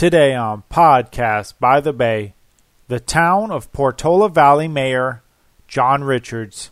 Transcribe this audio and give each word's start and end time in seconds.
Today 0.00 0.34
on 0.34 0.62
Podcast 0.70 1.52
by 1.60 1.78
the 1.78 1.92
Bay, 1.92 2.32
the 2.88 2.98
town 2.98 3.50
of 3.50 3.70
Portola 3.70 4.30
Valley 4.30 4.66
Mayor 4.66 5.22
John 5.68 6.04
Richards. 6.04 6.70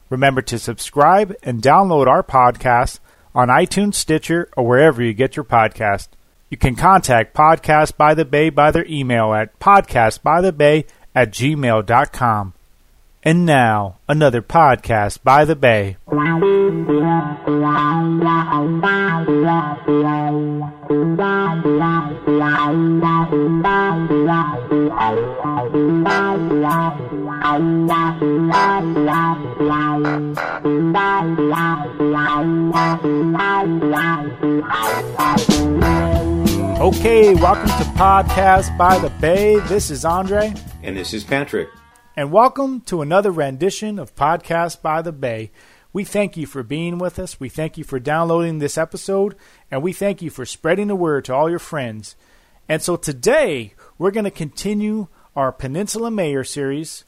Remember 0.10 0.42
to 0.42 0.60
subscribe 0.60 1.36
and 1.44 1.62
download 1.62 2.08
our 2.08 2.24
podcast 2.24 3.00
on 3.36 3.48
iTunes, 3.50 3.96
Stitcher, 3.96 4.50
or 4.58 4.66
wherever 4.66 5.04
you 5.04 5.14
get 5.14 5.36
your 5.36 5.46
podcast. 5.46 6.10
You 6.50 6.58
can 6.58 6.76
contact 6.76 7.36
Podcast 7.36 7.96
by 7.96 8.16
the 8.16 8.26
Bay 8.26 8.50
by 8.50 8.72
their 8.72 8.86
email 8.88 9.34
at 9.34 9.60
podcastbythebay 9.60 10.86
at 11.14 11.32
gmail.com. 11.32 12.54
And 13.22 13.46
now, 13.46 14.00
another 14.08 14.42
podcast 14.42 15.24
by 15.24 15.44
the 15.44 15.56
Bay. 15.56 15.98
Okay, 36.80 37.36
welcome 37.36 37.68
to 37.68 37.86
Podcast 37.98 38.78
by 38.78 38.98
the 38.98 39.10
Bay. 39.20 39.60
This 39.68 39.92
is 39.92 40.06
Andre. 40.06 40.54
And 40.82 40.96
this 40.96 41.14
is 41.14 41.26
Patrick. 41.26 41.68
And 42.20 42.34
welcome 42.34 42.82
to 42.82 43.02
another 43.02 43.32
rendition 43.32 43.98
of 43.98 44.14
Podcast 44.14 44.82
by 44.82 45.02
the 45.02 45.14
Bay. 45.14 45.52
We 45.94 46.04
thank 46.04 46.36
you 46.36 46.46
for 46.46 46.64
being 46.64 46.98
with 46.98 47.18
us. 47.18 47.40
We 47.40 47.48
thank 47.48 47.78
you 47.78 47.86
for 47.86 47.98
downloading 47.98 48.60
this 48.60 48.78
episode. 48.78 49.38
And 49.72 49.82
we 49.82 49.94
thank 49.94 50.22
you 50.22 50.30
for 50.30 50.46
spreading 50.46 50.90
the 50.90 50.98
word 50.98 51.24
to 51.24 51.34
all 51.34 51.50
your 51.50 51.60
friends. 51.60 52.18
And 52.68 52.82
so 52.82 52.98
today, 52.98 53.74
we're 53.98 54.12
going 54.12 54.26
to 54.26 54.32
continue 54.32 55.08
our 55.34 55.54
Peninsula 55.54 56.12
Mayor 56.12 56.44
series. 56.44 57.06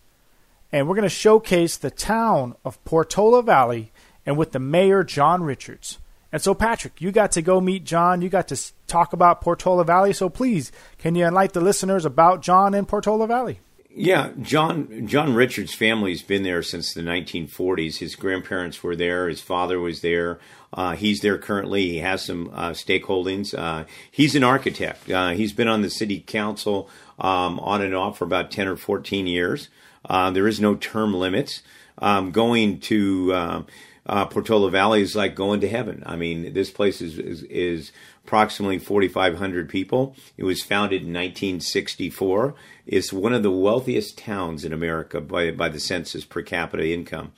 And 0.72 0.88
we're 0.88 0.96
going 0.96 1.04
to 1.04 1.10
showcase 1.10 1.76
the 1.76 1.92
town 1.92 2.56
of 2.64 2.82
Portola 2.86 3.44
Valley 3.44 3.92
and 4.26 4.38
with 4.38 4.54
the 4.54 4.60
mayor, 4.60 5.04
John 5.04 5.44
Richards. 5.44 6.00
And 6.32 6.42
so, 6.42 6.54
Patrick, 6.54 7.02
you 7.02 7.12
got 7.12 7.34
to 7.34 7.42
go 7.42 7.60
meet 7.60 7.84
John. 7.84 8.22
You 8.22 8.30
got 8.30 8.48
to 8.48 8.74
talk 8.88 9.12
about 9.12 9.42
Portola 9.42 9.84
Valley. 9.84 10.14
So, 10.14 10.30
please, 10.30 10.72
can 10.98 11.16
you 11.16 11.26
enlighten 11.26 11.60
the 11.60 11.66
listeners 11.66 12.06
about 12.06 12.42
John 12.42 12.74
and 12.74 12.88
Portola 12.88 13.28
Valley? 13.28 13.60
Yeah, 13.94 14.31
John 14.41 15.06
John 15.07 15.34
Richards' 15.34 15.74
family's 15.74 16.22
been 16.22 16.44
there 16.44 16.63
since 16.63 16.94
the 16.94 17.02
1940s. 17.02 17.97
His 17.97 18.16
grandparents 18.16 18.81
were 18.81 18.96
there. 18.96 19.28
His 19.28 19.41
father 19.41 19.79
was 19.79 20.00
there. 20.00 20.40
Uh, 20.72 20.96
he's 20.96 21.19
there 21.19 21.38
currently. 21.38 21.90
He 21.90 21.97
has 21.97 22.24
some 22.24 22.50
uh, 22.53 22.69
stakeholdings. 22.69 23.53
Uh, 23.53 23.85
he's 24.09 24.34
an 24.34 24.46
architect. 24.46 25.12
Uh, 25.12 25.31
he's 25.31 25.51
been 25.51 25.68
on 25.68 25.81
the 25.81 25.90
city 25.90 26.24
council 26.25 26.90
um, 27.19 27.59
on 27.59 27.81
and 27.81 27.94
off 27.94 28.18
for 28.18 28.24
about 28.24 28.50
10 28.50 28.68
or 28.68 28.78
14 28.78 29.28
years. 29.28 29.68
Uh, 30.06 30.31
there 30.31 30.47
is 30.47 30.62
no 30.62 30.75
term 30.75 31.13
limits. 31.13 31.62
Um, 31.97 32.31
going 32.31 32.80
to 32.81 33.35
um, 33.35 33.68
uh, 34.06 34.25
Portola 34.25 34.69
Valley 34.72 35.01
is 35.01 35.16
like 35.16 35.35
going 35.35 35.62
to 35.62 35.69
heaven. 35.69 36.03
I 36.06 36.16
mean, 36.16 36.53
this 36.53 36.72
place 36.72 37.01
is, 37.01 37.19
is, 37.19 37.44
is 37.44 37.91
approximately 38.25 38.79
4,500 38.79 39.69
people. 39.69 40.16
It 40.38 40.44
was 40.44 40.63
founded 40.63 41.01
in 41.01 41.09
1964. 41.09 42.56
It's 42.88 43.13
one 43.13 43.34
of 43.34 43.44
the 43.44 43.51
wealthiest 43.51 44.17
towns 44.17 44.66
in 44.66 44.73
America 44.73 45.22
by, 45.22 45.51
by 45.51 45.69
the 45.69 45.79
census 45.79 46.25
per 46.25 46.41
capita 46.41 46.88
income. 46.88 47.31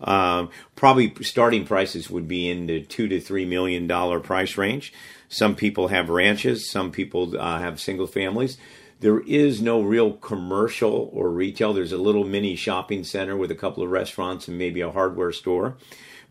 Um, 0.00 0.50
probably 0.74 1.14
starting 1.22 1.64
prices 1.64 2.10
would 2.10 2.28
be 2.28 2.50
in 2.50 2.66
the 2.66 2.82
two 2.82 3.08
to 3.08 3.20
three 3.20 3.46
million 3.46 3.86
dollar 3.86 4.20
price 4.20 4.58
range. 4.58 4.92
Some 5.28 5.56
people 5.56 5.88
have 5.88 6.10
ranches, 6.10 6.70
some 6.70 6.92
people 6.92 7.38
uh, 7.38 7.58
have 7.58 7.80
single 7.80 8.06
families. 8.06 8.58
There 9.00 9.20
is 9.20 9.60
no 9.60 9.82
real 9.82 10.12
commercial 10.12 11.10
or 11.12 11.30
retail. 11.30 11.72
There's 11.72 11.92
a 11.92 11.98
little 11.98 12.24
mini 12.24 12.56
shopping 12.56 13.04
center 13.04 13.36
with 13.36 13.50
a 13.50 13.54
couple 13.54 13.82
of 13.82 13.90
restaurants 13.90 14.48
and 14.48 14.56
maybe 14.56 14.80
a 14.80 14.90
hardware 14.90 15.32
store. 15.32 15.76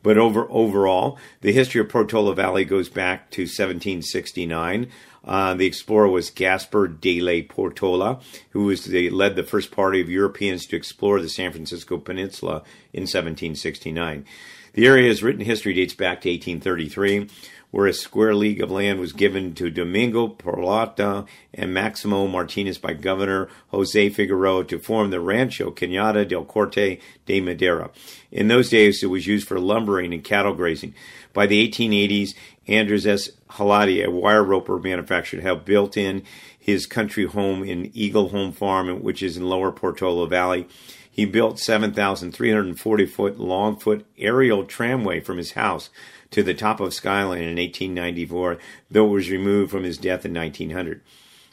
But 0.01 0.17
over 0.17 0.47
overall, 0.51 1.17
the 1.41 1.51
history 1.51 1.81
of 1.81 1.89
Portola 1.89 2.35
Valley 2.35 2.63
goes 2.63 2.89
back 2.89 3.31
to 3.31 3.43
1769. 3.43 4.91
Uh, 5.23 5.55
the 5.55 5.65
explorer 5.65 6.07
was 6.07 6.29
Gaspar 6.29 6.87
de 6.87 7.19
la 7.19 7.41
Portola, 7.47 8.19
who 8.51 8.65
was 8.65 8.85
the, 8.85 9.09
led 9.09 9.35
the 9.35 9.43
first 9.43 9.71
party 9.71 9.99
of 10.01 10.09
Europeans 10.09 10.67
to 10.67 10.75
explore 10.75 11.19
the 11.19 11.29
San 11.29 11.51
Francisco 11.51 11.97
Peninsula 11.97 12.63
in 12.93 13.01
1769. 13.03 14.25
The 14.73 14.85
area's 14.85 15.23
written 15.23 15.45
history 15.45 15.73
dates 15.73 15.95
back 15.95 16.21
to 16.21 16.29
1833 16.29 17.29
where 17.75 17.87
a 17.87 17.93
square 17.93 18.33
league 18.33 18.61
of 18.61 18.71
land 18.71 19.01
was 19.01 19.11
given 19.11 19.53
to 19.53 19.69
Domingo 19.69 20.29
Peralta 20.29 21.25
and 21.53 21.73
Maximo 21.73 22.25
Martinez 22.25 22.77
by 22.77 22.93
Governor 22.93 23.49
Jose 23.67 24.09
Figueroa 24.11 24.63
to 24.63 24.79
form 24.79 25.09
the 25.09 25.19
Rancho 25.19 25.71
Cañada 25.71 26.25
del 26.25 26.45
Corte 26.45 27.01
de 27.25 27.41
Madera. 27.41 27.89
In 28.31 28.47
those 28.47 28.69
days, 28.69 29.03
it 29.03 29.07
was 29.07 29.27
used 29.27 29.45
for 29.45 29.59
lumbering 29.59 30.13
and 30.13 30.23
cattle 30.23 30.53
grazing. 30.53 30.93
By 31.33 31.47
the 31.47 31.69
1880s, 31.69 32.33
Andres 32.65 33.05
S. 33.05 33.31
Hallidie, 33.49 34.05
a 34.05 34.09
wire 34.09 34.41
roper 34.41 34.79
manufacturer, 34.79 35.41
had 35.41 35.65
built 35.65 35.97
in 35.97 36.23
his 36.57 36.85
country 36.85 37.25
home 37.25 37.61
in 37.61 37.91
Eagle 37.93 38.29
Home 38.29 38.53
Farm, 38.53 39.03
which 39.03 39.21
is 39.21 39.35
in 39.35 39.49
Lower 39.49 39.73
Portola 39.73 40.29
Valley. 40.29 40.65
He 41.11 41.25
built 41.25 41.59
7,340 41.59 43.05
foot 43.05 43.37
long 43.37 43.77
foot 43.77 44.05
aerial 44.17 44.63
tramway 44.63 45.19
from 45.19 45.37
his 45.37 45.53
house 45.53 45.89
to 46.31 46.43
the 46.43 46.53
top 46.53 46.79
of 46.79 46.93
Skyline 46.93 47.41
in 47.41 47.57
1894, 47.57 48.57
though 48.89 49.07
it 49.07 49.09
was 49.09 49.29
removed 49.29 49.72
from 49.72 49.83
his 49.83 49.97
death 49.97 50.25
in 50.25 50.33
1900. 50.33 51.01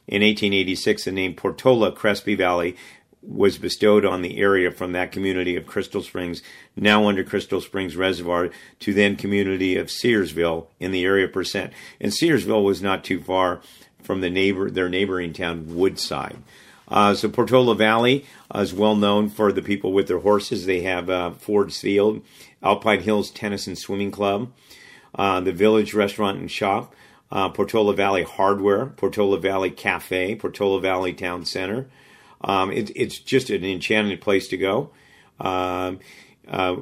In 0.09 0.23
1886, 0.23 1.05
the 1.05 1.13
name 1.13 1.35
Portola 1.35 1.93
Crespi 1.93 2.35
Valley 2.35 2.77
was 3.23 3.57
bestowed 3.57 4.05
on 4.05 4.23
the 4.23 4.39
area 4.39 4.71
from 4.71 4.93
that 4.93 5.13
community 5.13 5.55
of 5.55 5.67
Crystal 5.67 6.03
Springs, 6.03 6.43
now 6.75 7.07
under 7.09 7.23
Crystal 7.23 7.61
Springs 7.61 7.97
Reservoir, 7.97 8.51
to 8.81 8.93
then 8.93 9.15
community 9.15 9.77
of 9.77 9.87
Searsville 9.87 10.67
in 10.81 10.91
the 10.91 11.05
area 11.05 11.27
of 11.27 11.33
Percent. 11.33 11.73
And 12.01 12.13
Searsville 12.13 12.65
was 12.65 12.83
not 12.83 13.05
too 13.05 13.21
far 13.21 13.61
from 14.03 14.21
the 14.21 14.31
neighbor, 14.31 14.71
their 14.71 14.89
neighboring 14.89 15.33
town, 15.33 15.77
Woodside. 15.77 16.39
Uh, 16.89 17.15
so 17.15 17.29
Portola 17.29 17.77
Valley 17.77 18.27
is 18.55 18.75
well 18.75 18.97
known 18.97 19.29
for 19.29 19.53
the 19.53 19.63
people 19.63 19.93
with 19.93 20.09
their 20.09 20.19
horses. 20.19 20.67
They 20.67 20.83
have 20.83 21.09
uh, 21.09 21.31
Ford's 21.31 21.81
Field, 21.81 22.23
Alpine 22.63 23.01
Hills 23.01 23.31
Tennis 23.31 23.67
and 23.67 23.77
Swimming 23.77 24.11
Club, 24.11 24.53
uh, 25.15 25.41
the 25.41 25.53
Village 25.53 25.95
Restaurant 25.95 26.39
and 26.39 26.51
Shop, 26.51 26.95
uh, 27.31 27.49
Portola 27.49 27.95
Valley 27.95 28.23
Hardware, 28.23 28.87
Portola 28.87 29.39
Valley 29.39 29.71
Cafe, 29.71 30.37
Portola 30.37 30.81
Valley 30.81 31.13
Town 31.13 31.45
Center. 31.45 31.89
Um, 32.43 32.71
it, 32.73 32.91
it's 32.95 33.19
just 33.19 33.51
an 33.51 33.65
enchanted 33.65 34.21
place 34.21 34.49
to 34.49 34.57
go. 34.57 34.91
Um, 35.41 36.01
uh, 36.49 36.77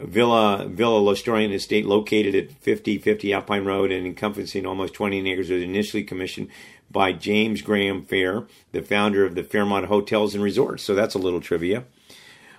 Villa 0.00 0.66
Villa 0.68 1.00
Lauriston 1.00 1.52
Estate, 1.52 1.86
located 1.86 2.34
at 2.34 2.50
5050 2.52 3.32
Alpine 3.32 3.64
Road 3.64 3.92
and 3.92 4.06
encompassing 4.06 4.66
almost 4.66 4.94
20 4.94 5.30
acres, 5.30 5.50
was 5.50 5.62
initially 5.62 6.02
commissioned 6.02 6.48
by 6.90 7.12
James 7.12 7.62
Graham 7.62 8.02
Fair, 8.02 8.46
the 8.72 8.82
founder 8.82 9.24
of 9.24 9.34
the 9.34 9.44
Fairmont 9.44 9.86
Hotels 9.86 10.34
and 10.34 10.42
Resorts. 10.42 10.82
So 10.82 10.94
that's 10.94 11.14
a 11.14 11.18
little 11.18 11.40
trivia. 11.40 11.84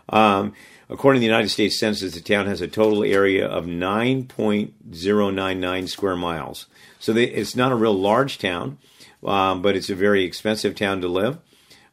Um, 0.10 0.54
according 0.90 1.20
to 1.20 1.22
the 1.22 1.28
United 1.28 1.50
States 1.50 1.80
Census, 1.80 2.14
the 2.14 2.22
town 2.22 2.48
has 2.48 2.62
a 2.62 2.68
total 2.68 3.04
area 3.04 3.48
of 3.48 3.66
9.099 3.66 5.90
square 5.90 6.16
miles. 6.16 6.68
So 7.00 7.14
they, 7.14 7.26
it's 7.26 7.56
not 7.56 7.72
a 7.72 7.76
real 7.76 7.94
large 7.94 8.38
town, 8.38 8.78
um, 9.26 9.62
but 9.62 9.76
it's 9.76 9.90
a 9.90 9.96
very 9.96 10.24
expensive 10.24 10.76
town 10.76 11.02
to 11.02 11.08
live. 11.08 11.40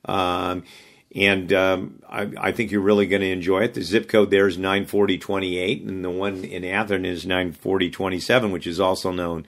Um, 0.05 0.65
and 1.15 1.53
um, 1.53 2.03
I, 2.09 2.31
I, 2.39 2.53
think 2.53 2.71
you're 2.71 2.81
really 2.81 3.07
going 3.07 3.23
to 3.23 3.31
enjoy 3.31 3.65
it. 3.65 3.75
The 3.75 3.83
zip 3.83 4.09
code 4.09 4.31
there 4.31 4.47
is 4.47 4.57
94028, 4.57 5.83
and 5.83 6.05
the 6.05 6.11
one 6.11 6.45
in 6.45 6.65
Atherton 6.65 7.05
is 7.05 7.27
94027, 7.27 8.53
which 8.53 8.67
is 8.67 8.79
also 8.79 9.11
known. 9.11 9.47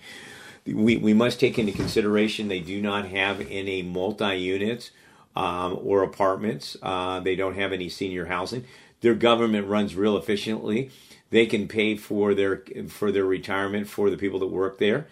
We, 0.67 0.97
we 0.97 1.15
must 1.15 1.41
take 1.41 1.59
into 1.59 1.73
consideration 1.73 2.49
they 2.49 2.61
do 2.61 2.83
not 2.83 3.09
have 3.09 3.41
any 3.49 3.83
multi 3.83 4.37
units 4.37 4.91
um, 5.37 5.79
or 5.83 6.03
apartments. 6.03 6.77
Uh, 6.83 7.21
they 7.21 7.37
don't 7.37 7.55
have 7.55 7.73
any 7.73 7.89
senior 7.89 8.27
housing. 8.27 8.65
Their 9.03 9.15
government 9.15 9.69
runs 9.69 9.95
real 9.95 10.17
efficiently. 10.17 10.91
They 11.31 11.47
can 11.47 11.69
pay 11.69 11.97
for 11.97 12.35
their 12.35 12.63
for 12.89 13.13
their 13.13 13.25
retirement 13.25 13.89
for 13.89 14.11
the 14.11 14.17
people 14.17 14.39
that 14.41 14.47
work 14.47 14.79
there. 14.79 15.07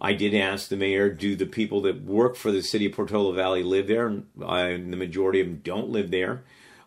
I 0.00 0.12
did 0.12 0.34
ask 0.34 0.68
the 0.68 0.76
mayor, 0.76 1.08
do 1.08 1.36
the 1.36 1.46
people 1.46 1.80
that 1.82 2.02
work 2.02 2.36
for 2.36 2.50
the 2.50 2.62
city 2.62 2.86
of 2.86 2.92
Portola 2.92 3.32
Valley 3.32 3.62
live 3.62 3.86
there? 3.86 4.06
And 4.06 4.92
the 4.92 4.96
majority 4.96 5.40
of 5.40 5.46
them 5.46 5.60
don't 5.62 5.90
live 5.90 6.10
there. 6.10 6.42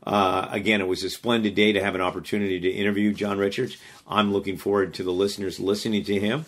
Uh, 0.06 0.48
again, 0.52 0.82
it 0.82 0.88
was 0.88 1.04
a 1.04 1.10
splendid 1.10 1.56
day 1.56 1.74
to 1.74 1.84
have 1.84 1.96
an 1.96 2.02
opportunity 2.02 2.60
to 2.60 2.70
interview 2.70 3.14
John 3.14 3.38
Richards. 3.38 3.78
I'm 4.08 4.32
looking 4.32 4.58
forward 4.58 4.94
to 4.96 5.04
the 5.04 5.12
listeners 5.12 5.60
listening 5.60 6.04
to 6.06 6.20
him. 6.20 6.46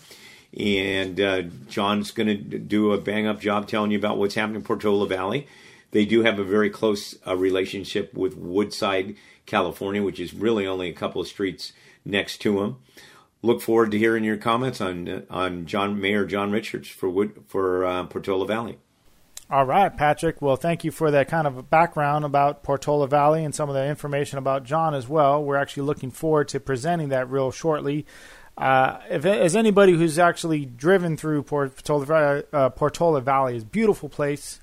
And 0.58 1.20
uh, 1.20 1.42
John's 1.68 2.10
going 2.10 2.26
to 2.26 2.58
do 2.58 2.92
a 2.92 2.98
bang 2.98 3.26
up 3.26 3.40
job 3.40 3.68
telling 3.68 3.90
you 3.90 3.98
about 3.98 4.18
what's 4.18 4.34
happening 4.34 4.56
in 4.56 4.62
Portola 4.62 5.06
Valley. 5.06 5.46
They 5.92 6.04
do 6.04 6.22
have 6.22 6.38
a 6.38 6.44
very 6.44 6.70
close 6.70 7.16
uh, 7.26 7.36
relationship 7.36 8.14
with 8.14 8.36
Woodside, 8.36 9.16
California, 9.46 10.02
which 10.02 10.20
is 10.20 10.32
really 10.32 10.66
only 10.66 10.88
a 10.88 10.94
couple 10.94 11.20
of 11.20 11.28
streets 11.28 11.72
next 12.04 12.38
to 12.38 12.60
them 12.60 12.76
look 13.42 13.60
forward 13.60 13.90
to 13.90 13.98
hearing 13.98 14.24
your 14.24 14.36
comments 14.36 14.80
on 14.80 15.24
on 15.30 15.66
John 15.66 16.00
Mayor 16.00 16.24
John 16.24 16.50
Richards 16.50 16.88
for 16.88 17.08
Wood, 17.08 17.44
for 17.46 17.84
uh, 17.84 18.04
Portola 18.04 18.46
Valley. 18.46 18.78
All 19.50 19.66
right, 19.66 19.94
Patrick. 19.94 20.40
Well, 20.40 20.54
thank 20.54 20.84
you 20.84 20.92
for 20.92 21.10
that 21.10 21.26
kind 21.26 21.46
of 21.46 21.68
background 21.68 22.24
about 22.24 22.62
Portola 22.62 23.08
Valley 23.08 23.44
and 23.44 23.52
some 23.52 23.68
of 23.68 23.74
the 23.74 23.84
information 23.84 24.38
about 24.38 24.62
John 24.64 24.94
as 24.94 25.08
well. 25.08 25.42
We're 25.42 25.56
actually 25.56 25.84
looking 25.84 26.12
forward 26.12 26.48
to 26.48 26.60
presenting 26.60 27.08
that 27.08 27.28
real 27.28 27.50
shortly. 27.50 28.06
Uh, 28.56 28.98
if 29.08 29.24
as 29.24 29.56
anybody 29.56 29.94
who's 29.94 30.18
actually 30.18 30.66
driven 30.66 31.16
through 31.16 31.42
Portola, 31.42 32.44
uh, 32.52 32.68
Portola 32.70 33.20
Valley, 33.20 33.56
is 33.56 33.64
beautiful 33.64 34.08
place. 34.08 34.60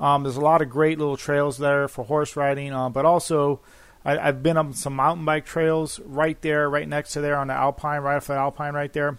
Um, 0.00 0.22
there's 0.22 0.36
a 0.36 0.40
lot 0.40 0.62
of 0.62 0.70
great 0.70 0.98
little 0.98 1.16
trails 1.16 1.58
there 1.58 1.88
for 1.88 2.04
horse 2.04 2.36
riding, 2.36 2.72
uh, 2.72 2.88
but 2.88 3.04
also 3.04 3.60
I, 4.04 4.16
have 4.16 4.42
been 4.42 4.56
on 4.56 4.74
some 4.74 4.96
mountain 4.96 5.24
bike 5.24 5.46
trails 5.46 5.98
right 6.00 6.40
there, 6.42 6.68
right 6.68 6.88
next 6.88 7.12
to 7.12 7.20
there 7.20 7.36
on 7.36 7.46
the 7.46 7.54
Alpine, 7.54 8.02
right 8.02 8.16
off 8.16 8.26
the 8.26 8.34
Alpine, 8.34 8.74
right 8.74 8.92
there. 8.92 9.18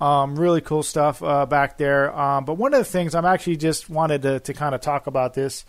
Um, 0.00 0.36
really 0.36 0.60
cool 0.60 0.82
stuff 0.82 1.22
uh, 1.22 1.46
back 1.46 1.78
there. 1.78 2.16
Um, 2.16 2.44
but 2.44 2.54
one 2.54 2.74
of 2.74 2.78
the 2.78 2.84
things 2.84 3.14
I'm 3.14 3.24
actually 3.24 3.56
just 3.56 3.88
wanted 3.90 4.22
to, 4.22 4.40
to 4.40 4.54
kind 4.54 4.74
of 4.74 4.80
talk 4.80 5.06
about 5.06 5.34
this. 5.34 5.64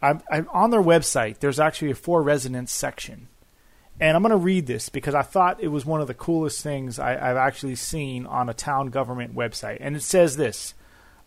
I'm, 0.00 0.22
I'm, 0.30 0.48
on 0.52 0.70
their 0.70 0.82
website. 0.82 1.38
There's 1.38 1.58
actually 1.58 1.90
a 1.90 1.94
for 1.94 2.22
residents 2.22 2.72
section, 2.72 3.26
and 3.98 4.16
I'm 4.16 4.22
going 4.22 4.30
to 4.30 4.36
read 4.36 4.66
this 4.66 4.88
because 4.88 5.14
I 5.14 5.22
thought 5.22 5.60
it 5.60 5.68
was 5.68 5.84
one 5.84 6.00
of 6.00 6.06
the 6.06 6.14
coolest 6.14 6.62
things 6.62 7.00
I, 7.00 7.14
I've 7.14 7.36
actually 7.36 7.74
seen 7.74 8.24
on 8.26 8.48
a 8.48 8.54
town 8.54 8.90
government 8.90 9.34
website. 9.34 9.78
And 9.80 9.96
it 9.96 10.02
says 10.02 10.36
this: 10.36 10.74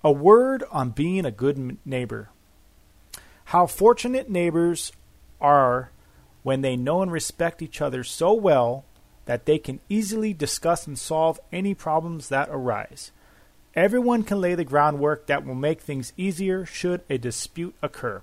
a 0.05 0.11
word 0.11 0.63
on 0.71 0.91
being 0.91 1.25
a 1.25 1.31
good 1.31 1.77
neighbor. 1.85 2.29
How 3.51 3.67
fortunate 3.67 4.29
neighbors 4.29 4.93
are 5.41 5.91
when 6.41 6.61
they 6.61 6.77
know 6.77 7.01
and 7.01 7.11
respect 7.11 7.61
each 7.61 7.81
other 7.81 8.01
so 8.01 8.31
well 8.31 8.85
that 9.25 9.45
they 9.45 9.57
can 9.57 9.81
easily 9.89 10.33
discuss 10.33 10.87
and 10.87 10.97
solve 10.97 11.37
any 11.51 11.73
problems 11.73 12.29
that 12.29 12.47
arise. 12.49 13.11
Everyone 13.75 14.23
can 14.23 14.39
lay 14.39 14.55
the 14.55 14.63
groundwork 14.63 15.27
that 15.27 15.45
will 15.45 15.53
make 15.53 15.81
things 15.81 16.13
easier 16.15 16.65
should 16.65 17.01
a 17.09 17.17
dispute 17.17 17.75
occur. 17.81 18.21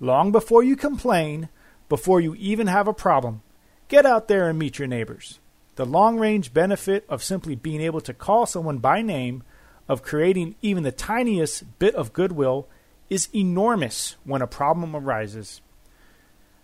Long 0.00 0.32
before 0.32 0.62
you 0.62 0.74
complain, 0.74 1.50
before 1.90 2.22
you 2.22 2.34
even 2.36 2.66
have 2.66 2.88
a 2.88 2.94
problem, 2.94 3.42
get 3.88 4.06
out 4.06 4.26
there 4.26 4.48
and 4.48 4.58
meet 4.58 4.78
your 4.78 4.88
neighbors. 4.88 5.38
The 5.76 5.84
long 5.84 6.18
range 6.18 6.54
benefit 6.54 7.04
of 7.10 7.22
simply 7.22 7.56
being 7.56 7.82
able 7.82 8.00
to 8.00 8.14
call 8.14 8.46
someone 8.46 8.78
by 8.78 9.02
name, 9.02 9.42
of 9.86 10.02
creating 10.02 10.54
even 10.62 10.82
the 10.82 10.92
tiniest 10.92 11.78
bit 11.78 11.94
of 11.94 12.14
goodwill, 12.14 12.68
is 13.10 13.28
enormous 13.34 14.16
when 14.24 14.40
a 14.40 14.46
problem 14.46 14.96
arises. 14.96 15.60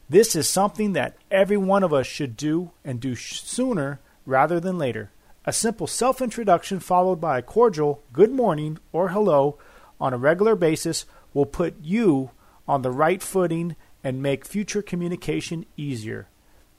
This 0.09 0.37
is 0.37 0.49
something 0.49 0.93
that 0.93 1.17
every 1.31 1.57
one 1.57 1.83
of 1.83 1.93
us 1.93 2.07
should 2.07 2.37
do 2.37 2.71
and 2.85 3.01
do 3.01 3.17
sooner 3.17 4.01
rather 4.25 4.61
than 4.61 4.79
later. 4.79 5.11
A 5.45 5.53
simple 5.53 5.89
self 5.89 6.23
introduction 6.23 6.79
followed 6.81 7.21
by 7.21 7.39
a 7.39 7.43
cordial 7.43 8.03
good 8.13 8.31
morning 8.31 8.79
or 8.93 9.09
hello 9.09 9.59
on 10.01 10.15
a 10.15 10.19
regular 10.19 10.55
basis 10.55 11.05
will 11.35 11.47
put 11.47 11.75
you 11.83 12.31
on 12.69 12.83
the 12.83 12.91
right 12.91 13.23
footing 13.23 13.77
and 14.03 14.23
make 14.23 14.45
future 14.45 14.83
communication 14.83 15.67
easier. 15.77 16.29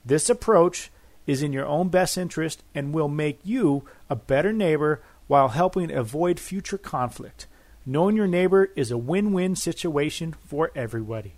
This 0.05 0.29
approach 0.29 0.89
is 1.25 1.43
in 1.43 1.51
your 1.51 1.65
own 1.65 1.89
best 1.89 2.17
interest 2.17 2.63
and 2.73 2.93
will 2.93 3.09
make 3.09 3.39
you 3.43 3.83
a 4.09 4.15
better 4.15 4.53
neighbor 4.53 5.01
while 5.27 5.49
helping 5.49 5.91
avoid 5.91 6.39
future 6.39 6.77
conflict. 6.77 7.47
Knowing 7.89 8.17
your 8.17 8.27
neighbor 8.27 8.69
is 8.75 8.91
a 8.91 8.97
win 8.97 9.31
win 9.31 9.55
situation 9.55 10.35
for 10.45 10.71
everybody. 10.75 11.35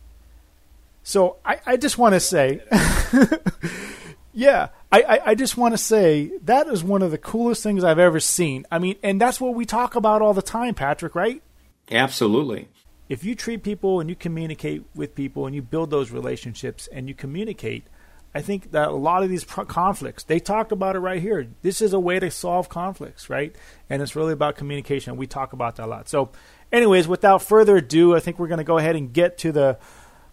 So 1.03 1.37
I, 1.45 1.59
I 1.63 1.77
just 1.77 1.99
want 1.99 2.15
to 2.15 2.19
say, 2.19 2.61
yeah, 4.33 4.69
I, 4.91 5.21
I 5.27 5.35
just 5.35 5.57
want 5.57 5.75
to 5.75 5.77
say 5.77 6.31
that 6.45 6.67
is 6.67 6.83
one 6.83 7.03
of 7.03 7.11
the 7.11 7.19
coolest 7.19 7.61
things 7.61 7.83
I've 7.83 7.99
ever 7.99 8.19
seen. 8.19 8.65
I 8.71 8.79
mean, 8.79 8.95
and 9.03 9.21
that's 9.21 9.39
what 9.39 9.53
we 9.53 9.63
talk 9.65 9.93
about 9.93 10.23
all 10.23 10.33
the 10.33 10.41
time, 10.41 10.73
Patrick, 10.73 11.13
right? 11.13 11.43
Absolutely. 11.91 12.67
If 13.09 13.23
you 13.23 13.35
treat 13.35 13.61
people 13.61 13.99
and 13.99 14.09
you 14.09 14.15
communicate 14.15 14.83
with 14.95 15.13
people 15.13 15.45
and 15.45 15.53
you 15.53 15.61
build 15.61 15.91
those 15.91 16.09
relationships 16.09 16.89
and 16.91 17.07
you 17.07 17.13
communicate, 17.13 17.85
I 18.33 18.41
think 18.41 18.71
that 18.71 18.89
a 18.89 18.95
lot 18.95 19.23
of 19.23 19.29
these 19.29 19.43
pro- 19.43 19.65
conflicts, 19.65 20.23
they 20.23 20.39
talked 20.39 20.71
about 20.71 20.95
it 20.95 20.99
right 20.99 21.21
here. 21.21 21.47
This 21.61 21.81
is 21.81 21.93
a 21.93 21.99
way 21.99 22.19
to 22.19 22.29
solve 22.29 22.69
conflicts, 22.69 23.29
right? 23.29 23.55
And 23.89 24.01
it's 24.01 24.15
really 24.15 24.33
about 24.33 24.55
communication. 24.55 25.17
We 25.17 25.25
talk 25.25 25.53
about 25.53 25.77
that 25.77 25.85
a 25.85 25.87
lot. 25.87 26.09
So, 26.09 26.31
anyways, 26.71 27.07
without 27.07 27.41
further 27.41 27.77
ado, 27.77 28.15
I 28.15 28.19
think 28.19 28.37
we're 28.37 28.47
going 28.47 28.59
to 28.59 28.63
go 28.63 28.77
ahead 28.77 28.95
and 28.95 29.11
get 29.11 29.37
to 29.39 29.51
the 29.51 29.79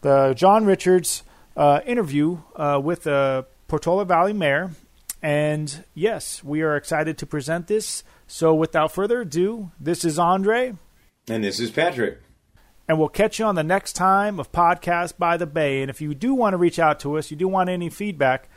the 0.02 0.34
John 0.36 0.66
Richards 0.66 1.22
uh, 1.56 1.80
interview 1.86 2.38
uh, 2.54 2.80
with 2.82 3.04
the 3.04 3.46
Portola 3.66 4.04
Valley 4.04 4.34
Mayor. 4.34 4.70
And 5.22 5.84
yes, 5.94 6.44
we 6.44 6.62
are 6.62 6.76
excited 6.76 7.18
to 7.18 7.26
present 7.26 7.66
this. 7.66 8.04
So 8.26 8.54
without 8.54 8.92
further 8.92 9.22
ado, 9.22 9.72
this 9.80 10.04
is 10.04 10.18
Andre. 10.18 10.74
And 11.28 11.42
this 11.42 11.58
is 11.58 11.70
Patrick. 11.70 12.20
And 12.88 12.98
we'll 12.98 13.08
catch 13.08 13.38
you 13.38 13.44
on 13.44 13.56
the 13.56 13.64
next 13.64 13.94
time 13.94 14.38
of 14.38 14.52
Podcast 14.52 15.18
by 15.18 15.36
the 15.36 15.46
Bay. 15.46 15.82
And 15.82 15.90
if 15.90 16.00
you 16.00 16.14
do 16.14 16.34
want 16.34 16.52
to 16.54 16.58
reach 16.58 16.78
out 16.78 17.00
to 17.00 17.18
us, 17.18 17.30
you 17.30 17.36
do 17.36 17.48
want 17.48 17.68
any 17.68 17.90
feedback, 17.90 18.48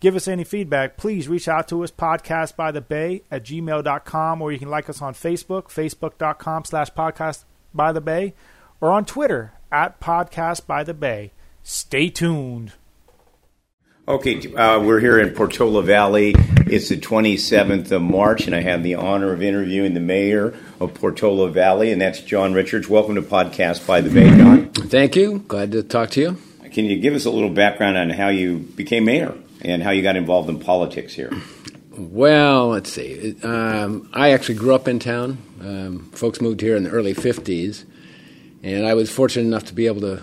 give 0.00 0.14
us 0.14 0.28
any 0.28 0.44
feedback, 0.44 0.96
please 0.98 1.28
reach 1.28 1.48
out 1.48 1.68
to 1.68 1.82
us, 1.82 1.90
podcast 1.90 2.56
by 2.56 2.70
the 2.72 2.82
bay 2.82 3.22
at 3.30 3.44
gmail.com, 3.44 4.42
or 4.42 4.52
you 4.52 4.58
can 4.58 4.68
like 4.68 4.90
us 4.90 5.00
on 5.00 5.14
Facebook, 5.14 5.64
facebook.com 5.64 6.64
slash 6.64 6.90
podcast 6.90 7.44
by 7.72 7.92
the 7.92 8.02
bay, 8.02 8.34
or 8.80 8.92
on 8.92 9.04
Twitter 9.04 9.52
at 9.72 10.00
Podcast 10.00 10.66
by 10.66 10.84
the 10.84 10.94
Bay. 10.94 11.32
Stay 11.62 12.08
tuned. 12.08 12.72
Okay, 14.08 14.52
uh, 14.54 14.80
we're 14.80 15.00
here 15.00 15.18
in 15.18 15.34
Portola 15.34 15.82
Valley. 15.82 16.34
It's 16.70 16.88
the 16.88 16.96
27th 16.96 17.90
of 17.90 18.00
March, 18.00 18.46
and 18.46 18.54
I 18.54 18.60
have 18.60 18.84
the 18.84 18.94
honor 18.94 19.32
of 19.32 19.42
interviewing 19.42 19.94
the 19.94 19.98
mayor 19.98 20.54
of 20.78 20.94
Portola 20.94 21.50
Valley, 21.50 21.90
and 21.90 22.00
that's 22.00 22.20
John 22.20 22.52
Richards. 22.52 22.88
Welcome 22.88 23.16
to 23.16 23.22
Podcast 23.22 23.84
by 23.88 24.00
the 24.00 24.08
Bay, 24.08 24.28
John. 24.38 24.68
Thank 24.68 25.16
you. 25.16 25.40
Glad 25.48 25.72
to 25.72 25.82
talk 25.82 26.10
to 26.10 26.20
you. 26.20 26.38
Can 26.70 26.84
you 26.84 27.00
give 27.00 27.14
us 27.14 27.24
a 27.24 27.30
little 27.32 27.50
background 27.50 27.96
on 27.96 28.10
how 28.10 28.28
you 28.28 28.58
became 28.58 29.06
mayor 29.06 29.34
and 29.62 29.82
how 29.82 29.90
you 29.90 30.00
got 30.00 30.14
involved 30.14 30.48
in 30.48 30.60
politics 30.60 31.12
here? 31.12 31.32
Well, 31.90 32.68
let's 32.68 32.92
see. 32.92 33.34
Um, 33.42 34.08
I 34.12 34.30
actually 34.30 34.54
grew 34.54 34.72
up 34.72 34.86
in 34.86 35.00
town. 35.00 35.38
Um, 35.60 36.08
folks 36.12 36.40
moved 36.40 36.60
here 36.60 36.76
in 36.76 36.84
the 36.84 36.90
early 36.90 37.14
50s 37.14 37.84
and 38.62 38.86
I 38.86 38.94
was 38.94 39.10
fortunate 39.10 39.46
enough 39.46 39.64
to 39.64 39.74
be 39.74 39.86
able 39.86 40.02
to 40.02 40.22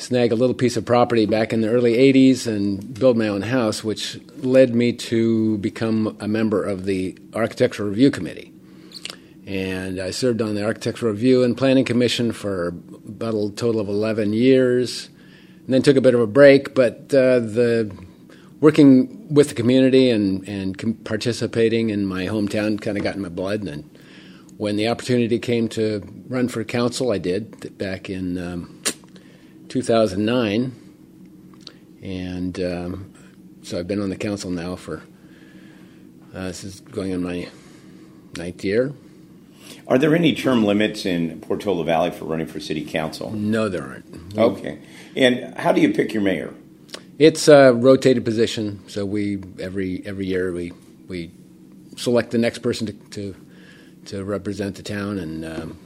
snag 0.00 0.32
a 0.32 0.34
little 0.34 0.54
piece 0.54 0.76
of 0.76 0.84
property 0.84 1.26
back 1.26 1.52
in 1.52 1.60
the 1.60 1.68
early 1.68 1.94
80s 1.94 2.46
and 2.46 2.98
build 2.98 3.16
my 3.16 3.28
own 3.28 3.42
house, 3.42 3.84
which 3.84 4.18
led 4.38 4.74
me 4.74 4.92
to 4.94 5.58
become 5.58 6.16
a 6.20 6.26
member 6.26 6.64
of 6.64 6.86
the 6.86 7.16
Architectural 7.34 7.90
Review 7.90 8.10
Committee. 8.10 8.52
And 9.46 10.00
I 10.00 10.10
served 10.10 10.40
on 10.40 10.54
the 10.54 10.64
Architectural 10.64 11.12
Review 11.12 11.42
and 11.42 11.56
Planning 11.56 11.84
Commission 11.84 12.32
for 12.32 12.68
about 12.68 13.34
a 13.34 13.50
total 13.50 13.80
of 13.80 13.88
11 13.88 14.32
years, 14.32 15.10
and 15.64 15.74
then 15.74 15.82
took 15.82 15.96
a 15.96 16.00
bit 16.00 16.14
of 16.14 16.20
a 16.20 16.26
break. 16.26 16.74
But 16.74 17.12
uh, 17.12 17.40
the 17.40 17.94
working 18.60 19.32
with 19.32 19.48
the 19.48 19.54
community 19.54 20.10
and 20.10 20.46
and 20.48 21.04
participating 21.04 21.90
in 21.90 22.06
my 22.06 22.26
hometown 22.26 22.80
kind 22.80 22.96
of 22.96 23.02
got 23.02 23.16
in 23.16 23.22
my 23.22 23.28
blood. 23.28 23.62
And 23.64 23.98
when 24.56 24.76
the 24.76 24.88
opportunity 24.88 25.38
came 25.38 25.68
to 25.70 26.02
run 26.28 26.48
for 26.48 26.62
council, 26.64 27.10
I 27.10 27.18
did 27.18 27.76
back 27.76 28.08
in 28.08 28.38
um, 28.38 28.79
2009, 29.70 30.72
and 32.02 32.60
um, 32.60 33.14
so 33.62 33.78
I've 33.78 33.86
been 33.86 34.02
on 34.02 34.10
the 34.10 34.16
council 34.16 34.50
now 34.50 34.74
for 34.74 35.02
uh, 36.34 36.48
this 36.48 36.64
is 36.64 36.80
going 36.80 37.14
on 37.14 37.22
my 37.22 37.48
ninth 38.36 38.64
year. 38.64 38.92
Are 39.86 39.96
there 39.96 40.14
any 40.16 40.34
term 40.34 40.64
limits 40.64 41.06
in 41.06 41.40
Portola 41.40 41.84
Valley 41.84 42.10
for 42.10 42.24
running 42.24 42.48
for 42.48 42.58
city 42.58 42.84
council? 42.84 43.30
No, 43.30 43.68
there 43.68 43.84
aren't. 43.84 44.36
Okay. 44.36 44.80
And 45.14 45.56
how 45.56 45.70
do 45.70 45.80
you 45.80 45.92
pick 45.92 46.12
your 46.12 46.22
mayor? 46.22 46.52
It's 47.20 47.46
a 47.46 47.72
rotated 47.72 48.24
position, 48.24 48.82
so 48.88 49.06
we 49.06 49.40
every 49.60 50.04
every 50.04 50.26
year 50.26 50.52
we 50.52 50.72
we 51.06 51.30
select 51.96 52.32
the 52.32 52.38
next 52.38 52.58
person 52.58 52.88
to 52.88 52.92
to, 52.92 53.36
to 54.06 54.24
represent 54.24 54.74
the 54.74 54.82
town, 54.82 55.18
and 55.18 55.44
um, 55.44 55.78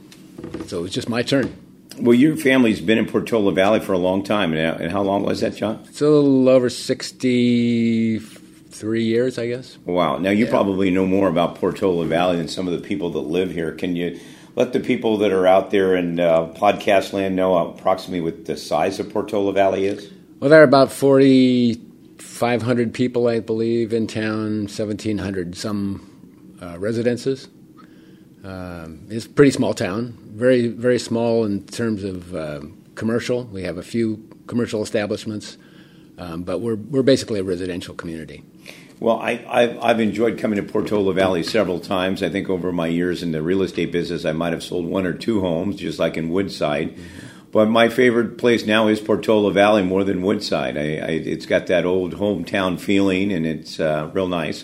so 0.65 0.81
was 0.81 0.91
just 0.91 1.07
my 1.07 1.21
turn. 1.21 1.55
Well, 1.99 2.13
your 2.13 2.35
family's 2.35 2.81
been 2.81 2.97
in 2.97 3.05
Portola 3.05 3.51
Valley 3.53 3.79
for 3.79 3.93
a 3.93 3.97
long 3.97 4.23
time, 4.23 4.53
and 4.53 4.91
how 4.91 5.01
long 5.01 5.23
was 5.23 5.39
that, 5.41 5.55
John? 5.55 5.83
It's 5.87 6.01
a 6.01 6.09
little 6.09 6.49
over 6.49 6.69
sixty-three 6.69 9.03
years, 9.03 9.37
I 9.39 9.47
guess. 9.47 9.77
Wow! 9.85 10.17
Now 10.17 10.31
you 10.31 10.45
Yeah. 10.45 10.51
probably 10.51 10.91
know 10.91 11.05
more 11.05 11.27
about 11.29 11.55
Portola 11.55 12.05
Valley 12.05 12.37
than 12.37 12.47
some 12.47 12.67
of 12.67 12.73
the 12.73 12.85
people 12.85 13.09
that 13.11 13.19
live 13.21 13.51
here. 13.51 13.71
Can 13.71 13.95
you 13.95 14.19
let 14.55 14.73
the 14.73 14.79
people 14.79 15.17
that 15.19 15.31
are 15.31 15.47
out 15.47 15.71
there 15.71 15.95
in 15.95 16.19
uh, 16.19 16.47
podcast 16.53 17.13
land 17.13 17.35
know 17.35 17.55
approximately 17.57 18.21
what 18.21 18.45
the 18.45 18.57
size 18.57 18.99
of 18.99 19.11
Portola 19.11 19.53
Valley 19.53 19.85
is? 19.85 20.11
Well, 20.39 20.49
there 20.49 20.59
are 20.59 20.63
about 20.63 20.91
forty-five 20.91 22.61
hundred 22.61 22.93
people, 22.93 23.27
I 23.27 23.39
believe, 23.39 23.93
in 23.93 24.07
town. 24.07 24.67
Seventeen 24.67 25.19
hundred 25.19 25.55
some 25.55 26.57
uh, 26.61 26.77
residences. 26.77 27.47
Um, 28.45 29.07
it's 29.09 29.25
a 29.25 29.29
pretty 29.29 29.51
small 29.51 29.73
town. 29.73 30.17
Very 30.35 30.67
very 30.67 30.99
small 30.99 31.45
in 31.45 31.65
terms 31.65 32.03
of 32.03 32.35
uh, 32.35 32.61
commercial. 32.93 33.45
We 33.45 33.63
have 33.63 33.77
a 33.77 33.83
few 33.83 34.29
commercial 34.45 34.83
establishments, 34.83 35.57
um, 36.19 36.43
but 36.43 36.59
we're 36.59 36.75
we're 36.75 37.03
basically 37.03 37.39
a 37.39 37.43
residential 37.43 37.95
community. 37.95 38.43
Well, 38.99 39.19
I, 39.19 39.43
I've, 39.49 39.83
I've 39.83 39.99
enjoyed 39.99 40.37
coming 40.37 40.55
to 40.55 40.63
Portola 40.63 41.13
Valley 41.13 41.43
several 41.43 41.81
times. 41.81 42.23
I 42.23 42.29
think 42.29 42.49
over 42.49 42.71
my 42.71 42.87
years 42.87 43.23
in 43.23 43.33
the 43.33 43.41
real 43.41 43.61
estate 43.61 43.91
business, 43.91 44.23
I 44.23 44.31
might 44.31 44.53
have 44.53 44.63
sold 44.63 44.85
one 44.85 45.05
or 45.05 45.11
two 45.11 45.41
homes, 45.41 45.75
just 45.75 45.99
like 45.99 46.15
in 46.15 46.29
Woodside. 46.29 46.97
But 47.51 47.67
my 47.67 47.89
favorite 47.89 48.37
place 48.37 48.65
now 48.65 48.87
is 48.87 49.01
Portola 49.01 49.51
Valley 49.51 49.83
more 49.83 50.05
than 50.05 50.21
Woodside. 50.21 50.77
I, 50.77 50.81
I, 50.81 51.09
it's 51.25 51.45
got 51.45 51.67
that 51.67 51.85
old 51.85 52.15
hometown 52.15 52.79
feeling, 52.79 53.33
and 53.33 53.45
it's 53.45 53.79
uh, 53.79 54.09
real 54.13 54.27
nice. 54.27 54.63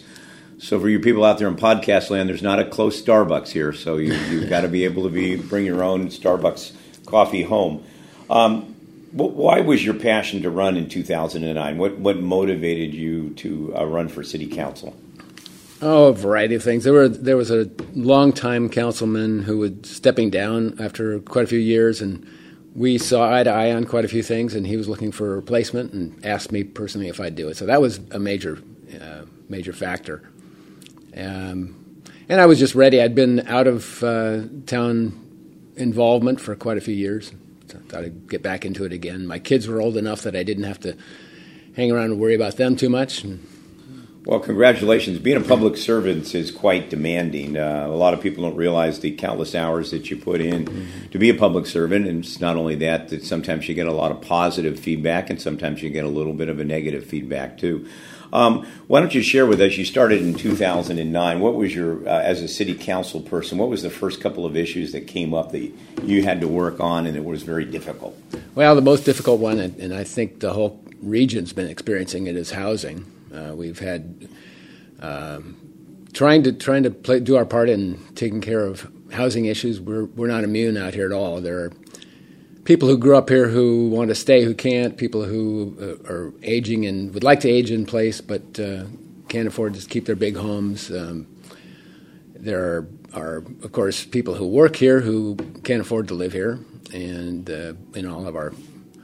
So 0.61 0.79
for 0.79 0.87
you 0.87 0.99
people 0.99 1.25
out 1.25 1.39
there 1.39 1.47
in 1.47 1.55
podcast 1.55 2.11
land, 2.11 2.29
there's 2.29 2.43
not 2.43 2.59
a 2.59 2.65
close 2.65 3.01
Starbucks 3.01 3.49
here, 3.49 3.73
so 3.73 3.97
you, 3.97 4.13
you've 4.13 4.47
got 4.47 4.61
to 4.61 4.67
be 4.67 4.85
able 4.85 5.03
to 5.03 5.09
be 5.09 5.35
bring 5.35 5.65
your 5.65 5.83
own 5.83 6.09
Starbucks 6.09 6.71
coffee 7.07 7.41
home. 7.41 7.83
Um, 8.29 8.75
why 9.11 9.61
was 9.61 9.83
your 9.83 9.95
passion 9.95 10.43
to 10.43 10.51
run 10.51 10.77
in 10.77 10.87
2009? 10.87 11.79
What 11.79 11.97
what 11.97 12.19
motivated 12.19 12.93
you 12.93 13.31
to 13.31 13.75
uh, 13.75 13.85
run 13.85 14.07
for 14.07 14.21
city 14.21 14.45
council? 14.45 14.95
Oh, 15.81 16.09
a 16.09 16.13
variety 16.13 16.53
of 16.53 16.61
things. 16.61 16.83
There 16.83 16.93
were 16.93 17.09
there 17.09 17.37
was 17.37 17.49
a 17.49 17.67
longtime 17.95 18.69
councilman 18.69 19.41
who 19.41 19.57
was 19.57 19.73
stepping 19.83 20.29
down 20.29 20.77
after 20.79 21.19
quite 21.21 21.45
a 21.45 21.47
few 21.47 21.59
years, 21.59 22.01
and 22.01 22.23
we 22.75 22.99
saw 22.99 23.33
eye 23.33 23.43
to 23.43 23.49
eye 23.49 23.73
on 23.73 23.85
quite 23.85 24.05
a 24.05 24.07
few 24.07 24.21
things. 24.21 24.53
And 24.53 24.67
he 24.67 24.77
was 24.77 24.87
looking 24.87 25.11
for 25.11 25.33
a 25.33 25.35
replacement, 25.35 25.91
and 25.91 26.23
asked 26.23 26.51
me 26.51 26.63
personally 26.63 27.07
if 27.07 27.19
I'd 27.19 27.35
do 27.35 27.49
it. 27.49 27.57
So 27.57 27.65
that 27.65 27.81
was 27.81 27.99
a 28.11 28.19
major 28.19 28.59
uh, 29.01 29.23
major 29.49 29.73
factor. 29.73 30.30
Um, 31.15 32.03
and 32.29 32.39
I 32.39 32.45
was 32.45 32.59
just 32.59 32.75
ready. 32.75 33.01
I'd 33.01 33.15
been 33.15 33.47
out 33.47 33.67
of 33.67 34.03
uh, 34.03 34.43
town 34.65 35.19
involvement 35.75 36.39
for 36.39 36.55
quite 36.55 36.77
a 36.77 36.81
few 36.81 36.95
years. 36.95 37.31
So 37.67 37.77
I 37.77 37.89
thought 37.89 38.03
I'd 38.05 38.29
get 38.29 38.41
back 38.41 38.65
into 38.65 38.85
it 38.85 38.93
again. 38.93 39.27
My 39.27 39.39
kids 39.39 39.67
were 39.67 39.81
old 39.81 39.97
enough 39.97 40.23
that 40.23 40.35
I 40.35 40.43
didn't 40.43 40.63
have 40.65 40.79
to 40.81 40.97
hang 41.75 41.91
around 41.91 42.11
and 42.11 42.19
worry 42.19 42.35
about 42.35 42.57
them 42.57 42.75
too 42.75 42.89
much. 42.89 43.25
Well, 44.25 44.39
congratulations. 44.39 45.17
Being 45.17 45.37
a 45.37 45.41
public 45.41 45.77
servant 45.77 46.35
is 46.35 46.51
quite 46.51 46.91
demanding. 46.91 47.57
Uh, 47.57 47.87
a 47.87 47.95
lot 47.95 48.13
of 48.13 48.21
people 48.21 48.43
don't 48.43 48.55
realize 48.55 48.99
the 48.99 49.11
countless 49.13 49.55
hours 49.55 49.89
that 49.91 50.11
you 50.11 50.17
put 50.17 50.41
in 50.41 50.87
to 51.09 51.17
be 51.17 51.29
a 51.29 51.33
public 51.33 51.65
servant. 51.65 52.05
And 52.07 52.23
it's 52.23 52.39
not 52.39 52.55
only 52.55 52.75
that, 52.75 53.09
that 53.09 53.23
sometimes 53.25 53.67
you 53.67 53.73
get 53.73 53.87
a 53.87 53.91
lot 53.91 54.11
of 54.11 54.21
positive 54.21 54.79
feedback 54.79 55.31
and 55.31 55.41
sometimes 55.41 55.81
you 55.81 55.89
get 55.89 56.05
a 56.05 56.09
little 56.09 56.33
bit 56.33 56.49
of 56.49 56.59
a 56.59 56.63
negative 56.63 57.03
feedback 57.05 57.57
too. 57.57 57.87
Um, 58.33 58.65
why 58.87 58.99
don't 58.99 59.13
you 59.13 59.21
share 59.21 59.45
with 59.45 59.59
us? 59.61 59.77
You 59.77 59.85
started 59.85 60.21
in 60.21 60.33
2009. 60.33 61.39
What 61.39 61.55
was 61.55 61.75
your, 61.75 62.07
uh, 62.07 62.21
as 62.21 62.41
a 62.41 62.47
city 62.47 62.73
council 62.75 63.19
person, 63.21 63.57
what 63.57 63.69
was 63.69 63.83
the 63.83 63.89
first 63.89 64.21
couple 64.21 64.45
of 64.45 64.55
issues 64.55 64.91
that 64.93 65.07
came 65.07 65.33
up 65.33 65.51
that 65.51 65.71
you 66.03 66.23
had 66.23 66.41
to 66.41 66.47
work 66.47 66.79
on 66.79 67.05
and 67.05 67.17
it 67.17 67.25
was 67.25 67.43
very 67.43 67.65
difficult? 67.65 68.17
Well, 68.55 68.75
the 68.75 68.81
most 68.81 69.03
difficult 69.03 69.39
one, 69.39 69.59
and, 69.59 69.77
and 69.79 69.93
I 69.93 70.03
think 70.03 70.39
the 70.39 70.53
whole 70.53 70.81
region's 71.01 71.53
been 71.53 71.67
experiencing 71.67 72.27
it, 72.27 72.35
is 72.35 72.51
housing. 72.51 73.05
Uh, 73.33 73.53
we've 73.55 73.79
had 73.79 74.29
um, 75.01 75.57
trying 76.13 76.43
to 76.43 76.51
trying 76.53 76.83
to 76.83 76.91
play, 76.91 77.19
do 77.19 77.35
our 77.37 77.45
part 77.45 77.69
in 77.69 77.99
taking 78.15 78.41
care 78.41 78.65
of 78.65 78.89
housing 79.11 79.45
issues. 79.45 79.79
We're 79.79 80.05
we're 80.05 80.27
not 80.27 80.43
immune 80.43 80.77
out 80.77 80.93
here 80.93 81.05
at 81.05 81.11
all. 81.11 81.41
There 81.41 81.59
are 81.59 81.71
people 82.63 82.87
who 82.87 82.97
grew 82.97 83.17
up 83.17 83.29
here 83.29 83.47
who 83.47 83.89
want 83.89 84.09
to 84.09 84.15
stay 84.15 84.43
who 84.43 84.53
can't. 84.53 84.97
People 84.97 85.23
who 85.23 85.75
uh, 85.79 86.11
are 86.11 86.33
aging 86.43 86.85
and 86.85 87.13
would 87.13 87.23
like 87.23 87.39
to 87.41 87.49
age 87.49 87.71
in 87.71 87.85
place 87.85 88.21
but 88.21 88.59
uh, 88.59 88.83
can't 89.29 89.47
afford 89.47 89.73
to 89.73 89.87
keep 89.87 90.05
their 90.05 90.15
big 90.15 90.35
homes. 90.35 90.91
Um, 90.91 91.27
there 92.35 92.59
are, 92.59 92.87
are, 93.13 93.37
of 93.63 93.71
course, 93.71 94.03
people 94.03 94.33
who 94.33 94.47
work 94.47 94.75
here 94.75 94.99
who 94.99 95.35
can't 95.63 95.81
afford 95.81 96.07
to 96.07 96.15
live 96.15 96.33
here, 96.33 96.59
and 96.91 97.49
uh, 97.49 97.73
in 97.93 98.07
all 98.07 98.27
of 98.27 98.35
our 98.35 98.53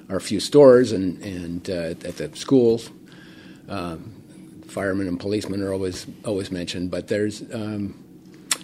our 0.10 0.20
few 0.20 0.40
stores 0.40 0.92
and 0.92 1.22
and 1.24 1.70
uh, 1.70 2.08
at 2.08 2.18
the 2.18 2.32
schools. 2.36 2.90
Um, 3.70 4.14
firemen 4.66 5.08
and 5.08 5.20
policemen 5.20 5.62
are 5.62 5.72
always 5.72 6.08
always 6.26 6.52
mentioned, 6.52 6.92
but 6.92 7.08
there's 7.08 7.42
um, 7.54 8.04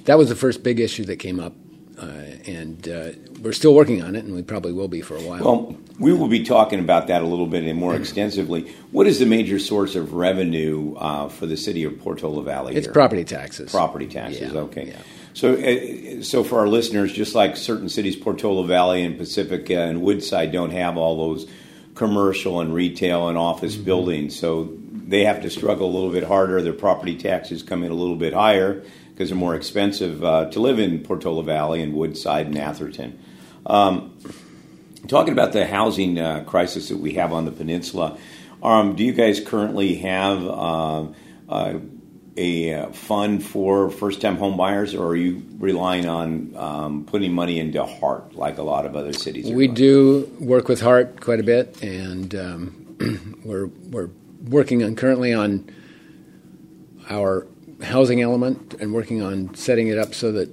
that 0.06 0.18
was 0.18 0.30
the 0.30 0.36
first 0.36 0.64
big 0.64 0.80
issue 0.80 1.06
that 1.06 1.18
came 1.18 1.40
up, 1.40 1.54
and 2.02 2.88
uh, 2.88 3.12
we're 3.42 3.54
still 3.54 3.74
working 3.74 4.02
on 4.02 4.16
it, 4.16 4.26
and 4.26 4.34
we 4.34 4.42
probably 4.42 4.72
will 4.74 4.88
be 4.88 5.02
for 5.02 5.16
a 5.16 5.22
while. 5.22 5.44
Well, 5.44 5.78
we 6.00 6.14
will 6.14 6.28
be 6.28 6.44
talking 6.44 6.80
about 6.80 7.08
that 7.08 7.22
a 7.22 7.26
little 7.26 7.46
bit 7.48 7.64
and 7.64 7.78
more 7.78 7.96
extensively. 7.96 8.72
What 8.92 9.08
is 9.08 9.20
the 9.20 9.26
major 9.26 9.60
source 9.60 9.96
of 9.96 10.14
revenue 10.14 10.96
uh, 10.96 11.30
for 11.30 11.46
the 11.46 11.58
city 11.58 11.84
of 11.84 12.00
Portola 12.00 12.44
Valley? 12.44 12.76
it's 12.76 12.88
here? 12.88 12.94
property 12.94 13.24
taxes. 13.24 13.72
Property 13.72 14.08
taxes. 14.08 14.54
Yeah, 14.54 14.60
okay. 14.62 14.88
yeah. 14.88 15.02
So, 15.36 15.54
uh, 15.56 16.24
so 16.24 16.44
for 16.44 16.60
our 16.60 16.68
listeners, 16.68 17.12
just 17.14 17.36
like 17.36 17.58
certain 17.58 17.90
cities, 17.90 18.16
Portola 18.16 18.66
Valley 18.66 19.04
and 19.04 19.18
Pacifica 19.18 19.80
and 19.82 20.02
Woodside 20.02 20.52
don't 20.52 20.72
have 20.72 20.98
all 20.98 21.18
those 21.18 21.48
commercial 21.96 22.60
and 22.60 22.74
retail 22.74 23.30
and 23.30 23.38
office 23.38 23.76
Mm-hmm. 23.76 23.84
buildings, 23.86 24.40
so 24.40 24.74
they 25.06 25.26
have 25.26 25.42
to 25.42 25.50
struggle 25.50 25.88
a 25.90 25.94
little 25.94 26.12
bit 26.12 26.24
harder. 26.24 26.62
Their 26.62 26.74
property 26.74 27.16
taxes 27.18 27.62
come 27.62 27.84
in 27.84 27.92
a 27.92 27.96
little 27.96 28.16
bit 28.16 28.34
higher 28.34 28.84
because 29.14 29.30
they're 29.30 29.38
more 29.38 29.56
expensive 29.56 30.24
uh, 30.24 30.50
to 30.50 30.60
live 30.60 30.80
in 30.80 31.00
Portola 31.00 31.44
Valley 31.44 31.82
and 31.82 31.94
Woodside 31.94 32.48
and 32.48 32.58
Atherton. 32.58 33.20
Um, 33.66 34.18
talking 35.08 35.34
about 35.34 35.54
the 35.54 35.66
housing 35.66 36.18
uh, 36.20 36.44
crisis 36.46 36.90
that 36.90 36.98
we 36.98 37.14
have 37.14 37.32
on 37.32 37.46
the 37.46 37.52
peninsula, 37.52 38.18
um, 38.64 38.96
do 38.96 39.04
you 39.04 39.14
guys 39.14 39.40
currently 39.40 39.96
have 39.96 40.44
uh, 40.46 41.08
uh, 41.50 41.80
a 42.36 42.74
uh, 42.74 42.92
fund 42.92 43.44
for 43.44 43.92
first-time 43.92 44.38
home 44.38 44.58
buyers, 44.58 44.96
or 44.96 45.10
are 45.10 45.16
you 45.16 45.46
relying 45.60 46.08
on 46.08 46.56
um, 46.56 47.06
putting 47.06 47.32
money 47.34 47.60
into 47.60 47.86
HEART 47.86 48.34
like 48.34 48.58
a 48.58 48.64
lot 48.64 48.86
of 48.86 48.96
other 48.96 49.14
cities? 49.14 49.52
We 49.52 49.68
do 49.68 50.32
work 50.40 50.68
with 50.68 50.82
HEART 50.82 51.22
quite 51.22 51.40
a 51.40 51.44
bit, 51.44 51.84
and 51.84 52.34
um, 52.34 53.42
we're 53.46 53.68
we're 53.68 54.10
working 54.46 54.84
on 54.84 54.96
currently 54.96 55.34
on 55.34 55.70
our 57.10 57.46
housing 57.84 58.22
element 58.22 58.76
and 58.80 58.94
working 58.94 59.22
on 59.22 59.54
setting 59.56 59.88
it 59.88 59.98
up 59.98 60.14
so 60.14 60.32
that 60.32 60.50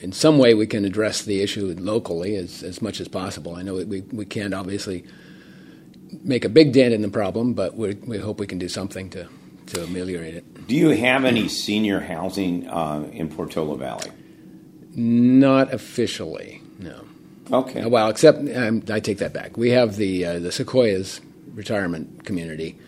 in 0.00 0.12
some 0.12 0.38
way 0.38 0.54
we 0.54 0.66
can 0.66 0.84
address 0.84 1.22
the 1.22 1.40
issue 1.42 1.74
locally 1.78 2.36
as, 2.36 2.62
as 2.62 2.80
much 2.80 3.00
as 3.00 3.08
possible. 3.08 3.56
I 3.56 3.62
know 3.62 3.74
we, 3.74 4.02
we 4.02 4.24
can't 4.24 4.54
obviously 4.54 5.04
make 6.22 6.44
a 6.44 6.48
big 6.48 6.72
dent 6.72 6.94
in 6.94 7.02
the 7.02 7.08
problem, 7.08 7.54
but 7.54 7.76
we 7.76 7.94
we 7.94 8.18
hope 8.18 8.40
we 8.40 8.46
can 8.46 8.58
do 8.58 8.68
something 8.68 9.10
to, 9.10 9.28
to 9.66 9.84
ameliorate 9.84 10.34
it. 10.34 10.66
Do 10.66 10.74
you 10.74 10.90
have 10.90 11.24
any 11.24 11.48
senior 11.48 12.00
housing 12.00 12.68
uh, 12.68 13.08
in 13.12 13.28
Portola 13.28 13.76
Valley? 13.76 14.10
Not 14.94 15.72
officially, 15.72 16.62
no. 16.78 17.04
Okay. 17.50 17.86
Well, 17.86 18.08
except 18.08 18.38
um, 18.54 18.82
I 18.90 19.00
take 19.00 19.18
that 19.18 19.32
back. 19.32 19.56
We 19.56 19.70
have 19.70 19.96
the 19.96 20.24
uh, 20.24 20.38
the 20.38 20.52
Sequoias 20.52 21.20
retirement 21.54 22.24
community 22.24 22.78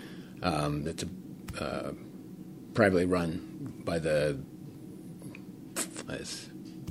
um, 0.42 0.84
that's 0.84 1.04
uh, 1.58 1.92
privately 2.74 3.04
run 3.04 3.82
by 3.84 3.98
the 3.98 4.38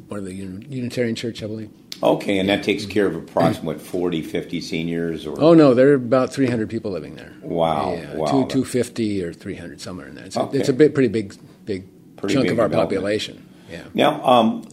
one 0.07 0.19
of 0.19 0.25
the 0.25 0.33
Unitarian 0.33 1.15
Church, 1.15 1.43
I 1.43 1.48
believe. 1.48 1.69
Okay, 2.01 2.39
and 2.39 2.48
that 2.48 2.63
takes 2.63 2.86
care 2.86 3.05
of 3.07 3.15
approximately 3.15 3.77
40, 3.83 4.21
50 4.21 4.62
seniors 4.62 5.25
or 5.25 5.39
Oh 5.39 5.53
no, 5.53 5.74
there 5.74 5.89
are 5.89 5.95
about 5.95 6.33
300 6.33 6.69
people 6.69 6.91
living 6.91 7.15
there. 7.15 7.33
Wow, 7.41 7.93
yeah, 7.93 8.15
wow. 8.15 8.25
two 8.25 8.45
250 8.48 9.24
or 9.24 9.33
300 9.33 9.81
somewhere 9.81 10.07
in 10.07 10.15
there. 10.15 10.25
It's, 10.25 10.38
Okay. 10.38 10.57
a, 10.57 10.59
it's 10.62 10.69
a 10.69 10.74
bit, 10.74 10.93
pretty 10.93 11.09
big, 11.09 11.36
big 11.65 11.86
Pretty 12.15 12.33
chunk 12.36 12.45
big 12.45 12.53
of 12.53 12.59
our 12.59 12.69
population. 12.69 13.45
Yeah. 13.69 13.83
Now, 13.93 14.24
um, 14.25 14.63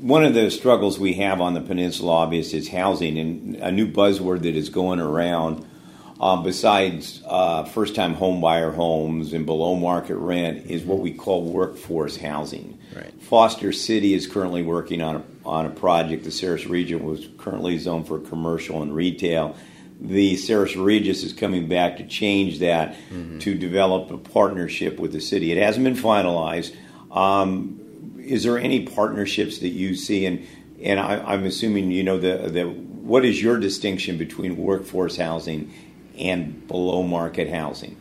one 0.00 0.24
of 0.24 0.32
the 0.34 0.50
struggles 0.50 0.98
we 0.98 1.14
have 1.14 1.40
on 1.40 1.54
the 1.54 1.60
peninsula, 1.60 2.12
obviously, 2.12 2.58
is 2.58 2.68
housing, 2.68 3.18
and 3.18 3.56
a 3.56 3.70
new 3.70 3.86
buzzword 3.90 4.42
that 4.42 4.56
is 4.56 4.68
going 4.70 5.00
around, 5.00 5.66
um, 6.20 6.42
besides 6.42 7.22
uh, 7.26 7.64
first-time 7.64 8.14
homebuyer 8.14 8.74
homes 8.74 9.32
and 9.32 9.46
below-market 9.46 10.16
rent, 10.16 10.66
is 10.66 10.84
what 10.84 10.98
we 10.98 11.12
call 11.12 11.44
workforce 11.44 12.16
housing. 12.16 12.78
Right. 12.94 13.12
Foster 13.22 13.72
City 13.72 14.12
is 14.12 14.26
currently 14.26 14.62
working 14.62 15.00
on 15.00 15.16
a, 15.16 15.24
on 15.48 15.64
a 15.64 15.70
project. 15.70 16.24
The 16.24 16.30
Sares 16.30 16.66
Regis 16.66 17.00
was 17.00 17.26
currently 17.38 17.78
zoned 17.78 18.06
for 18.06 18.18
commercial 18.18 18.82
and 18.82 18.94
retail. 18.94 19.56
The 19.98 20.36
Sares 20.36 20.76
Regis 20.76 21.22
is 21.22 21.32
coming 21.32 21.68
back 21.68 21.96
to 21.98 22.06
change 22.06 22.58
that 22.60 22.96
to 23.40 23.54
develop 23.54 24.10
a 24.10 24.18
partnership 24.18 24.98
with 24.98 25.12
the 25.12 25.20
city. 25.20 25.52
It 25.52 25.58
hasn't 25.62 25.84
been 25.84 25.94
finalized. 25.94 26.74
Um, 27.10 27.80
is 28.18 28.44
there 28.44 28.58
any 28.58 28.86
partnerships 28.86 29.58
that 29.58 29.68
you 29.68 29.94
see? 29.94 30.24
And 30.24 30.46
and 30.82 30.98
I, 30.98 31.18
I'm 31.18 31.44
assuming 31.44 31.90
you 31.90 32.02
know 32.02 32.18
the 32.18 32.48
the 32.48 32.64
what 32.64 33.26
is 33.26 33.42
your 33.42 33.58
distinction 33.58 34.16
between 34.16 34.56
workforce 34.56 35.16
housing 35.16 35.72
and 36.20 36.66
below 36.68 37.02
market 37.02 37.48
housing? 37.48 37.96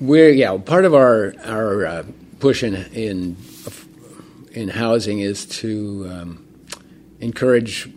We're 0.00 0.30
yeah. 0.30 0.56
Part 0.58 0.84
of 0.84 0.94
our 0.94 1.34
our 1.44 1.86
uh, 1.86 2.04
push 2.40 2.62
in 2.62 2.74
in 2.92 3.36
in 4.52 4.68
housing 4.68 5.20
is 5.20 5.46
to 5.46 6.08
um, 6.10 6.46
encourage 7.20 7.88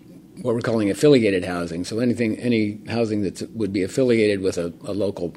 what 0.42 0.56
we're 0.56 0.62
calling 0.62 0.90
affiliated 0.90 1.46
housing. 1.46 1.84
So 1.84 2.00
anything 2.00 2.38
any 2.38 2.80
housing 2.88 3.22
that 3.22 3.42
would 3.56 3.72
be 3.72 3.84
affiliated 3.84 4.42
with 4.42 4.58
a, 4.58 4.74
a 4.84 4.94
local 4.94 5.36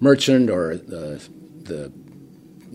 merchant 0.00 0.50
or 0.50 0.76
the 0.76 1.26
the 1.62 1.92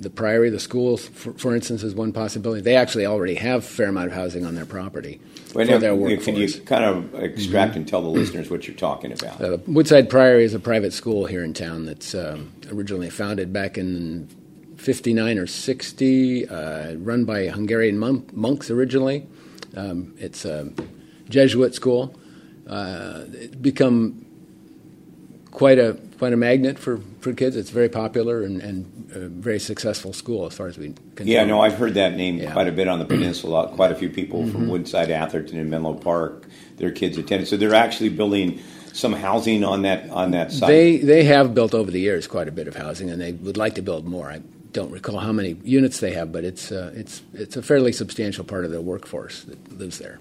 the 0.02 0.10
priory, 0.10 0.50
the 0.50 0.60
schools, 0.60 1.08
for, 1.08 1.34
for 1.34 1.56
instance, 1.56 1.84
is 1.84 1.94
one 1.94 2.12
possibility. 2.12 2.62
They 2.62 2.76
actually 2.76 3.06
already 3.06 3.36
have 3.36 3.60
a 3.60 3.68
fair 3.68 3.90
amount 3.90 4.08
of 4.08 4.14
housing 4.14 4.46
on 4.46 4.56
their 4.56 4.66
property 4.66 5.22
for 5.52 5.64
now, 5.64 5.78
their 5.78 5.92
can 5.92 6.02
workforce. 6.02 6.28
Mm-hmm. 6.28 6.38
you 6.40 6.62
kind 6.62 6.84
of 6.84 7.16
extract 7.16 7.76
and 7.76 7.88
tell 7.88 8.02
the 8.02 8.08
listeners 8.08 8.50
what 8.50 8.68
you're 8.68 8.76
talking 8.76 9.12
about? 9.12 9.42
Uh, 9.42 9.58
Woodside 9.68 10.10
Priory 10.10 10.44
is 10.44 10.54
a 10.54 10.60
private 10.60 10.94
school 10.94 11.26
here 11.26 11.44
in 11.44 11.54
town 11.54 11.86
that's 11.86 12.16
um, 12.16 12.52
originally 12.72 13.10
founded 13.10 13.54
back 13.54 13.78
in 13.78 14.28
59 14.78 15.38
or 15.38 15.46
60, 15.46 16.50
uh, 16.50 16.96
run 16.96 17.26
by 17.26 17.48
Hungarian 17.48 18.00
mon- 18.00 18.28
monks 18.34 18.72
originally. 18.72 19.28
Um, 19.76 20.16
it's 20.18 20.46
a 20.46 20.72
Jesuit 21.30 21.76
school. 21.76 22.16
Uh, 22.68 23.26
it's 23.32 23.56
become 23.56 24.26
quite 25.52 25.78
a 25.78 25.98
quite 26.18 26.34
a 26.34 26.38
magnet 26.38 26.78
for, 26.78 27.00
for 27.20 27.34
kids. 27.34 27.56
It's 27.56 27.72
very 27.72 27.90
popular 27.90 28.44
and, 28.44 28.62
and 28.62 29.01
a 29.14 29.28
very 29.28 29.60
successful 29.60 30.14
school 30.14 30.46
as 30.46 30.54
far 30.54 30.68
as 30.68 30.78
we 30.78 30.94
can 31.16 31.28
Yeah, 31.28 31.44
no, 31.46 31.62
I've 31.62 31.76
heard 31.76 31.94
that 31.96 32.16
name 32.16 32.38
Yeah. 32.38 32.46
Mm-hmm. 32.46 32.54
quite 32.54 32.68
a 32.68 32.72
bit 32.72 32.88
on 32.88 33.00
the 33.00 33.06
peninsula. 33.06 33.70
Quite 33.76 33.92
a 33.92 33.96
few 33.96 34.10
people 34.10 34.48
from 34.50 34.68
Woodside, 34.68 35.12
Atherton, 35.12 35.60
and 35.60 35.70
Menlo 35.70 35.94
Park, 35.94 36.46
their 36.78 36.92
kids 36.92 37.18
attended. 37.18 37.48
So 37.48 37.58
they're 37.58 37.74
actually 37.76 38.10
building 38.10 38.60
some 38.94 39.14
housing 39.14 39.64
on 39.64 39.84
that 39.84 40.10
on 40.10 40.32
that 40.32 40.52
site. 40.52 40.68
They 40.68 40.98
they 40.98 41.24
have 41.26 41.54
built 41.54 41.74
over 41.74 41.92
the 41.92 42.00
years 42.00 42.28
quite 42.28 42.48
a 42.48 42.52
bit 42.52 42.68
of 42.68 42.76
housing, 42.76 43.10
and 43.10 43.22
they 43.22 43.32
would 43.32 43.58
like 43.58 43.76
to 43.76 43.82
build 43.82 44.06
more. 44.06 44.30
I 44.30 44.42
don't 44.74 44.92
recall 44.92 45.20
how 45.20 45.32
many 45.32 45.58
units 45.64 46.00
they 46.00 46.14
have, 46.14 46.32
but 46.32 46.44
it's 46.44 46.72
uh, 46.72 46.92
it's 46.96 47.22
it's 47.34 47.56
a 47.58 47.62
fairly 47.62 47.92
substantial 47.92 48.44
part 48.44 48.66
of 48.66 48.72
the 48.72 48.82
workforce 48.82 49.44
that 49.44 49.78
lives 49.78 50.00
there. 50.00 50.20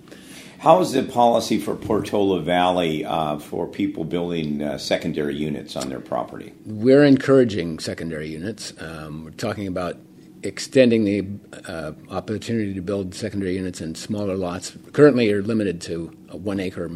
How 0.60 0.78
is 0.82 0.92
the 0.92 1.02
policy 1.02 1.58
for 1.58 1.74
Portola 1.74 2.38
Valley 2.42 3.02
uh, 3.02 3.38
for 3.38 3.66
people 3.66 4.04
building 4.04 4.60
uh, 4.60 4.76
secondary 4.76 5.34
units 5.34 5.74
on 5.74 5.88
their 5.88 6.00
property? 6.00 6.52
We're 6.66 7.02
encouraging 7.04 7.78
secondary 7.78 8.28
units. 8.28 8.74
Um, 8.78 9.24
we're 9.24 9.30
talking 9.30 9.66
about 9.66 9.96
extending 10.42 11.04
the 11.04 11.26
uh, 11.66 11.92
opportunity 12.10 12.74
to 12.74 12.82
build 12.82 13.14
secondary 13.14 13.56
units 13.56 13.80
in 13.80 13.94
smaller 13.94 14.36
lots. 14.36 14.76
Currently, 14.92 15.30
you're 15.30 15.42
limited 15.42 15.80
to 15.82 16.08
one 16.30 16.60
acre. 16.60 16.90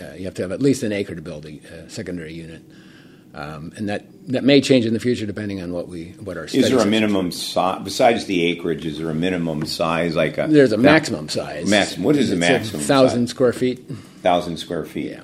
Uh, 0.00 0.14
you 0.14 0.24
have 0.24 0.34
to 0.34 0.42
have 0.42 0.50
at 0.50 0.60
least 0.60 0.82
an 0.82 0.90
acre 0.90 1.14
to 1.14 1.22
build 1.22 1.46
a, 1.46 1.88
secondary 1.88 2.34
unit, 2.34 2.62
um, 3.38 3.72
and 3.76 3.88
that 3.88 4.04
that 4.32 4.42
may 4.42 4.60
change 4.60 4.84
in 4.84 4.94
the 4.94 5.00
future 5.00 5.24
depending 5.24 5.62
on 5.62 5.72
what 5.72 5.86
we 5.86 6.06
what 6.20 6.36
our 6.36 6.44
Is 6.46 6.70
there 6.70 6.80
a 6.80 6.86
minimum 6.86 7.30
size 7.30 7.80
besides 7.84 8.26
the 8.26 8.44
acreage? 8.46 8.84
Is 8.84 8.98
there 8.98 9.10
a 9.10 9.14
minimum 9.14 9.64
size 9.64 10.16
like 10.16 10.38
a? 10.38 10.48
There's 10.48 10.72
a 10.72 10.76
maximum 10.76 11.28
size. 11.28 11.70
Maximum. 11.70 12.04
What 12.04 12.16
is 12.16 12.30
the 12.30 12.36
maximum 12.36 12.82
thousand 12.82 13.28
size? 13.28 13.30
square 13.30 13.52
feet. 13.52 13.88
thousand 14.22 14.56
square 14.56 14.84
feet. 14.84 15.12
Yeah. 15.12 15.22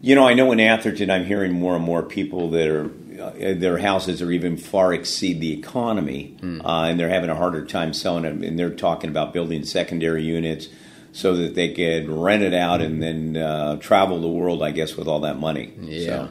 You 0.00 0.14
know, 0.16 0.26
I 0.26 0.34
know 0.34 0.50
in 0.52 0.60
Atherton, 0.60 1.10
I'm 1.10 1.24
hearing 1.24 1.52
more 1.52 1.76
and 1.76 1.84
more 1.84 2.02
people 2.02 2.50
that 2.50 2.68
are 2.68 2.90
uh, 3.22 3.54
their 3.54 3.78
houses 3.78 4.20
are 4.20 4.32
even 4.32 4.56
far 4.56 4.92
exceed 4.92 5.40
the 5.40 5.52
economy, 5.52 6.36
uh, 6.42 6.86
and 6.88 6.98
they're 6.98 7.08
having 7.08 7.30
a 7.30 7.36
harder 7.36 7.64
time 7.64 7.94
selling 7.94 8.24
them. 8.24 8.42
And 8.42 8.58
they're 8.58 8.74
talking 8.74 9.10
about 9.10 9.32
building 9.32 9.64
secondary 9.64 10.24
units 10.24 10.68
so 11.12 11.36
that 11.36 11.54
they 11.54 11.72
could 11.72 12.08
rent 12.08 12.42
it 12.42 12.52
out 12.52 12.82
and 12.82 13.00
then 13.00 13.36
uh, 13.36 13.76
travel 13.76 14.20
the 14.20 14.28
world. 14.28 14.60
I 14.60 14.72
guess 14.72 14.96
with 14.96 15.06
all 15.06 15.20
that 15.20 15.38
money. 15.38 15.72
Yeah. 15.80 16.06
So, 16.06 16.28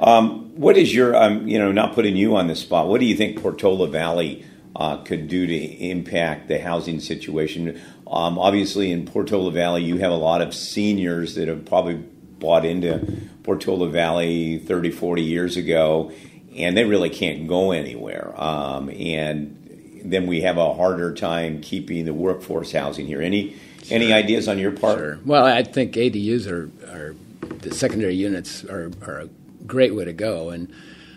um, 0.00 0.54
what 0.56 0.76
is 0.76 0.94
your, 0.94 1.16
um, 1.16 1.46
you 1.48 1.58
know, 1.58 1.72
not 1.72 1.94
putting 1.94 2.16
you 2.16 2.36
on 2.36 2.46
the 2.46 2.54
spot? 2.54 2.88
What 2.88 3.00
do 3.00 3.06
you 3.06 3.16
think 3.16 3.40
Portola 3.42 3.88
Valley 3.88 4.44
uh, 4.76 4.98
could 4.98 5.28
do 5.28 5.46
to 5.46 5.54
impact 5.54 6.48
the 6.48 6.60
housing 6.60 7.00
situation? 7.00 7.80
Um, 8.06 8.38
obviously, 8.38 8.90
in 8.90 9.06
Portola 9.06 9.50
Valley, 9.50 9.84
you 9.84 9.98
have 9.98 10.12
a 10.12 10.16
lot 10.16 10.40
of 10.40 10.54
seniors 10.54 11.34
that 11.34 11.48
have 11.48 11.64
probably 11.66 11.94
bought 11.94 12.64
into 12.64 13.28
Portola 13.42 13.88
Valley 13.88 14.58
30, 14.58 14.90
40 14.90 15.22
years 15.22 15.56
ago, 15.56 16.12
and 16.56 16.76
they 16.76 16.84
really 16.84 17.10
can't 17.10 17.48
go 17.48 17.72
anywhere. 17.72 18.32
Um, 18.36 18.90
and 18.90 20.02
then 20.04 20.26
we 20.26 20.42
have 20.42 20.58
a 20.58 20.74
harder 20.74 21.12
time 21.14 21.60
keeping 21.60 22.04
the 22.04 22.14
workforce 22.14 22.72
housing 22.72 23.06
here. 23.06 23.20
Any 23.20 23.56
any 23.90 24.12
ideas 24.12 24.48
on 24.48 24.58
your 24.58 24.72
part? 24.72 24.98
Sure. 24.98 25.18
Well, 25.24 25.44
I 25.44 25.62
think 25.62 25.94
ADUs 25.94 26.46
are, 26.46 26.70
are 26.92 27.14
the 27.60 27.74
secondary 27.74 28.14
units 28.14 28.64
are, 28.64 28.90
are 29.02 29.20
a 29.20 29.28
great 29.68 29.94
way 29.94 30.04
to 30.04 30.12
go, 30.12 30.50
and 30.50 30.72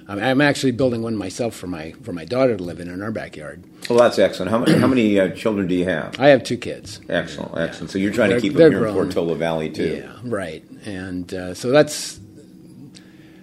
I'm, 0.07 0.19
I'm 0.19 0.41
actually 0.41 0.71
building 0.73 1.01
one 1.01 1.15
myself 1.15 1.55
for 1.55 1.67
my 1.67 1.93
for 2.03 2.13
my 2.13 2.25
daughter 2.25 2.55
to 2.57 2.63
live 2.63 2.79
in 2.79 2.87
in 2.89 3.01
our 3.01 3.11
backyard. 3.11 3.63
Well, 3.89 3.97
that's 3.99 4.19
excellent. 4.19 4.51
How 4.51 4.59
many, 4.59 4.77
how 4.77 4.87
many 4.87 5.19
uh, 5.19 5.29
children 5.29 5.67
do 5.67 5.73
you 5.75 5.85
have? 5.85 6.19
I 6.19 6.27
have 6.29 6.43
two 6.43 6.57
kids. 6.57 7.01
Excellent, 7.09 7.57
excellent. 7.57 7.89
So 7.91 7.97
you're 7.97 8.13
trying 8.13 8.29
They're- 8.29 8.39
to 8.39 8.41
keep 8.41 8.53
them 8.53 8.71
here 8.71 8.85
in. 8.87 8.93
Portola 8.93 9.35
Valley 9.35 9.69
too. 9.69 10.03
Yeah, 10.03 10.15
right. 10.23 10.63
And 10.85 11.33
uh, 11.33 11.53
so 11.55 11.71
that's 11.71 12.19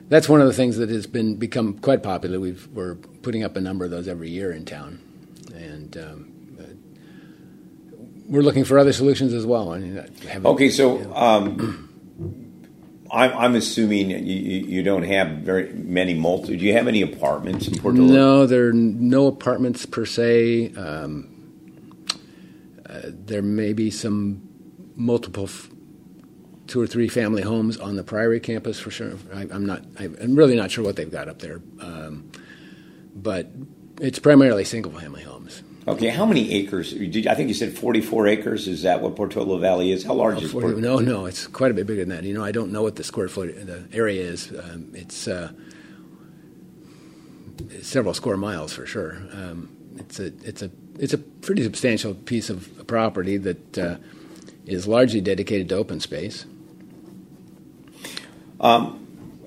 that's 0.09 0.29
one 0.29 0.41
of 0.41 0.47
the 0.47 0.55
things 0.55 0.77
that 0.79 0.89
has 0.91 1.07
been 1.07 1.37
become 1.37 1.79
quite 1.81 2.03
popular. 2.03 2.39
We've, 2.41 2.67
we're 2.73 2.95
putting 2.95 3.45
up 3.45 3.57
a 3.57 3.61
number 3.61 3.85
of 3.85 3.91
those 3.91 4.09
every 4.09 4.31
year 4.31 4.53
in 4.53 4.65
town, 4.65 5.01
and 5.55 5.97
um, 5.99 6.33
we're 8.27 8.43
looking 8.43 8.65
for 8.65 8.79
other 8.79 8.93
solutions 8.93 9.33
as 9.35 9.45
well. 9.47 9.73
I 9.73 9.79
mean, 9.79 10.05
Okay, 10.45 10.71
so 10.71 11.15
um, 11.15 11.88
I'm, 13.11 13.33
I'm 13.37 13.55
assuming 13.55 14.11
you, 14.11 14.17
you 14.19 14.83
don't 14.83 15.05
have 15.05 15.29
very 15.39 15.73
many 15.73 16.15
multi. 16.15 16.57
Do 16.57 16.65
you 16.65 16.75
have 16.75 16.89
any 16.89 17.03
apartments 17.03 17.67
in 17.69 17.79
Portola? 17.79 18.13
No, 18.13 18.47
there 18.47 18.69
are 18.69 18.73
no 18.73 19.27
apartments 19.27 19.87
per 19.87 20.05
se. 20.05 20.75
Um, 20.75 21.35
uh, 22.89 23.01
there 23.05 23.43
may 23.43 23.73
be 23.73 23.91
some 23.91 24.43
multiple, 24.95 25.45
f- 25.45 25.71
two 26.67 26.81
or 26.81 26.87
three 26.87 27.09
family 27.09 27.43
homes 27.43 27.77
on 27.79 27.97
the 27.97 28.03
Priory 28.05 28.41
campus 28.41 28.79
for 28.81 28.91
sure. 28.91 29.15
I, 29.35 29.43
I'm 29.43 29.65
not. 29.67 29.85
I, 29.99 30.05
I'm 30.05 30.35
really 30.35 30.57
not 30.57 30.71
sure 30.71 30.85
what 30.85 30.97
they've 30.97 31.11
got 31.11 31.29
up 31.29 31.39
there, 31.39 31.61
um, 31.81 32.31
but 33.15 33.49
it's 34.01 34.19
primarily 34.19 34.65
single 34.65 34.93
family 34.93 35.23
homes. 35.23 35.63
Okay, 35.89 36.09
how 36.09 36.27
many 36.27 36.53
acres? 36.53 36.93
Did 36.93 37.27
I 37.27 37.35
think 37.35 37.49
you 37.49 37.55
said 37.55 37.77
44 37.77 38.27
acres. 38.29 38.69
Is 38.69 38.83
that 38.83 39.01
what 39.01 39.17
Portola 39.17 39.59
Valley 39.59 39.91
is? 39.93 40.05
How 40.05 40.15
large 40.15 40.43
is 40.43 40.53
Forty- 40.53 40.69
Port- 40.69 40.79
no, 40.79 40.99
no, 40.99 41.27
it's 41.27 41.47
quite 41.47 41.71
a 41.71 41.75
bit 41.75 41.87
bigger 41.87 42.05
than 42.05 42.11
that. 42.11 42.25
You 42.25 42.35
know, 42.35 42.45
I 42.45 42.53
don't 42.53 42.73
know 42.73 42.83
what 42.83 42.97
the 42.97 43.05
square 43.05 43.29
foot 43.29 43.55
the 43.67 43.89
area 43.93 44.23
is. 44.23 44.51
Um, 44.51 44.91
it's 44.95 45.27
uh, 45.27 45.53
several 47.83 48.15
square 48.15 48.37
miles 48.37 48.73
for 48.73 48.87
sure. 48.87 49.17
Um, 49.33 49.71
it's 49.97 50.21
a 50.21 50.27
it's 50.45 50.63
a 50.63 50.71
it's 50.99 51.13
a 51.13 51.19
pretty 51.19 51.63
substantial 51.63 52.15
piece 52.15 52.51
of 52.51 52.87
property 52.87 53.37
that 53.39 53.79
uh, 53.79 53.97
is 54.67 54.87
largely 54.87 55.21
dedicated 55.21 55.69
to 55.71 55.77
open 55.77 56.01
space. 56.01 56.45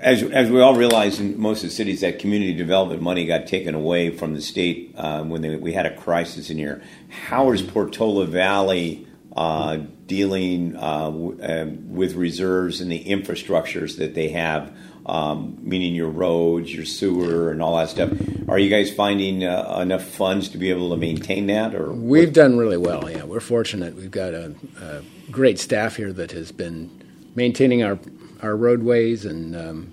As, 0.01 0.23
as 0.23 0.49
we 0.49 0.59
all 0.59 0.75
realize 0.75 1.19
in 1.19 1.39
most 1.39 1.63
of 1.63 1.69
the 1.69 1.75
cities, 1.75 2.01
that 2.01 2.19
community 2.19 2.53
development 2.53 3.01
money 3.01 3.25
got 3.25 3.47
taken 3.47 3.75
away 3.75 4.09
from 4.09 4.33
the 4.33 4.41
state 4.41 4.93
uh, 4.97 5.23
when 5.23 5.41
they, 5.41 5.55
we 5.55 5.73
had 5.73 5.85
a 5.85 5.95
crisis 5.95 6.49
in 6.49 6.57
here. 6.57 6.81
How 7.09 7.51
is 7.51 7.61
Portola 7.61 8.25
Valley 8.25 9.07
uh, 9.35 9.77
dealing 10.07 10.75
uh, 10.75 11.05
w- 11.05 11.39
um 11.41 11.93
with 11.93 12.15
reserves 12.15 12.81
and 12.81 12.91
the 12.91 13.01
infrastructures 13.05 13.97
that 13.97 14.13
they 14.13 14.29
have 14.29 14.73
um, 15.05 15.57
meaning 15.61 15.95
your 15.95 16.09
roads, 16.09 16.73
your 16.73 16.85
sewer, 16.85 17.51
and 17.51 17.61
all 17.61 17.77
that 17.77 17.89
stuff. 17.89 18.11
Are 18.47 18.59
you 18.59 18.69
guys 18.69 18.93
finding 18.93 19.43
uh, 19.43 19.79
enough 19.81 20.03
funds 20.03 20.49
to 20.49 20.57
be 20.57 20.69
able 20.69 20.89
to 20.91 20.97
maintain 20.97 21.47
that? 21.47 21.73
Or 21.73 21.91
we've 21.91 22.33
done 22.33 22.57
really 22.57 22.77
well. 22.77 23.09
Yeah, 23.09 23.23
we're 23.23 23.39
fortunate. 23.39 23.95
We've 23.95 24.11
got 24.11 24.33
a, 24.33 24.53
a 24.81 25.01
great 25.31 25.59
staff 25.59 25.95
here 25.95 26.13
that 26.13 26.31
has 26.31 26.51
been 26.51 27.03
maintaining 27.35 27.83
our 27.83 27.97
our 28.41 28.55
roadways, 28.55 29.25
and 29.25 29.55
um, 29.55 29.90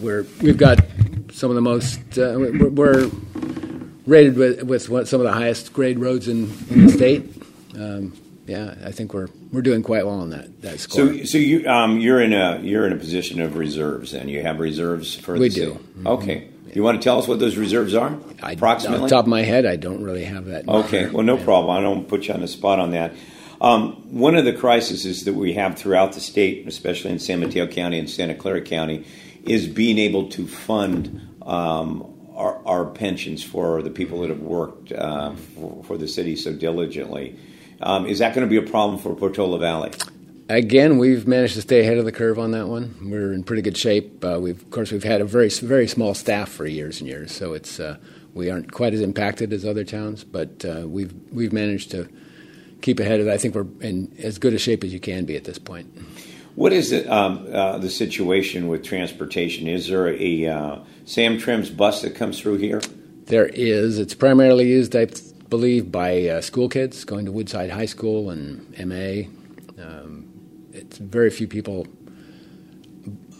we're 0.00 0.26
we've 0.42 0.58
got 0.58 0.80
some 1.32 1.50
of 1.50 1.54
the 1.54 1.62
most 1.62 2.00
uh, 2.18 2.34
we're, 2.36 2.68
we're, 2.68 3.10
rated 4.06 4.36
with 4.36 4.62
with 4.64 4.82
some 5.08 5.20
of 5.20 5.26
the 5.26 5.32
highest 5.32 5.72
grade 5.72 5.98
roads 5.98 6.28
in, 6.28 6.52
in 6.70 6.86
the 6.86 6.92
state. 6.92 7.42
Um, 7.74 8.16
yeah, 8.46 8.74
I 8.84 8.90
think 8.90 9.14
we're 9.14 9.28
we're 9.52 9.62
doing 9.62 9.82
quite 9.82 10.04
well 10.04 10.20
on 10.20 10.30
that 10.30 10.60
that 10.62 10.80
score. 10.80 11.14
So, 11.14 11.24
so 11.24 11.38
you 11.38 11.68
um, 11.68 11.98
you're 11.98 12.20
in 12.20 12.32
a 12.32 12.58
you're 12.60 12.86
in 12.86 12.92
a 12.92 12.96
position 12.96 13.40
of 13.40 13.56
reserves, 13.56 14.12
and 14.12 14.28
you 14.28 14.42
have 14.42 14.58
reserves 14.58 15.14
for 15.14 15.34
we 15.34 15.48
the 15.48 15.54
do. 15.54 15.72
Mm-hmm. 15.72 16.06
Okay, 16.06 16.48
you 16.74 16.82
want 16.82 17.00
to 17.00 17.04
tell 17.04 17.18
us 17.18 17.28
what 17.28 17.38
those 17.38 17.56
reserves 17.56 17.94
are? 17.94 18.16
I, 18.42 18.52
approximately, 18.52 19.04
off 19.04 19.08
the 19.08 19.14
top 19.14 19.24
of 19.24 19.28
my 19.28 19.42
head, 19.42 19.66
I 19.66 19.76
don't 19.76 20.02
really 20.02 20.24
have 20.24 20.46
that. 20.46 20.68
Okay, 20.68 21.06
well, 21.06 21.22
no 21.22 21.36
problem. 21.36 21.76
I 21.76 21.80
don't 21.80 22.08
put 22.08 22.26
you 22.26 22.34
on 22.34 22.40
the 22.40 22.48
spot 22.48 22.80
on 22.80 22.90
that. 22.90 23.12
Um, 23.60 24.18
one 24.18 24.36
of 24.36 24.46
the 24.46 24.54
crises 24.54 25.24
that 25.24 25.34
we 25.34 25.52
have 25.52 25.76
throughout 25.76 26.14
the 26.14 26.20
state, 26.20 26.66
especially 26.66 27.10
in 27.10 27.18
San 27.18 27.40
Mateo 27.40 27.66
County 27.66 27.98
and 27.98 28.08
Santa 28.08 28.34
Clara 28.34 28.62
County, 28.62 29.04
is 29.44 29.66
being 29.66 29.98
able 29.98 30.28
to 30.30 30.46
fund 30.46 31.20
um, 31.42 32.06
our, 32.34 32.60
our, 32.66 32.86
pensions 32.86 33.42
for 33.42 33.82
the 33.82 33.90
people 33.90 34.20
that 34.20 34.30
have 34.30 34.40
worked 34.40 34.92
uh, 34.92 35.34
for, 35.34 35.84
for, 35.84 35.98
the 35.98 36.08
city 36.08 36.36
so 36.36 36.52
diligently. 36.52 37.38
Um, 37.80 38.06
is 38.06 38.18
that 38.18 38.34
going 38.34 38.46
to 38.46 38.50
be 38.50 38.56
a 38.56 38.70
problem 38.70 38.98
for 38.98 39.14
Portola 39.14 39.58
Valley? 39.58 39.90
Again, 40.48 40.98
we've 40.98 41.26
managed 41.26 41.54
to 41.54 41.62
stay 41.62 41.80
ahead 41.80 41.98
of 41.98 42.04
the 42.04 42.12
curve 42.12 42.38
on 42.38 42.50
that 42.50 42.68
one. 42.68 42.96
We're 43.10 43.32
in 43.32 43.44
pretty 43.44 43.62
good 43.62 43.76
shape. 43.76 44.24
Uh, 44.24 44.38
we've, 44.40 44.60
of 44.60 44.70
course, 44.70 44.90
we've 44.90 45.04
had 45.04 45.20
a 45.20 45.24
very, 45.24 45.48
very 45.48 45.86
small 45.86 46.12
staff 46.12 46.48
for 46.48 46.66
years 46.66 47.00
and 47.00 47.08
years, 47.08 47.32
so 47.32 47.52
it's 47.52 47.78
uh, 47.78 47.98
we 48.34 48.50
aren't 48.50 48.72
quite 48.72 48.92
as 48.92 49.00
impacted 49.00 49.52
as 49.52 49.64
other 49.64 49.84
towns, 49.84 50.24
but 50.24 50.64
uh, 50.64 50.86
we've 50.86 51.14
we've 51.30 51.52
managed 51.52 51.90
to 51.92 52.08
keep 52.80 53.00
ahead 53.00 53.20
of 53.20 53.28
it. 53.28 53.30
I 53.32 53.38
think 53.38 53.54
we're 53.54 53.66
in 53.80 54.12
as 54.18 54.38
good 54.38 54.52
a 54.52 54.58
shape 54.58 54.82
as 54.84 54.92
you 54.92 55.00
can 55.00 55.24
be 55.24 55.36
at 55.36 55.44
this 55.44 55.58
point. 55.58 55.96
What 56.54 56.72
is 56.72 56.92
it, 56.92 57.08
um, 57.08 57.46
uh, 57.52 57.78
the 57.78 57.90
situation 57.90 58.68
with 58.68 58.84
transportation? 58.84 59.66
Is 59.66 59.88
there 59.88 60.08
a 60.08 60.46
uh, 60.46 60.78
SamTrans 61.04 61.76
bus 61.76 62.02
that 62.02 62.14
comes 62.14 62.40
through 62.40 62.56
here? 62.56 62.80
There 63.26 63.46
is. 63.46 63.98
It's 63.98 64.14
primarily 64.14 64.68
used, 64.68 64.96
I 64.96 65.06
believe, 65.48 65.92
by 65.92 66.26
uh, 66.26 66.40
school 66.40 66.68
kids 66.68 67.04
going 67.04 67.26
to 67.26 67.32
Woodside 67.32 67.70
High 67.70 67.86
School 67.86 68.30
and 68.30 68.68
MA. 68.78 69.28
Um, 69.82 70.28
it's 70.72 70.98
very 70.98 71.30
few 71.30 71.46
people. 71.46 71.86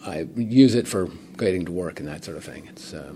I 0.05 0.27
use 0.35 0.75
it 0.75 0.87
for 0.87 1.09
getting 1.37 1.65
to 1.65 1.71
work 1.71 1.99
and 1.99 2.07
that 2.07 2.23
sort 2.23 2.37
of 2.37 2.43
thing. 2.43 2.67
It's 2.67 2.93
uh, 2.93 3.13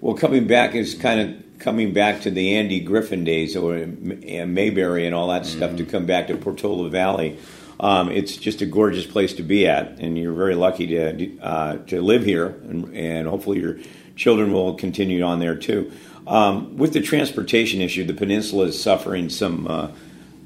well, 0.00 0.14
coming 0.14 0.46
back 0.46 0.74
is 0.74 0.94
kind 0.94 1.20
of 1.20 1.58
coming 1.58 1.92
back 1.92 2.22
to 2.22 2.30
the 2.30 2.56
Andy 2.56 2.80
Griffith 2.80 3.24
days 3.24 3.56
or 3.56 3.86
Mayberry 3.86 5.06
and 5.06 5.14
all 5.14 5.28
that 5.28 5.42
mm-hmm. 5.42 5.56
stuff 5.56 5.76
to 5.76 5.84
come 5.84 6.06
back 6.06 6.26
to 6.28 6.36
Portola 6.36 6.88
Valley. 6.88 7.38
Um, 7.82 8.12
it's 8.12 8.36
just 8.36 8.62
a 8.62 8.66
gorgeous 8.66 9.06
place 9.06 9.32
to 9.34 9.42
be 9.42 9.66
at, 9.66 9.98
and 9.98 10.16
you're 10.16 10.32
very 10.32 10.54
lucky 10.54 10.86
to 10.86 11.38
uh, 11.40 11.76
to 11.88 12.00
live 12.00 12.24
here, 12.24 12.46
and, 12.46 12.96
and, 12.96 13.26
hopefully 13.26 13.58
your 13.58 13.78
children 14.14 14.52
will 14.52 14.74
continue 14.74 15.22
on 15.24 15.40
there 15.40 15.56
too. 15.56 15.90
Um, 16.28 16.76
with 16.76 16.92
the 16.92 17.00
transportation 17.00 17.80
issue, 17.80 18.04
the 18.04 18.14
peninsula 18.14 18.66
is 18.66 18.80
suffering 18.80 19.28
some 19.28 19.66
uh, 19.66 19.88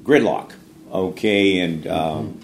gridlock. 0.01 0.53
Okay, 0.91 1.59
and 1.59 1.85
um, 1.85 2.39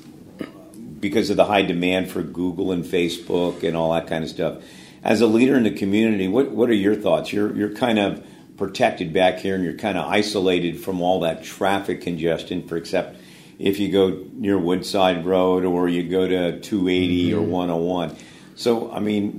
because 0.99 1.31
of 1.31 1.37
the 1.37 1.45
high 1.45 1.63
demand 1.63 2.11
for 2.11 2.21
Google 2.21 2.71
and 2.71 2.85
Facebook 2.85 3.63
and 3.63 3.75
all 3.75 3.93
that 3.93 4.05
kind 4.05 4.23
of 4.23 4.29
stuff. 4.29 4.61
As 5.03 5.21
a 5.21 5.27
leader 5.27 5.55
in 5.55 5.63
the 5.63 5.71
community, 5.71 6.27
what 6.27 6.51
what 6.51 6.69
are 6.69 6.73
your 6.75 6.95
thoughts? 6.95 7.33
You're 7.33 7.55
you're 7.55 7.73
kind 7.73 7.97
of 7.97 8.23
protected 8.57 9.11
back 9.11 9.39
here, 9.39 9.55
and 9.55 9.63
you're 9.63 9.73
kind 9.73 9.97
of 9.97 10.05
isolated 10.05 10.79
from 10.79 11.01
all 11.01 11.21
that 11.21 11.43
traffic 11.43 12.01
congestion. 12.01 12.67
For 12.67 12.77
except 12.77 13.17
if 13.63 13.79
you 13.79 13.89
go 13.89 14.25
near 14.33 14.59
Woodside 14.59 15.25
Road 15.25 15.63
or 15.63 15.87
you 15.87 16.03
go 16.03 16.27
to 16.27 16.59
280 16.59 17.31
mm-hmm. 17.31 17.39
or 17.39 17.41
101. 17.41 18.17
So, 18.55 18.91
I 18.91 18.99
mean, 18.99 19.31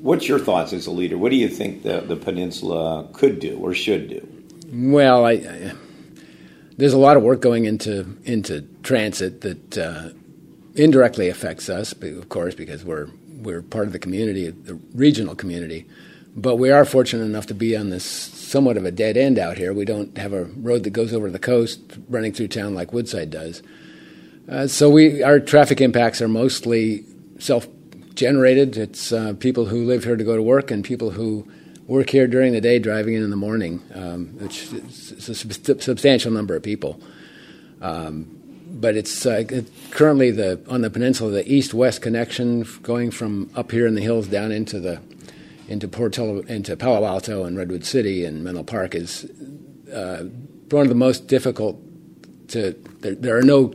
what's 0.00 0.28
your 0.28 0.38
thoughts 0.38 0.72
as 0.72 0.86
a 0.86 0.92
leader? 0.92 1.18
What 1.18 1.30
do 1.30 1.36
you 1.36 1.48
think 1.48 1.82
the, 1.82 2.00
the 2.00 2.14
peninsula 2.14 3.08
could 3.12 3.40
do 3.40 3.58
or 3.58 3.74
should 3.74 4.08
do? 4.08 4.28
Well, 4.72 5.26
I, 5.26 5.32
I, 5.32 5.72
there's 6.76 6.92
a 6.92 6.98
lot 6.98 7.16
of 7.16 7.24
work 7.24 7.40
going 7.40 7.64
into 7.64 8.16
into 8.24 8.62
transit 8.84 9.40
that 9.40 9.78
uh, 9.78 10.10
indirectly 10.76 11.28
affects 11.28 11.68
us, 11.68 11.92
of 11.92 12.28
course, 12.28 12.54
because 12.54 12.84
we're 12.84 13.08
we're 13.28 13.62
part 13.62 13.86
of 13.86 13.92
the 13.92 13.98
community, 13.98 14.50
the 14.50 14.74
regional 14.94 15.34
community. 15.34 15.86
But 16.36 16.56
we 16.56 16.70
are 16.70 16.84
fortunate 16.84 17.24
enough 17.24 17.46
to 17.46 17.54
be 17.54 17.76
on 17.76 17.90
this 17.90 18.04
somewhat 18.54 18.76
of 18.76 18.84
a 18.84 18.92
dead 18.92 19.16
end 19.16 19.36
out 19.36 19.58
here. 19.58 19.72
We 19.72 19.84
don't 19.84 20.16
have 20.16 20.32
a 20.32 20.44
road 20.44 20.84
that 20.84 20.90
goes 20.90 21.12
over 21.12 21.28
the 21.28 21.40
coast 21.40 21.80
running 22.08 22.32
through 22.32 22.46
town 22.46 22.72
like 22.72 22.92
Woodside 22.92 23.28
does. 23.28 23.64
Uh, 24.48 24.68
so 24.68 24.88
we 24.88 25.24
our 25.24 25.40
traffic 25.40 25.80
impacts 25.80 26.22
are 26.22 26.28
mostly 26.28 27.04
self 27.40 27.66
generated. 28.14 28.76
It's 28.76 29.10
uh, 29.10 29.32
people 29.40 29.64
who 29.64 29.84
live 29.84 30.04
here 30.04 30.14
to 30.14 30.22
go 30.22 30.36
to 30.36 30.42
work 30.42 30.70
and 30.70 30.84
people 30.84 31.10
who 31.10 31.48
work 31.88 32.10
here 32.10 32.28
during 32.28 32.52
the 32.52 32.60
day, 32.60 32.78
driving 32.78 33.14
in 33.14 33.24
in 33.24 33.30
the 33.30 33.42
morning, 33.48 33.82
um, 33.92 34.28
which 34.38 34.72
is 34.72 35.28
a 35.28 35.34
sub- 35.34 35.82
substantial 35.82 36.30
number 36.30 36.54
of 36.54 36.62
people. 36.62 37.00
Um, 37.82 38.38
but 38.68 38.94
it's 38.94 39.26
uh, 39.26 39.42
currently 39.90 40.30
the 40.30 40.60
on 40.68 40.82
the 40.82 40.90
peninsula 40.90 41.32
the 41.32 41.52
east-west 41.52 42.02
connection 42.02 42.64
going 42.82 43.10
from 43.10 43.50
up 43.56 43.72
here 43.72 43.88
in 43.88 43.96
the 43.96 44.02
hills 44.02 44.28
down 44.28 44.52
into 44.52 44.78
the 44.78 45.00
into 45.68 45.88
Portola, 45.88 46.40
into 46.42 46.76
Palo 46.76 47.06
Alto 47.06 47.44
and 47.44 47.56
Redwood 47.56 47.84
City 47.84 48.24
and 48.24 48.44
Menlo 48.44 48.62
Park 48.62 48.94
is 48.94 49.24
uh, 49.92 50.24
one 50.70 50.82
of 50.82 50.88
the 50.88 50.94
most 50.94 51.26
difficult 51.26 51.80
to. 52.48 52.72
There, 53.00 53.14
there, 53.14 53.36
are 53.36 53.42
no 53.42 53.74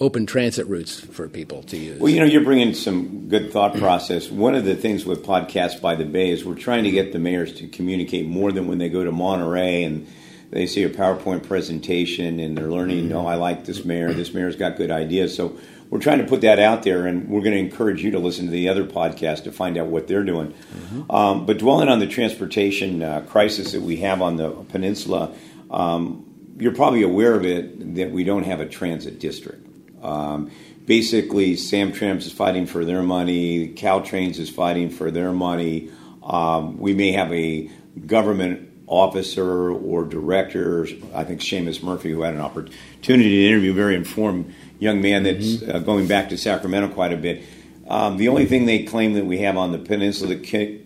open 0.00 0.26
transit 0.26 0.66
routes 0.66 0.98
for 0.98 1.28
people 1.28 1.62
to 1.64 1.76
use. 1.76 2.00
Well, 2.00 2.10
you 2.10 2.20
know, 2.20 2.26
you're 2.26 2.44
bringing 2.44 2.74
some 2.74 3.28
good 3.28 3.52
thought 3.52 3.76
process. 3.76 4.30
One 4.30 4.54
of 4.54 4.64
the 4.64 4.74
things 4.74 5.04
with 5.04 5.24
Podcasts 5.24 5.80
by 5.80 5.94
the 5.94 6.04
Bay 6.04 6.30
is 6.30 6.44
we're 6.44 6.54
trying 6.54 6.84
to 6.84 6.90
get 6.90 7.12
the 7.12 7.18
mayors 7.18 7.54
to 7.54 7.68
communicate 7.68 8.26
more 8.26 8.50
than 8.50 8.66
when 8.66 8.78
they 8.78 8.88
go 8.88 9.04
to 9.04 9.12
Monterey 9.12 9.84
and 9.84 10.06
they 10.50 10.66
see 10.66 10.82
a 10.82 10.90
PowerPoint 10.90 11.46
presentation 11.46 12.40
and 12.40 12.56
they're 12.56 12.70
learning, 12.70 13.06
mm-hmm. 13.06 13.16
oh, 13.16 13.26
I 13.26 13.36
like 13.36 13.64
this 13.64 13.84
mayor, 13.84 14.12
this 14.12 14.34
mayor's 14.34 14.56
got 14.56 14.76
good 14.76 14.90
ideas. 14.90 15.34
So 15.34 15.56
we're 15.92 15.98
trying 15.98 16.20
to 16.20 16.24
put 16.24 16.40
that 16.40 16.58
out 16.58 16.84
there, 16.84 17.06
and 17.06 17.28
we're 17.28 17.42
going 17.42 17.52
to 17.52 17.58
encourage 17.58 18.02
you 18.02 18.12
to 18.12 18.18
listen 18.18 18.46
to 18.46 18.50
the 18.50 18.70
other 18.70 18.82
podcast 18.82 19.44
to 19.44 19.52
find 19.52 19.76
out 19.76 19.88
what 19.88 20.08
they're 20.08 20.24
doing. 20.24 20.54
Mm-hmm. 20.54 21.10
Um, 21.10 21.44
but 21.44 21.58
dwelling 21.58 21.90
on 21.90 21.98
the 21.98 22.06
transportation 22.06 23.02
uh, 23.02 23.20
crisis 23.28 23.72
that 23.72 23.82
we 23.82 23.98
have 23.98 24.22
on 24.22 24.36
the 24.36 24.52
peninsula, 24.70 25.34
um, 25.70 26.54
you're 26.58 26.74
probably 26.74 27.02
aware 27.02 27.34
of 27.34 27.44
it 27.44 27.96
that 27.96 28.10
we 28.10 28.24
don't 28.24 28.44
have 28.44 28.58
a 28.60 28.66
transit 28.66 29.20
district. 29.20 29.68
Um, 30.02 30.50
basically, 30.86 31.56
Samtrans 31.56 32.20
is 32.20 32.32
fighting 32.32 32.64
for 32.64 32.86
their 32.86 33.02
money, 33.02 33.68
Caltrains 33.74 34.38
is 34.38 34.48
fighting 34.48 34.88
for 34.88 35.10
their 35.10 35.30
money. 35.30 35.90
Um, 36.22 36.78
we 36.78 36.94
may 36.94 37.12
have 37.12 37.30
a 37.34 37.68
government 38.06 38.70
officer 38.86 39.70
or 39.70 40.04
director, 40.04 40.88
I 41.12 41.24
think 41.24 41.42
Seamus 41.42 41.82
Murphy, 41.82 42.12
who 42.12 42.22
had 42.22 42.32
an 42.32 42.40
opportunity 42.40 43.42
to 43.42 43.48
interview, 43.48 43.74
very 43.74 43.94
informed 43.94 44.54
young 44.82 45.00
man 45.00 45.22
that's 45.22 45.46
mm-hmm. 45.46 45.76
uh, 45.76 45.78
going 45.78 46.08
back 46.08 46.28
to 46.30 46.36
Sacramento 46.36 46.92
quite 46.92 47.12
a 47.12 47.16
bit. 47.16 47.44
Um, 47.86 48.16
the 48.16 48.28
only 48.28 48.46
thing 48.46 48.66
they 48.66 48.82
claim 48.82 49.12
that 49.12 49.24
we 49.24 49.38
have 49.38 49.56
on 49.56 49.70
the 49.70 49.78
peninsula 49.78 50.34
that 50.34 50.80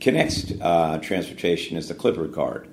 connects 0.00 0.52
uh, 0.60 0.98
transportation 1.02 1.76
is 1.76 1.88
the 1.88 1.94
Clipper 1.94 2.28
card. 2.28 2.68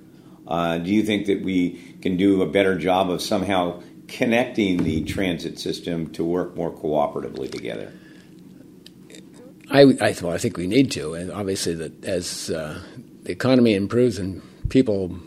Uh, 0.47 0.77
do 0.77 0.89
you 0.89 1.03
think 1.03 1.27
that 1.27 1.43
we 1.43 1.97
can 2.01 2.15
do 2.15 2.41
a 2.41 2.47
better 2.47 2.77
job 2.77 3.09
of 3.09 3.21
somehow 3.21 3.81
connecting 4.07 4.83
the 4.83 5.03
transit 5.03 5.59
system 5.59 6.11
to 6.13 6.23
work 6.23 6.55
more 6.55 6.71
cooperatively 6.71 7.51
together? 7.51 7.91
I, 9.69 9.81
I, 9.81 10.15
well, 10.21 10.31
I 10.31 10.37
think 10.37 10.55
we 10.55 10.65
need 10.65 10.91
to, 10.91 11.13
and 11.13 11.29
obviously 11.29 11.75
that 11.75 12.05
as 12.05 12.49
uh, 12.49 12.81
the 13.23 13.31
economy 13.31 13.75
improves 13.75 14.17
and 14.17 14.41
people, 14.69 15.19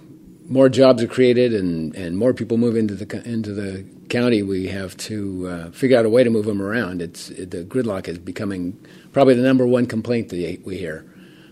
more 0.52 0.68
jobs 0.68 1.02
are 1.02 1.08
created, 1.08 1.54
and, 1.54 1.94
and 1.96 2.18
more 2.18 2.34
people 2.34 2.58
move 2.58 2.76
into 2.76 2.94
the 2.94 3.28
into 3.28 3.52
the 3.52 3.84
county, 4.08 4.42
we 4.42 4.68
have 4.68 4.96
to 4.98 5.48
uh, 5.48 5.70
figure 5.70 5.98
out 5.98 6.04
a 6.04 6.10
way 6.10 6.22
to 6.22 6.30
move 6.30 6.44
them 6.44 6.60
around. 6.60 7.00
It's 7.00 7.30
it, 7.30 7.50
the 7.50 7.64
gridlock 7.64 8.06
is 8.06 8.18
becoming 8.18 8.78
probably 9.12 9.34
the 9.34 9.42
number 9.42 9.66
one 9.66 9.86
complaint 9.86 10.28
that 10.28 10.60
we 10.64 10.76
hear. 10.76 11.06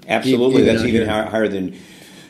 Absolutely, 0.06 0.62
even 0.62 0.74
that's 0.74 0.86
even 0.86 1.08
higher, 1.08 1.24
higher 1.24 1.48
than 1.48 1.78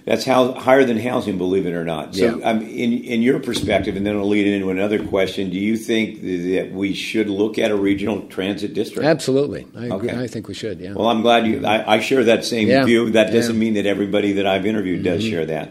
that's 0.04 0.24
how 0.24 0.52
higher 0.52 0.84
than 0.84 0.98
housing, 0.98 1.38
believe 1.38 1.66
it 1.66 1.72
or 1.72 1.84
not. 1.84 2.14
So, 2.14 2.38
yeah. 2.38 2.48
um, 2.48 2.62
in 2.62 2.92
in 2.92 3.20
your 3.20 3.40
perspective, 3.40 3.96
and 3.96 4.06
then 4.06 4.16
I'll 4.16 4.28
lead 4.28 4.46
into 4.46 4.70
another 4.70 5.04
question. 5.04 5.50
Do 5.50 5.58
you 5.58 5.76
think 5.76 6.22
that 6.22 6.70
we 6.72 6.94
should 6.94 7.28
look 7.28 7.58
at 7.58 7.72
a 7.72 7.76
regional 7.76 8.22
transit 8.28 8.74
district? 8.74 9.06
Absolutely, 9.06 9.66
I 9.76 9.86
agree. 9.86 10.10
Okay. 10.10 10.22
I 10.22 10.28
think 10.28 10.46
we 10.46 10.54
should. 10.54 10.78
Yeah. 10.78 10.92
Well, 10.92 11.08
I'm 11.08 11.22
glad 11.22 11.46
you. 11.46 11.66
I, 11.66 11.96
I 11.96 12.00
share 12.00 12.22
that 12.24 12.44
same 12.44 12.68
yeah. 12.68 12.84
view. 12.84 13.10
That 13.10 13.32
doesn't 13.32 13.56
yeah. 13.56 13.60
mean 13.60 13.74
that 13.74 13.86
everybody 13.86 14.32
that 14.34 14.46
I've 14.46 14.66
interviewed 14.66 15.02
does 15.02 15.22
mm-hmm. 15.22 15.30
share 15.30 15.46
that. 15.46 15.70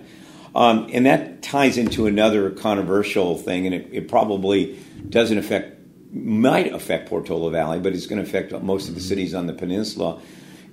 Um, 0.55 0.89
and 0.91 1.05
that 1.05 1.41
ties 1.41 1.77
into 1.77 2.07
another 2.07 2.49
controversial 2.49 3.37
thing, 3.37 3.65
and 3.65 3.75
it, 3.75 3.89
it, 3.91 4.07
probably 4.07 4.79
doesn't 5.07 5.37
affect, 5.37 5.77
might 6.13 6.73
affect 6.73 7.09
Portola 7.09 7.51
Valley, 7.51 7.79
but 7.79 7.93
it's 7.93 8.07
going 8.07 8.21
to 8.23 8.27
affect 8.27 8.51
most 8.63 8.89
of 8.89 8.95
the 8.95 9.01
cities 9.01 9.35
on 9.35 9.47
the 9.47 9.53
peninsula. 9.53 10.19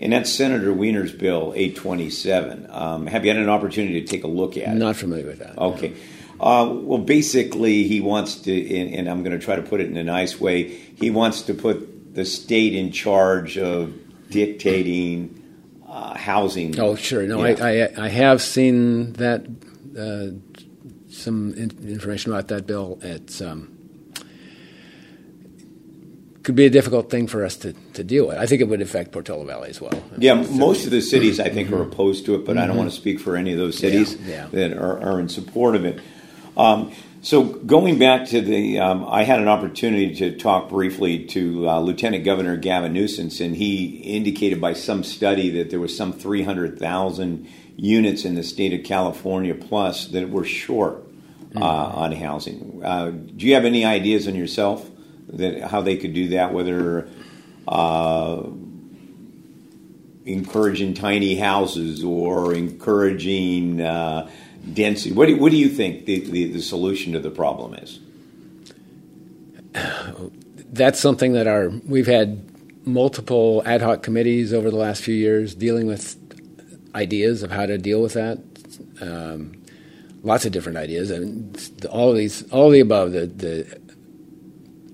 and 0.01 0.12
that's 0.12 0.33
Senator 0.33 0.73
Wiener's 0.73 1.12
bill 1.12 1.53
827. 1.55 2.67
Um, 2.71 3.07
have 3.07 3.25
you 3.25 3.31
had 3.31 3.41
an 3.41 3.49
opportunity 3.51 4.01
to 4.01 4.07
take 4.07 4.25
a 4.25 4.29
look 4.29 4.57
at 4.57 4.69
it? 4.69 4.75
Not 4.75 4.97
familiar 4.97 5.27
with 5.27 5.41
that. 5.41 5.59
Okay. 5.59 5.93
Uh, 6.41 6.69
well, 6.71 6.99
basically, 6.99 7.85
he 7.85 8.01
wants 8.01 8.37
to, 8.37 8.77
and, 8.77 8.95
and 8.95 9.09
I'm 9.09 9.23
going 9.23 9.39
to 9.39 9.45
try 9.45 9.57
to 9.57 9.62
put 9.62 9.81
it 9.81 9.89
in 9.89 9.97
a 9.97 10.05
nice 10.05 10.39
way. 10.41 10.69
He 10.69 11.11
wants 11.11 11.43
to 11.43 11.55
put 11.55 12.15
the 12.15 12.25
state 12.25 12.75
in 12.75 12.93
charge 12.93 13.57
of 13.59 13.95
dictating 14.31 15.43
uh, 15.89 16.17
housing. 16.17 16.79
Oh, 16.79 16.95
sure. 16.95 17.23
No, 17.27 17.45
Yeah. 17.45 17.65
I, 17.65 18.03
I 18.03 18.07
I 18.07 18.09
have 18.09 18.43
seen 18.43 19.15
that 19.15 19.47
uh, 19.99 20.29
some 21.09 21.55
in, 21.55 21.71
information 21.89 22.33
about 22.33 22.49
that 22.49 22.67
bill. 22.67 22.99
It's 23.03 23.41
um, 23.41 23.77
could 26.47 26.55
be 26.55 26.65
a 26.65 26.71
difficult 26.71 27.11
thing 27.11 27.27
for 27.27 27.45
us 27.45 27.57
to, 27.57 27.73
to 27.95 28.05
deal 28.05 28.29
with. 28.29 28.39
I 28.39 28.47
think 28.47 28.61
it 28.61 28.69
would 28.69 28.81
affect 28.81 29.11
Portola 29.11 29.45
Valley 29.45 29.69
as 29.69 29.81
well. 29.81 30.01
Yeah, 30.17 30.35
most 30.35 30.85
of 30.85 30.93
the 30.93 31.01
cities 31.01 31.41
I 31.41 31.49
think 31.49 31.73
are 31.73 31.83
opposed 31.83 32.25
to 32.27 32.37
it, 32.37 32.45
but 32.45 32.57
I 32.57 32.69
don't 32.69 32.77
want 32.77 32.89
to 32.89 32.95
speak 32.97 33.19
for 33.19 33.37
any 33.37 33.53
of 33.53 33.59
those 33.59 33.77
cities 33.77 34.15
Mm-hmm. 34.15 34.31
Yeah, 34.31 34.47
that 34.53 34.73
are, 34.75 35.01
are 35.03 35.19
in 35.19 35.29
support 35.29 35.75
of 35.75 35.85
it. 35.85 36.01
Um, 36.57 36.93
so 37.21 37.43
going 37.43 37.99
back 37.99 38.29
to 38.29 38.41
the, 38.41 38.79
um, 38.79 39.05
I 39.09 39.25
had 39.25 39.41
an 39.41 39.49
opportunity 39.49 40.15
to 40.15 40.39
talk 40.39 40.69
briefly 40.69 41.25
to 41.27 41.69
uh, 41.69 41.81
Lieutenant 41.81 42.25
Governor 42.25 42.57
Gavin 42.57 42.93
Newsom, 42.93 43.31
and 43.45 43.57
he 43.57 43.87
indicated 43.87 44.61
by 44.61 44.73
some 44.73 45.03
study 45.03 45.51
that 45.51 45.71
there 45.71 45.81
was 45.81 45.97
some 45.97 46.13
300,000 46.13 47.49
units 47.77 48.25
in 48.25 48.35
the 48.35 48.43
state 48.43 48.73
of 48.73 48.85
California 48.85 49.55
plus 49.55 50.09
that 50.09 50.31
were 50.31 50.45
short 50.45 51.05
uh, 51.55 51.65
on 51.65 52.12
housing. 52.12 52.81
Uh, 52.85 53.11
do 53.11 53.47
you 53.47 53.55
have 53.55 53.65
any 53.65 53.85
ideas 53.85 54.27
on 54.27 54.35
yourself 54.35 54.91
that 55.29 55.62
how 55.62 55.81
they 55.81 55.97
could 55.97 56.15
do 56.15 56.29
that? 56.29 56.53
Whether 56.53 57.09
uh, 57.69 58.43
encouraging 60.25 60.95
tiny 60.95 61.37
houses 61.37 62.03
or 62.03 62.53
encouraging 62.53 63.81
uh, 63.81 64.29
density. 64.73 65.15
What 65.15 65.27
do, 65.27 65.37
what 65.37 65.53
do 65.53 65.57
you 65.57 65.69
think 65.69 66.05
the, 66.07 66.21
the, 66.21 66.53
the 66.53 66.62
solution 66.62 67.12
to 67.12 67.21
the 67.21 67.31
problem 67.31 67.75
is? 67.75 68.01
That's 70.73 70.99
something 71.01 71.33
that 71.33 71.47
our 71.47 71.69
we've 71.69 72.09
had 72.09 72.45
multiple 72.87 73.62
ad 73.65 73.83
hoc 73.83 74.03
committees 74.03 74.53
over 74.53 74.71
the 74.71 74.77
last 74.77 75.03
few 75.03 75.15
years 75.15 75.55
dealing 75.55 75.87
with 75.87 76.26
ideas 76.97 77.43
of 77.43 77.51
how 77.51 77.67
to 77.67 77.79
deal 77.79 78.03
with 78.03 78.15
that. 78.15 78.39
Um, 79.01 79.63
lots 80.23 80.45
of 80.45 80.53
different 80.53 80.79
ideas, 80.79 81.11
and 81.11 81.87
all 81.91 82.11
of 82.11 82.17
these, 82.17 82.51
all 82.51 82.67
of 82.67 82.73
the 82.73 82.81
above, 82.81 83.13
the, 83.13 83.27
the 83.27 83.81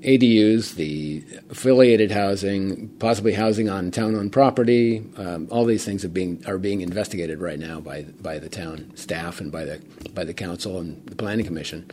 ADUs, 0.03 0.75
the 0.75 1.25
affiliated 1.51 2.11
housing, 2.11 2.89
possibly 2.99 3.33
housing 3.33 3.69
on 3.69 3.91
town-owned 3.91 4.33
property. 4.33 5.03
Um, 5.17 5.47
all 5.51 5.65
these 5.65 5.85
things 5.85 6.05
are 6.05 6.09
being 6.09 6.43
are 6.47 6.59
being 6.59 6.81
investigated 6.81 7.41
right 7.41 7.59
now 7.59 7.81
by 7.81 8.03
by 8.21 8.39
the 8.39 8.49
town 8.49 8.91
staff 8.97 9.41
and 9.41 9.53
by 9.53 9.65
the 9.65 9.81
by 10.13 10.25
the 10.25 10.35
council 10.35 10.81
and 10.81 11.07
the 11.07 11.17
planning 11.17 11.47
commission. 11.47 11.91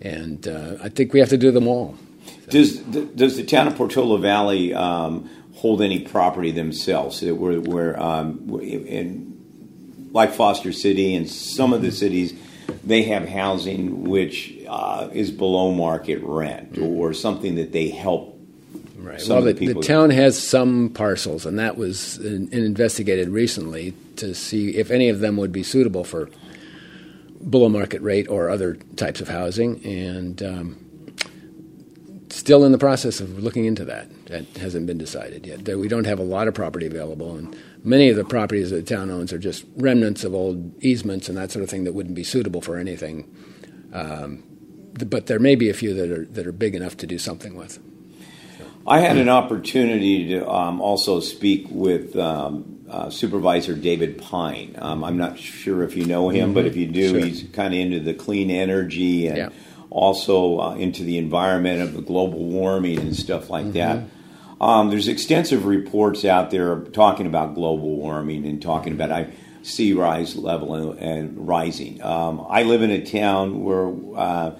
And 0.00 0.48
uh, 0.48 0.76
I 0.82 0.88
think 0.88 1.12
we 1.12 1.20
have 1.20 1.28
to 1.30 1.38
do 1.38 1.50
them 1.50 1.68
all. 1.68 1.96
Does 2.48 2.78
does 2.78 3.36
the 3.36 3.44
town 3.44 3.68
of 3.68 3.76
Portola 3.76 4.18
Valley 4.18 4.72
um, 4.72 5.28
hold 5.56 5.82
any 5.82 6.00
property 6.00 6.52
themselves? 6.52 7.20
That 7.20 7.34
where 7.34 7.60
where 7.60 8.00
um, 8.00 8.60
in 8.62 10.10
like 10.12 10.32
Foster 10.32 10.72
City 10.72 11.14
and 11.14 11.28
some 11.28 11.72
of 11.72 11.82
the 11.82 11.90
cities, 11.90 12.34
they 12.84 13.02
have 13.02 13.28
housing 13.28 14.04
which 14.04 14.54
uh, 14.68 15.08
is 15.12 15.30
below 15.30 15.72
market 15.72 16.20
rent 16.22 16.78
or 16.78 17.12
something 17.12 17.56
that 17.56 17.72
they 17.72 17.88
help. 17.88 18.34
Right. 18.96 19.20
Some 19.20 19.36
well, 19.36 19.44
the 19.44 19.52
the, 19.52 19.72
the 19.74 19.82
town 19.82 20.10
has 20.10 20.42
some 20.42 20.90
parcels, 20.90 21.46
and 21.46 21.58
that 21.58 21.76
was 21.76 22.18
in, 22.18 22.48
investigated 22.52 23.28
recently 23.28 23.94
to 24.16 24.34
see 24.34 24.70
if 24.70 24.90
any 24.90 25.08
of 25.08 25.20
them 25.20 25.36
would 25.36 25.52
be 25.52 25.62
suitable 25.62 26.04
for 26.04 26.30
below 27.48 27.68
market 27.68 28.02
rate 28.02 28.28
or 28.28 28.50
other 28.50 28.74
types 28.96 29.20
of 29.20 29.28
housing, 29.28 29.84
and 29.84 30.42
um, 30.42 30.76
still 32.30 32.64
in 32.64 32.72
the 32.72 32.78
process 32.78 33.20
of 33.20 33.42
looking 33.42 33.64
into 33.64 33.84
that. 33.84 34.08
That 34.26 34.44
hasn't 34.56 34.86
been 34.86 34.98
decided 34.98 35.46
yet. 35.46 35.68
We 35.78 35.86
don't 35.88 36.04
have 36.04 36.18
a 36.18 36.24
lot 36.24 36.48
of 36.48 36.54
property 36.54 36.86
available, 36.86 37.36
and 37.36 37.56
many 37.84 38.08
of 38.08 38.16
the 38.16 38.24
properties 38.24 38.70
that 38.70 38.84
the 38.86 38.94
town 38.96 39.10
owns 39.10 39.32
are 39.32 39.38
just 39.38 39.64
remnants 39.76 40.24
of 40.24 40.34
old 40.34 40.82
easements 40.82 41.28
and 41.28 41.38
that 41.38 41.52
sort 41.52 41.62
of 41.62 41.70
thing 41.70 41.84
that 41.84 41.92
wouldn't 41.94 42.16
be 42.16 42.24
suitable 42.24 42.60
for 42.60 42.76
anything. 42.76 43.32
Um, 43.92 44.42
but 44.94 45.26
there 45.26 45.38
may 45.38 45.54
be 45.54 45.68
a 45.70 45.74
few 45.74 45.94
that 45.94 46.10
are 46.10 46.24
that 46.26 46.46
are 46.46 46.52
big 46.52 46.74
enough 46.74 46.96
to 46.98 47.06
do 47.06 47.18
something 47.18 47.54
with. 47.54 47.78
I 48.86 49.00
had 49.00 49.16
an 49.16 49.28
opportunity 49.28 50.28
to 50.28 50.48
um, 50.48 50.80
also 50.80 51.18
speak 51.20 51.66
with 51.70 52.16
um, 52.16 52.84
uh, 52.88 53.10
Supervisor 53.10 53.74
David 53.74 54.18
Pine. 54.18 54.76
Um, 54.78 55.02
I'm 55.02 55.16
not 55.16 55.38
sure 55.38 55.82
if 55.82 55.96
you 55.96 56.04
know 56.04 56.28
him, 56.28 56.54
but 56.54 56.66
if 56.66 56.76
you 56.76 56.86
do, 56.86 57.10
Sure. 57.10 57.18
he's 57.20 57.42
kind 57.52 57.74
of 57.74 57.80
into 57.80 57.98
the 58.00 58.14
clean 58.14 58.48
energy 58.50 59.26
and 59.26 59.36
Yeah. 59.36 59.48
also 59.90 60.58
uh, 60.60 60.74
into 60.76 61.02
the 61.02 61.18
environment 61.18 61.82
of 61.82 61.94
the 61.94 62.00
global 62.02 62.44
warming 62.44 62.98
and 63.00 63.14
stuff 63.16 63.50
like 63.50 63.72
that. 63.72 64.04
Um, 64.60 64.90
there's 64.90 65.08
extensive 65.08 65.66
reports 65.66 66.24
out 66.24 66.50
there 66.50 66.80
talking 66.80 67.26
about 67.26 67.54
global 67.54 67.96
warming 67.96 68.46
and 68.46 68.60
talking 68.60 68.92
about 68.92 69.12
I, 69.12 69.32
sea 69.62 69.92
rise 69.92 70.36
level 70.36 70.74
and, 70.74 70.98
and 70.98 71.48
rising. 71.48 72.02
Um, 72.02 72.46
I 72.48 72.62
live 72.62 72.82
in 72.82 72.90
a 72.90 73.04
town 73.04 73.64
where 73.64 73.92
uh, 74.16 74.56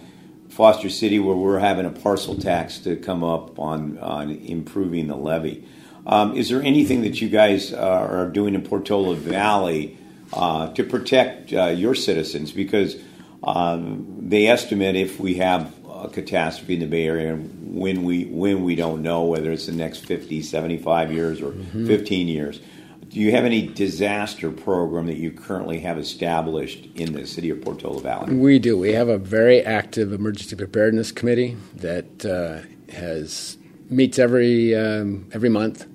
Foster 0.49 0.91
City, 0.91 1.19
where 1.19 1.37
we're 1.37 1.59
having 1.59 1.87
a 1.87 1.91
parcel 1.91 2.37
tax 2.37 2.79
to 2.81 2.97
come 2.97 3.25
up 3.25 3.59
on 3.59 3.99
on 3.99 4.31
improving 4.31 5.07
the 5.07 5.17
levee. 5.17 5.67
Um, 6.07 6.37
is 6.37 6.49
there 6.49 6.63
anything 6.63 7.03
that 7.03 7.21
you 7.21 7.29
guys 7.29 7.73
uh, 7.73 7.79
are 7.79 8.29
doing 8.29 8.55
in 8.55 8.63
Portola 8.63 9.17
Valley 9.17 9.99
uh, 10.33 10.73
to 10.75 10.85
protect 10.85 11.53
uh, 11.53 11.67
your 11.67 11.95
citizens? 11.95 12.53
Because 12.53 12.97
um, 13.43 14.17
they 14.21 14.47
estimate 14.47 14.97
if 14.97 15.19
we 15.19 15.35
have 15.37 15.73
a 16.07 16.11
catastrophe 16.11 16.75
in 16.75 16.81
the 16.81 16.87
Bay 16.87 17.07
Area, 17.07 17.37
when 17.37 18.05
we 18.05 18.25
when 18.27 18.65
we 18.65 18.75
don't 18.75 19.03
know 19.03 19.25
whether 19.25 19.53
it's 19.53 19.67
the 19.67 19.73
next 19.73 20.07
50, 20.07 20.43
75 20.43 21.13
years 21.13 21.41
or 21.41 21.53
15 21.53 22.29
years. 22.29 22.61
Do 23.09 23.21
you 23.21 23.31
have 23.31 23.45
any 23.45 23.69
disaster 23.69 24.51
program 24.51 25.07
that 25.07 25.17
you 25.17 25.31
currently 25.31 25.79
have 25.81 25.97
established 25.97 26.87
in 26.97 27.13
the 27.13 27.27
city 27.27 27.51
of 27.51 27.63
Portola 27.63 28.01
Valley? 28.01 28.35
We 28.35 28.59
do. 28.59 28.77
We 28.77 28.93
have 28.93 29.09
a 29.09 29.17
very 29.17 29.65
active 29.65 30.13
emergency 30.13 30.57
preparedness 30.57 31.13
committee 31.13 31.57
that 31.77 32.27
uh, 32.27 32.67
has 32.93 33.57
meets 33.89 34.19
every 34.19 34.75
um, 34.75 35.29
every 35.33 35.49
month 35.49 35.87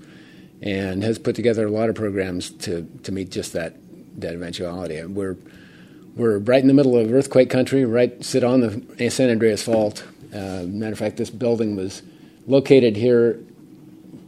and 0.62 1.04
has 1.04 1.18
put 1.18 1.36
together 1.36 1.66
a 1.66 1.72
lot 1.72 1.90
of 1.90 1.96
programs 1.96 2.52
to, 2.52 2.88
to 3.04 3.12
meet 3.12 3.30
just 3.30 3.54
that 3.54 3.76
that 4.20 4.34
eventuality. 4.34 4.98
And 4.98 5.16
we're 5.16 5.38
we're 6.16 6.38
right 6.40 6.62
in 6.62 6.68
the 6.68 6.74
middle 6.74 6.98
of 6.98 7.12
earthquake 7.12 7.50
country, 7.50 7.86
right 7.86 8.24
sit 8.24 8.44
on 8.44 8.62
the 8.62 9.10
San 9.10 9.30
Andreas 9.30 9.64
Fault. 9.64 10.04
Uh, 10.34 10.64
matter 10.68 10.94
of 10.94 11.00
fact, 11.00 11.18
this 11.18 11.30
building 11.30 11.76
was 11.76 12.02
located 12.48 12.96
here 12.96 13.40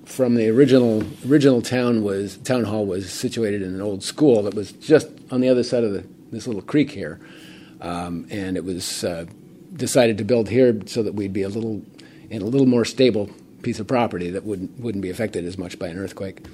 from 0.05 0.35
the 0.35 0.49
original 0.49 1.03
original 1.27 1.61
town 1.61 2.03
was 2.03 2.37
town 2.37 2.63
hall 2.65 2.85
was 2.85 3.11
situated 3.11 3.61
in 3.61 3.73
an 3.73 3.81
old 3.81 4.03
school 4.03 4.43
that 4.43 4.53
was 4.53 4.71
just 4.73 5.07
on 5.31 5.41
the 5.41 5.49
other 5.49 5.63
side 5.63 5.83
of 5.83 5.93
the, 5.93 6.05
this 6.31 6.45
little 6.45 6.61
creek 6.61 6.91
here, 6.91 7.19
um, 7.81 8.27
and 8.29 8.57
it 8.57 8.63
was 8.63 9.03
uh, 9.03 9.25
decided 9.75 10.17
to 10.17 10.23
build 10.23 10.49
here 10.49 10.77
so 10.85 11.03
that 11.03 11.13
we'd 11.15 11.33
be 11.33 11.43
a 11.43 11.49
little 11.49 11.81
in 12.29 12.41
a 12.41 12.45
little 12.45 12.67
more 12.67 12.85
stable 12.85 13.29
piece 13.61 13.79
of 13.79 13.87
property 13.87 14.29
that 14.29 14.43
wouldn't 14.43 14.77
wouldn't 14.79 15.01
be 15.01 15.09
affected 15.09 15.45
as 15.45 15.57
much 15.57 15.79
by 15.79 15.87
an 15.87 15.97
earthquake. 15.97 16.45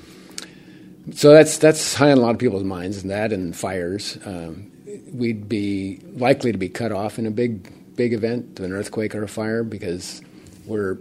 So 1.13 1.33
that's 1.33 1.57
that's 1.57 1.95
high 1.95 2.11
on 2.11 2.17
a 2.19 2.21
lot 2.21 2.31
of 2.31 2.37
people's 2.37 2.63
minds, 2.63 3.01
and 3.01 3.09
that 3.09 3.33
and 3.33 3.55
fires. 3.55 4.17
Um, 4.25 4.68
we'd 5.11 5.49
be 5.49 5.99
likely 6.15 6.51
to 6.51 6.57
be 6.57 6.69
cut 6.69 6.91
off 6.91 7.19
in 7.19 7.25
a 7.25 7.31
big 7.31 7.95
big 7.95 8.13
event, 8.13 8.59
an 8.61 8.71
earthquake 8.71 9.13
or 9.13 9.23
a 9.23 9.27
fire, 9.27 9.63
because 9.63 10.21
we're 10.65 10.97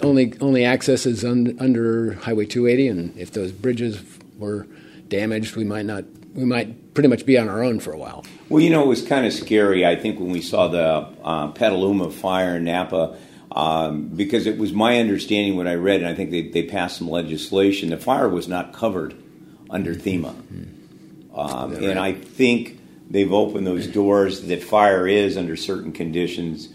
only 0.00 0.34
only 0.40 0.64
access 0.64 1.06
is 1.06 1.24
un, 1.24 1.56
under 1.58 2.14
Highway 2.14 2.46
280, 2.46 2.88
and 2.88 3.18
if 3.18 3.32
those 3.32 3.52
bridges 3.52 4.02
were 4.38 4.66
damaged, 5.08 5.56
we 5.56 5.64
might 5.64 5.86
not. 5.86 6.04
We 6.34 6.46
might 6.46 6.94
pretty 6.94 7.10
much 7.10 7.26
be 7.26 7.36
on 7.36 7.50
our 7.50 7.62
own 7.62 7.78
for 7.78 7.92
a 7.92 7.98
while. 7.98 8.24
Well, 8.48 8.62
you 8.62 8.70
know, 8.70 8.82
it 8.84 8.86
was 8.86 9.02
kind 9.06 9.26
of 9.26 9.34
scary, 9.34 9.84
I 9.84 9.96
think, 9.96 10.18
when 10.18 10.30
we 10.30 10.40
saw 10.40 10.68
the 10.68 11.06
uh, 11.22 11.48
Petaluma 11.48 12.10
fire 12.10 12.56
in 12.56 12.64
Napa, 12.64 13.18
um, 13.54 14.08
because 14.08 14.46
it 14.46 14.56
was 14.56 14.72
my 14.72 14.98
understanding 14.98 15.56
when 15.56 15.66
I 15.66 15.74
read, 15.74 16.00
and 16.00 16.08
I 16.08 16.14
think 16.14 16.30
they, 16.30 16.48
they 16.48 16.62
passed 16.62 16.96
some 16.96 17.10
legislation, 17.10 17.90
the 17.90 17.98
fire 17.98 18.30
was 18.30 18.48
not 18.48 18.72
covered 18.72 19.14
under 19.68 19.94
FEMA. 19.94 20.34
Um, 21.34 21.74
and 21.74 21.98
I 21.98 22.12
think 22.12 22.80
they've 23.10 23.32
opened 23.32 23.66
those 23.66 23.86
doors 23.86 24.42
that 24.42 24.62
fire 24.62 25.06
is, 25.08 25.36
under 25.36 25.56
certain 25.56 25.92
conditions, 25.92 26.68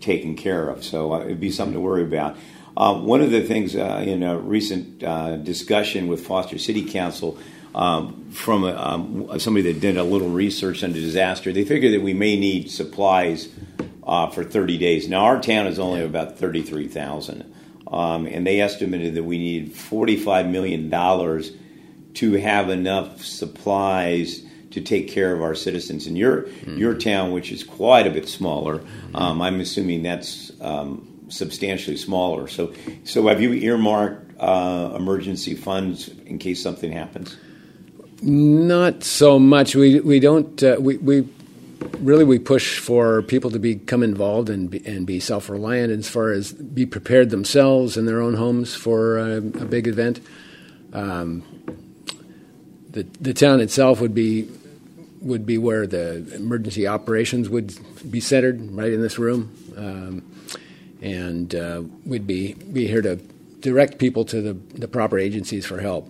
taken 0.00 0.34
care 0.36 0.68
of. 0.68 0.82
So 0.84 1.12
uh, 1.12 1.20
it'd 1.24 1.40
be 1.40 1.50
something 1.50 1.74
to 1.74 1.80
worry 1.80 2.02
about. 2.02 2.36
Uh, 2.76 2.94
one 2.94 3.20
of 3.20 3.30
the 3.30 3.42
things 3.42 3.76
uh, 3.76 4.02
in 4.06 4.22
a 4.22 4.38
recent 4.38 5.02
uh, 5.02 5.36
discussion 5.36 6.08
with 6.08 6.24
Foster 6.26 6.56
City 6.58 6.84
Council 6.84 7.36
um, 7.74 8.30
from 8.30 8.64
a, 8.64 8.74
um, 8.74 9.38
somebody 9.38 9.72
that 9.72 9.80
did 9.80 9.96
a 9.96 10.02
little 10.04 10.30
research 10.30 10.82
on 10.82 10.92
the 10.92 11.00
disaster, 11.00 11.52
they 11.52 11.64
figured 11.64 11.92
that 11.92 12.00
we 12.02 12.14
may 12.14 12.38
need 12.38 12.70
supplies 12.70 13.48
uh, 14.04 14.28
for 14.30 14.42
30 14.44 14.78
days. 14.78 15.08
Now, 15.08 15.24
our 15.24 15.40
town 15.40 15.66
is 15.66 15.78
only 15.78 16.02
about 16.02 16.38
33,000. 16.38 17.44
um, 17.86 18.26
and 18.26 18.46
they 18.46 18.60
estimated 18.60 19.14
that 19.14 19.24
we 19.24 19.36
needed 19.38 19.74
$45 19.74 20.48
million 20.48 20.88
to 22.14 22.32
have 22.34 22.68
enough 22.68 23.24
supplies 23.24 24.42
to 24.70 24.80
take 24.80 25.08
care 25.08 25.34
of 25.34 25.42
our 25.42 25.54
citizens. 25.54 26.06
In 26.06 26.16
your 26.16 26.42
mm-hmm. 26.42 26.76
your 26.76 26.94
town, 26.94 27.32
which 27.32 27.52
is 27.52 27.64
quite 27.64 28.06
a 28.06 28.10
bit 28.10 28.28
smaller, 28.28 28.78
mm-hmm. 28.78 29.16
um, 29.16 29.42
I'm 29.42 29.60
assuming 29.60 30.02
that's 30.02 30.52
um, 30.60 31.06
substantially 31.28 31.96
smaller. 31.96 32.48
So, 32.48 32.72
so 33.04 33.26
have 33.28 33.40
you 33.40 33.52
earmarked 33.52 34.40
uh, 34.40 34.94
emergency 34.96 35.54
funds 35.54 36.08
in 36.26 36.38
case 36.38 36.62
something 36.62 36.92
happens? 36.92 37.36
Not 38.22 39.02
so 39.02 39.38
much. 39.38 39.74
We 39.74 40.00
we 40.00 40.20
don't 40.20 40.62
uh, 40.62 40.76
we 40.78 40.98
we 40.98 41.26
really 41.98 42.24
we 42.24 42.38
push 42.38 42.78
for 42.78 43.22
people 43.22 43.50
to 43.50 43.58
become 43.58 44.02
involved 44.02 44.50
and 44.50 44.70
be, 44.70 44.84
and 44.86 45.06
be 45.06 45.20
self 45.20 45.48
reliant 45.48 45.92
as 45.92 46.08
far 46.08 46.30
as 46.30 46.52
be 46.52 46.84
prepared 46.86 47.30
themselves 47.30 47.96
in 47.96 48.06
their 48.06 48.20
own 48.20 48.34
homes 48.34 48.74
for 48.74 49.18
a, 49.18 49.36
a 49.38 49.64
big 49.64 49.86
event. 49.86 50.20
Um, 50.92 51.42
the 52.90 53.04
the 53.20 53.34
town 53.34 53.60
itself 53.60 54.00
would 54.00 54.14
be 54.14 54.48
would 55.20 55.44
be 55.44 55.58
where 55.58 55.86
the 55.86 56.34
emergency 56.34 56.86
operations 56.86 57.48
would 57.48 57.74
be 58.10 58.20
centered, 58.20 58.70
right 58.72 58.92
in 58.92 59.02
this 59.02 59.18
room, 59.18 59.54
um, 59.76 60.22
and 61.02 61.54
uh, 61.54 61.82
we'd 62.04 62.26
be 62.26 62.54
be 62.54 62.86
here 62.86 63.02
to 63.02 63.16
direct 63.60 63.98
people 63.98 64.24
to 64.24 64.40
the, 64.40 64.54
the 64.78 64.88
proper 64.88 65.18
agencies 65.18 65.66
for 65.66 65.80
help. 65.80 66.08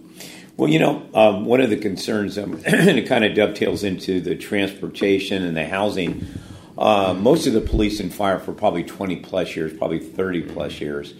Well, 0.56 0.68
you 0.68 0.78
know, 0.78 1.06
um, 1.14 1.44
one 1.46 1.60
of 1.60 1.70
the 1.70 1.76
concerns, 1.76 2.38
um, 2.38 2.60
and 2.64 2.98
it 2.98 3.08
kind 3.08 3.24
of 3.24 3.34
dovetails 3.34 3.82
into 3.82 4.20
the 4.20 4.36
transportation 4.36 5.42
and 5.42 5.56
the 5.56 5.66
housing. 5.66 6.26
Uh, 6.78 7.14
most 7.14 7.46
of 7.46 7.52
the 7.52 7.60
police 7.60 8.00
and 8.00 8.12
fire 8.12 8.38
for 8.38 8.52
probably 8.52 8.84
20 8.84 9.16
plus 9.16 9.54
years, 9.54 9.72
probably 9.76 9.98
30 9.98 10.42
plus 10.42 10.80
years, 10.80 11.14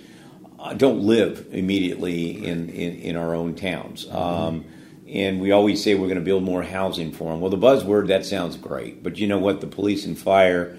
uh, 0.59 0.73
don't 0.75 1.01
live 1.01 1.47
immediately 1.53 2.47
in, 2.47 2.69
in, 2.71 2.97
in 2.97 3.17
our 3.17 3.35
own 3.35 3.55
towns. 3.55 4.07
Um, 4.11 4.65
and 5.13 5.41
we 5.41 5.51
always 5.51 5.83
say 5.83 5.95
we're 5.95 6.07
going 6.07 6.19
to 6.19 6.25
build 6.25 6.43
more 6.43 6.63
housing 6.63 7.13
for 7.13 7.33
them. 7.33 7.41
Well, 7.41 7.51
the 7.51 7.59
buzzword, 7.59 8.09
that 8.09 8.25
sounds 8.25 8.57
great. 8.57 9.03
But 9.03 9.19
you 9.19 9.27
know 9.27 9.39
what? 9.39 9.61
The 9.61 9.67
police 9.67 10.07
and 10.07 10.17
fire 10.17 10.79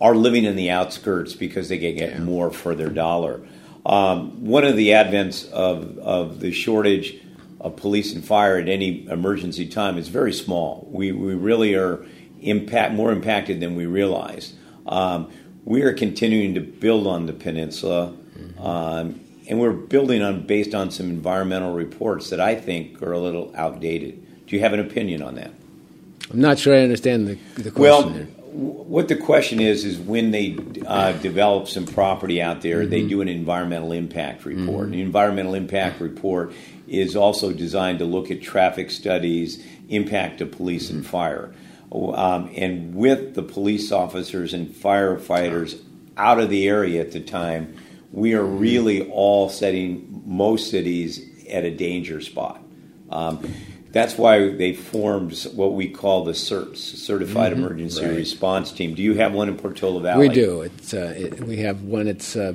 are 0.00 0.14
living 0.14 0.44
in 0.44 0.56
the 0.56 0.70
outskirts 0.70 1.34
because 1.34 1.68
they 1.68 1.78
can 1.78 1.96
get 1.96 2.10
yeah. 2.10 2.20
more 2.20 2.50
for 2.50 2.74
their 2.74 2.88
dollar. 2.88 3.46
Um, 3.84 4.44
one 4.44 4.64
of 4.64 4.76
the 4.76 4.88
advents 4.88 5.50
of, 5.50 5.98
of 5.98 6.40
the 6.40 6.52
shortage 6.52 7.20
of 7.60 7.76
police 7.76 8.14
and 8.14 8.24
fire 8.24 8.56
at 8.56 8.68
any 8.68 9.06
emergency 9.08 9.66
time 9.68 9.98
is 9.98 10.08
very 10.08 10.32
small. 10.32 10.88
We, 10.90 11.12
we 11.12 11.34
really 11.34 11.74
are 11.74 12.04
impact 12.40 12.94
more 12.94 13.10
impacted 13.10 13.60
than 13.60 13.74
we 13.74 13.86
realize. 13.86 14.54
Um, 14.86 15.30
we 15.64 15.82
are 15.82 15.92
continuing 15.92 16.54
to 16.54 16.60
build 16.60 17.06
on 17.06 17.26
the 17.26 17.32
peninsula, 17.32 18.14
mm-hmm. 18.38 18.62
um, 18.62 19.20
and 19.48 19.58
we're 19.58 19.72
building 19.72 20.22
on 20.22 20.46
based 20.46 20.74
on 20.74 20.90
some 20.90 21.08
environmental 21.08 21.72
reports 21.72 22.30
that 22.30 22.40
I 22.40 22.54
think 22.54 23.02
are 23.02 23.12
a 23.12 23.18
little 23.18 23.50
outdated. 23.56 24.46
Do 24.46 24.54
you 24.54 24.62
have 24.62 24.74
an 24.74 24.80
opinion 24.80 25.22
on 25.22 25.34
that? 25.36 25.52
I'm 26.30 26.40
not 26.40 26.58
sure 26.58 26.74
I 26.74 26.80
understand 26.80 27.26
the, 27.26 27.34
the 27.60 27.70
question. 27.70 27.80
Well, 27.80 28.02
there. 28.02 28.26
what 28.26 29.08
the 29.08 29.16
question 29.16 29.60
is 29.60 29.84
is 29.84 29.98
when 29.98 30.30
they 30.30 30.58
uh, 30.86 31.12
develop 31.12 31.68
some 31.68 31.86
property 31.86 32.42
out 32.42 32.60
there, 32.60 32.80
mm-hmm. 32.80 32.90
they 32.90 33.06
do 33.06 33.22
an 33.22 33.28
environmental 33.28 33.92
impact 33.92 34.44
report. 34.44 34.86
Mm-hmm. 34.86 34.94
An 34.94 35.00
environmental 35.00 35.54
impact 35.54 36.00
report 36.00 36.52
is 36.86 37.16
also 37.16 37.52
designed 37.52 38.00
to 38.00 38.04
look 38.04 38.30
at 38.30 38.42
traffic 38.42 38.90
studies, 38.90 39.64
impact 39.88 40.42
of 40.42 40.52
police 40.52 40.90
and 40.90 41.06
fire. 41.06 41.54
Um, 41.90 42.50
and 42.54 42.94
with 42.94 43.34
the 43.34 43.42
police 43.42 43.90
officers 43.92 44.52
and 44.52 44.68
firefighters 44.68 45.80
out 46.18 46.38
of 46.38 46.50
the 46.50 46.68
area 46.68 47.00
at 47.00 47.12
the 47.12 47.20
time, 47.20 47.74
we 48.12 48.34
are 48.34 48.44
really 48.44 49.08
all 49.10 49.48
setting 49.48 50.22
most 50.26 50.70
cities 50.70 51.20
at 51.48 51.64
a 51.64 51.70
danger 51.70 52.20
spot. 52.20 52.60
Um, 53.10 53.40
that's 53.90 54.18
why 54.18 54.50
they 54.50 54.74
formed 54.74 55.34
what 55.54 55.72
we 55.72 55.88
call 55.88 56.24
the 56.24 56.32
CERTS, 56.32 56.76
Certified 56.76 57.52
mm-hmm. 57.52 57.64
Emergency 57.64 58.04
right. 58.04 58.16
Response 58.16 58.70
Team. 58.70 58.94
Do 58.94 59.02
you 59.02 59.14
have 59.14 59.32
one 59.32 59.48
in 59.48 59.56
Portola 59.56 60.00
Valley? 60.00 60.28
We 60.28 60.34
do. 60.34 60.62
It's, 60.62 60.92
uh, 60.92 61.14
it, 61.16 61.40
we 61.40 61.58
have 61.58 61.82
one 61.82 62.06
that's 62.06 62.36
uh, 62.36 62.54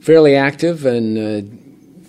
fairly 0.00 0.36
active 0.36 0.86
and 0.86 1.18
uh, 1.18 1.56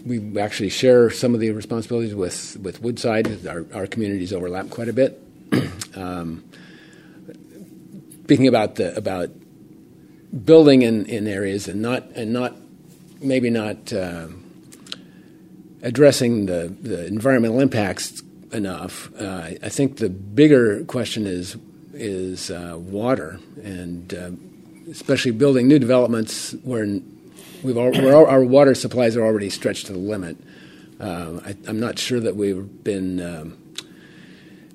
we 0.05 0.39
actually 0.39 0.69
share 0.69 1.09
some 1.09 1.33
of 1.33 1.39
the 1.39 1.51
responsibilities 1.51 2.13
with, 2.13 2.57
with 2.61 2.81
Woodside. 2.81 3.47
Our, 3.47 3.65
our 3.73 3.87
communities 3.87 4.33
overlap 4.33 4.69
quite 4.69 4.89
a 4.89 4.93
bit. 4.93 5.19
um, 5.95 6.43
speaking 8.23 8.47
about 8.47 8.75
the 8.75 8.95
about 8.95 9.29
building 10.45 10.81
in, 10.81 11.05
in 11.05 11.27
areas 11.27 11.67
and 11.67 11.81
not 11.81 12.03
and 12.15 12.33
not 12.33 12.55
maybe 13.21 13.49
not 13.49 13.93
uh, 13.93 14.27
addressing 15.81 16.45
the, 16.45 16.75
the 16.81 17.05
environmental 17.05 17.59
impacts 17.59 18.21
enough. 18.51 19.09
Uh, 19.19 19.51
I 19.61 19.69
think 19.69 19.97
the 19.97 20.09
bigger 20.09 20.83
question 20.85 21.25
is 21.27 21.57
is 21.93 22.49
uh, 22.51 22.75
water 22.77 23.39
and 23.63 24.13
uh, 24.13 24.31
especially 24.89 25.31
building 25.31 25.67
new 25.67 25.79
developments 25.79 26.53
where 26.63 26.85
We've 27.63 27.77
all, 27.77 28.25
our 28.25 28.43
water 28.43 28.75
supplies 28.75 29.15
are 29.15 29.23
already 29.23 29.49
stretched 29.49 29.85
to 29.85 29.93
the 29.93 29.99
limit. 29.99 30.35
Uh, 30.99 31.39
I, 31.45 31.55
am 31.69 31.79
not 31.79 31.97
sure 31.97 32.19
that 32.19 32.35
we've 32.35 32.83
been 32.83 33.21
um, 33.21 33.57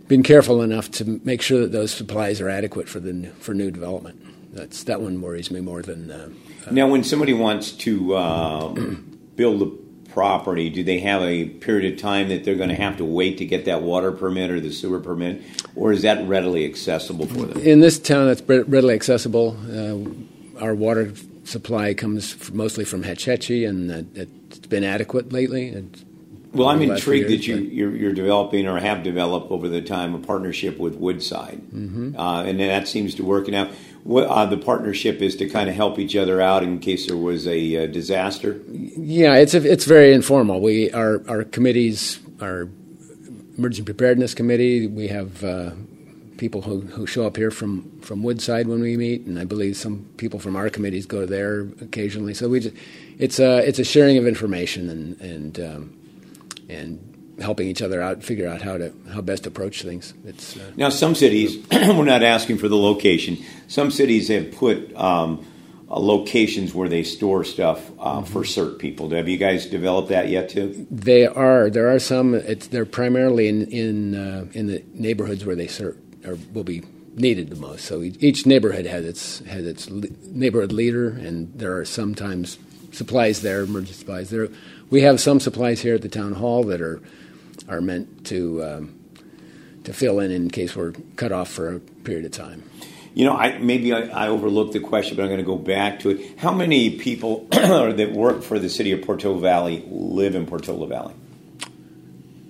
been 0.08 0.22
careful 0.22 0.62
enough 0.62 0.90
to 0.92 1.20
make 1.22 1.42
sure 1.42 1.60
that 1.60 1.72
those 1.72 1.92
supplies 1.92 2.40
are 2.40 2.48
adequate 2.48 2.88
for 2.88 2.98
the 2.98 3.28
for 3.40 3.52
new 3.52 3.70
development. 3.70 4.24
That's 4.52 4.84
that 4.84 5.00
one 5.00 5.20
worries 5.20 5.50
me 5.50 5.60
more 5.60 5.82
than. 5.82 6.10
Uh, 6.10 6.28
uh 6.66 6.70
now, 6.70 6.88
when 6.88 7.04
somebody 7.04 7.32
wants 7.32 7.72
to 7.72 8.14
uh, 8.14 8.68
build 9.36 9.62
a 9.62 10.10
property, 10.12 10.70
do 10.70 10.82
they 10.82 11.00
have 11.00 11.22
a 11.22 11.46
period 11.46 11.92
of 11.92 12.00
time 12.00 12.28
that 12.28 12.44
they're 12.44 12.56
going 12.56 12.70
to 12.70 12.74
have 12.74 12.96
to 12.96 13.04
wait 13.04 13.38
to 13.38 13.46
get 13.46 13.66
that 13.66 13.82
water 13.82 14.10
permit 14.10 14.50
or 14.50 14.58
the 14.58 14.72
sewer 14.72 15.00
permit, 15.00 15.42
or 15.76 15.92
is 15.92 16.02
that 16.02 16.26
readily 16.26 16.64
accessible 16.64 17.26
for 17.26 17.46
them? 17.46 17.58
In 17.58 17.80
this 17.80 17.98
town, 17.98 18.26
that's 18.26 18.42
readily 18.42 18.94
accessible. 18.94 19.56
Uh, 19.70 20.62
our 20.62 20.74
water 20.74 21.12
supply 21.44 21.94
comes 21.94 22.50
mostly 22.52 22.84
from 22.84 23.02
Hetch 23.02 23.26
Hetchy, 23.26 23.64
and 23.64 23.90
it's 24.16 24.66
been 24.66 24.84
adequate 24.84 25.32
lately. 25.32 25.68
It's 25.68 26.04
well, 26.52 26.68
I'm 26.68 26.80
intrigued 26.80 27.28
years, 27.28 27.42
that 27.42 27.46
you, 27.46 27.56
you're, 27.56 27.96
you're, 27.96 28.12
developing 28.12 28.66
or 28.66 28.78
have 28.78 29.02
developed 29.02 29.50
over 29.50 29.68
the 29.68 29.82
time 29.82 30.14
a 30.14 30.18
partnership 30.18 30.78
with 30.78 30.94
Woodside, 30.94 31.60
mm-hmm. 31.60 32.18
uh, 32.18 32.42
and 32.44 32.58
that 32.60 32.88
seems 32.88 33.14
to 33.16 33.22
work. 33.22 33.48
Now, 33.48 33.70
what, 34.04 34.24
uh, 34.24 34.46
the 34.46 34.56
partnership 34.56 35.20
is 35.20 35.36
to 35.36 35.48
kind 35.48 35.68
of 35.68 35.74
help 35.74 35.98
each 35.98 36.16
other 36.16 36.40
out 36.40 36.62
in 36.62 36.78
case 36.78 37.06
there 37.06 37.16
was 37.16 37.46
a 37.46 37.84
uh, 37.84 37.86
disaster. 37.86 38.60
Yeah, 38.70 39.34
it's 39.34 39.54
a, 39.54 39.70
it's 39.70 39.84
very 39.84 40.12
informal. 40.12 40.60
We 40.60 40.90
our 40.92 41.22
our 41.28 41.44
committees, 41.44 42.20
our 42.40 42.68
emergency 43.56 43.82
preparedness 43.82 44.34
committee, 44.34 44.86
we 44.86 45.08
have 45.08 45.44
uh, 45.44 45.72
people 46.38 46.62
who, 46.62 46.80
who 46.80 47.06
show 47.06 47.26
up 47.26 47.36
here 47.36 47.50
from, 47.50 48.00
from 48.00 48.22
Woodside 48.22 48.68
when 48.68 48.80
we 48.80 48.96
meet, 48.96 49.26
and 49.26 49.38
I 49.38 49.44
believe 49.44 49.76
some 49.76 50.06
people 50.16 50.38
from 50.38 50.56
our 50.56 50.70
committees 50.70 51.04
go 51.04 51.26
there 51.26 51.62
occasionally. 51.82 52.32
So 52.32 52.48
we 52.48 52.60
just, 52.60 52.76
it's 53.18 53.38
a 53.38 53.58
it's 53.68 53.80
a 53.80 53.84
sharing 53.84 54.16
of 54.16 54.26
information 54.26 54.88
and 54.88 55.20
and 55.20 55.60
um, 55.60 55.98
and 56.68 57.07
helping 57.40 57.68
each 57.68 57.82
other 57.82 58.00
out, 58.00 58.22
figure 58.22 58.48
out 58.48 58.62
how 58.62 58.78
to 58.78 58.92
how 59.12 59.20
best 59.20 59.46
approach 59.46 59.82
things. 59.82 60.14
It's 60.24 60.56
uh, 60.56 60.72
now 60.76 60.88
some 60.88 61.14
cities 61.14 61.64
we're 61.72 62.04
not 62.04 62.22
asking 62.22 62.58
for 62.58 62.68
the 62.68 62.76
location. 62.76 63.38
Some 63.68 63.90
cities 63.90 64.28
have 64.28 64.52
put. 64.52 64.94
Um, 64.96 65.44
uh, 65.90 65.98
locations 65.98 66.74
where 66.74 66.86
they 66.86 67.02
store 67.02 67.44
stuff 67.44 67.90
uh, 67.98 68.20
mm-hmm. 68.20 68.24
for 68.30 68.42
CERT 68.42 68.78
people. 68.78 69.08
Have 69.08 69.26
you 69.26 69.38
guys 69.38 69.64
developed 69.64 70.10
that 70.10 70.28
yet 70.28 70.50
too? 70.50 70.86
They 70.90 71.26
are. 71.26 71.70
There 71.70 71.90
are 71.90 71.98
some. 71.98 72.34
It's, 72.34 72.66
they're 72.66 72.84
primarily 72.84 73.48
in 73.48 73.66
in 73.68 74.14
uh, 74.14 74.46
in 74.52 74.66
the 74.66 74.84
neighborhoods 74.92 75.46
where 75.46 75.56
they 75.56 75.66
CERT 75.66 75.96
or 76.26 76.36
will 76.52 76.64
be 76.64 76.82
needed 77.14 77.50
the 77.50 77.56
most. 77.56 77.84
So 77.84 78.02
each 78.02 78.46
neighborhood 78.46 78.86
has 78.86 79.04
its 79.04 79.38
has 79.46 79.66
its 79.66 79.88
neighborhood 79.88 80.72
leader, 80.72 81.08
and 81.08 81.52
there 81.58 81.76
are 81.76 81.84
sometimes 81.84 82.58
supplies 82.92 83.42
there, 83.42 83.62
emergency 83.62 83.94
supplies. 83.94 84.30
There, 84.30 84.48
we 84.90 85.02
have 85.02 85.20
some 85.20 85.40
supplies 85.40 85.80
here 85.80 85.94
at 85.94 86.02
the 86.02 86.08
town 86.08 86.34
hall 86.34 86.64
that 86.64 86.80
are 86.80 87.00
are 87.68 87.80
meant 87.80 88.26
to 88.26 88.64
um, 88.64 88.98
to 89.84 89.92
fill 89.92 90.20
in 90.20 90.30
in 90.30 90.50
case 90.50 90.76
we're 90.76 90.92
cut 91.16 91.32
off 91.32 91.50
for 91.50 91.76
a 91.76 91.80
period 91.80 92.24
of 92.24 92.32
time. 92.32 92.62
You 93.14 93.24
know, 93.24 93.34
I, 93.34 93.58
maybe 93.58 93.92
I, 93.92 94.02
I, 94.02 94.28
overlooked 94.28 94.74
the 94.74 94.80
question, 94.80 95.16
but 95.16 95.22
I'm 95.22 95.28
going 95.28 95.40
to 95.40 95.44
go 95.44 95.56
back 95.56 96.00
to 96.00 96.10
it. 96.10 96.38
How 96.38 96.52
many 96.52 96.98
people 96.98 97.46
that 97.50 98.12
work 98.12 98.42
for 98.42 98.58
the 98.60 98.68
city 98.68 98.92
of 98.92 99.02
Portola 99.02 99.40
Valley 99.40 99.84
live 99.88 100.36
in 100.36 100.46
Portola 100.46 100.86
Valley? 100.86 101.14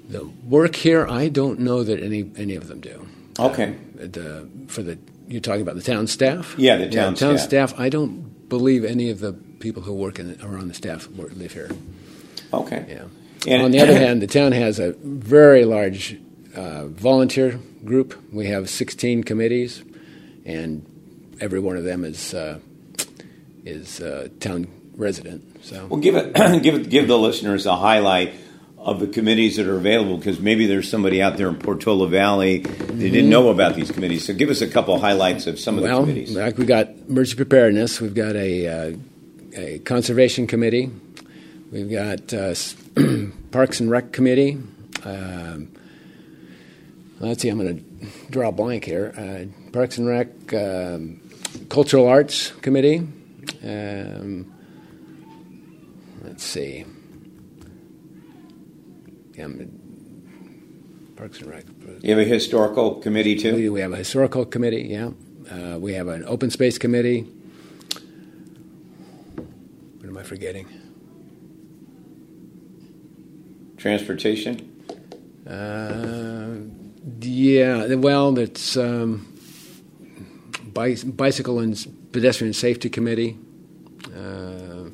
The 0.08 0.26
work 0.46 0.76
here, 0.76 1.06
I 1.06 1.28
don't 1.28 1.60
know 1.60 1.84
that 1.84 2.02
any 2.02 2.30
any 2.36 2.54
of 2.54 2.68
them 2.68 2.80
do. 2.80 3.06
Okay. 3.38 3.76
Uh, 3.98 4.06
the 4.06 4.48
for 4.66 4.82
the 4.82 4.98
you're 5.28 5.40
talking 5.40 5.62
about 5.62 5.76
the 5.76 5.82
town 5.82 6.06
staff. 6.06 6.54
Yeah, 6.58 6.76
the 6.76 6.84
town, 6.84 6.92
yeah, 6.92 7.02
town 7.02 7.38
staff. 7.38 7.70
staff. 7.70 7.80
I 7.80 7.88
don't 7.88 8.48
believe 8.48 8.84
any 8.84 9.10
of 9.10 9.20
the 9.20 9.32
people 9.32 9.82
who 9.82 9.92
work 9.92 10.18
in 10.18 10.40
or 10.42 10.56
on 10.58 10.68
the 10.68 10.74
staff 10.74 11.08
live 11.16 11.52
here. 11.52 11.70
Okay. 12.52 12.84
Yeah. 12.88 13.04
And 13.46 13.62
on 13.62 13.70
the 13.70 13.80
other 13.80 13.96
hand, 13.96 14.20
the 14.22 14.26
town 14.26 14.52
has 14.52 14.78
a 14.78 14.92
very 14.92 15.64
large 15.64 16.18
uh, 16.54 16.86
volunteer 16.86 17.60
group. 17.84 18.20
We 18.32 18.46
have 18.46 18.68
16 18.68 19.24
committees, 19.24 19.82
and 20.44 20.84
every 21.40 21.60
one 21.60 21.76
of 21.76 21.84
them 21.84 22.04
is 22.04 22.34
uh, 22.34 22.58
is 23.64 24.00
uh, 24.00 24.28
town 24.40 24.68
resident. 24.96 25.64
So, 25.64 25.86
well, 25.86 26.00
give 26.00 26.16
it, 26.16 26.34
give 26.62 26.74
it, 26.74 26.90
give 26.90 27.08
the 27.08 27.18
listeners 27.18 27.66
a 27.66 27.76
highlight 27.76 28.34
of 28.78 29.00
the 29.00 29.06
committees 29.06 29.56
that 29.56 29.66
are 29.66 29.76
available 29.76 30.16
because 30.16 30.40
maybe 30.40 30.66
there's 30.66 30.88
somebody 30.90 31.20
out 31.20 31.36
there 31.36 31.48
in 31.48 31.56
Portola 31.56 32.08
Valley 32.08 32.58
that 32.58 32.70
mm-hmm. 32.70 32.98
didn't 32.98 33.28
know 33.28 33.48
about 33.50 33.74
these 33.74 33.90
committees. 33.90 34.26
So, 34.26 34.34
give 34.34 34.50
us 34.50 34.60
a 34.60 34.68
couple 34.68 34.94
of 34.94 35.00
highlights 35.00 35.46
of 35.46 35.58
some 35.60 35.78
of 35.78 35.84
well, 35.84 36.00
the 36.00 36.12
committees. 36.12 36.36
Like 36.36 36.58
we 36.58 36.64
got 36.64 36.88
emergency 37.08 37.36
preparedness, 37.36 38.00
we've 38.00 38.14
got 38.14 38.34
a, 38.36 38.66
uh, 38.66 38.96
a 39.56 39.78
conservation 39.80 40.46
committee, 40.46 40.90
we've 41.70 41.90
got 41.90 42.32
uh, 42.32 42.54
Parks 43.50 43.80
and 43.80 43.90
Rec 43.90 44.12
committee. 44.12 44.58
Um, 45.04 45.72
let's 47.20 47.42
see, 47.42 47.48
I'm 47.48 47.58
going 47.58 47.78
to 47.78 48.30
draw 48.30 48.48
a 48.48 48.52
blank 48.52 48.84
here. 48.84 49.12
Uh, 49.16 49.70
Parks 49.72 49.98
and 49.98 50.08
Rec, 50.08 50.28
um, 50.54 51.20
Cultural 51.68 52.06
Arts 52.08 52.52
Committee. 52.62 52.98
Um, 53.62 54.52
let's 56.22 56.44
see. 56.44 56.84
Yeah, 59.34 59.48
Parks 61.16 61.40
and 61.40 61.50
Rec. 61.50 61.64
You 62.02 62.10
have 62.10 62.18
a 62.18 62.24
historical 62.24 62.96
committee 62.96 63.36
too. 63.36 63.54
We, 63.54 63.68
we 63.68 63.80
have 63.80 63.92
a 63.92 63.96
historical 63.96 64.44
committee. 64.44 64.88
Yeah, 64.88 65.10
uh, 65.50 65.78
we 65.78 65.94
have 65.94 66.08
an 66.08 66.24
open 66.26 66.50
space 66.50 66.78
committee. 66.78 67.22
What 69.98 70.08
am 70.08 70.16
I 70.16 70.22
forgetting? 70.22 70.66
Transportation. 73.78 74.74
Uh, 75.48 76.56
yeah, 77.20 77.94
well, 77.94 78.38
it's 78.38 78.76
um, 78.76 79.26
bicycle 80.74 81.60
and 81.60 82.10
pedestrian 82.12 82.52
safety 82.52 82.90
committee. 82.90 83.38
Uh, 84.06 84.90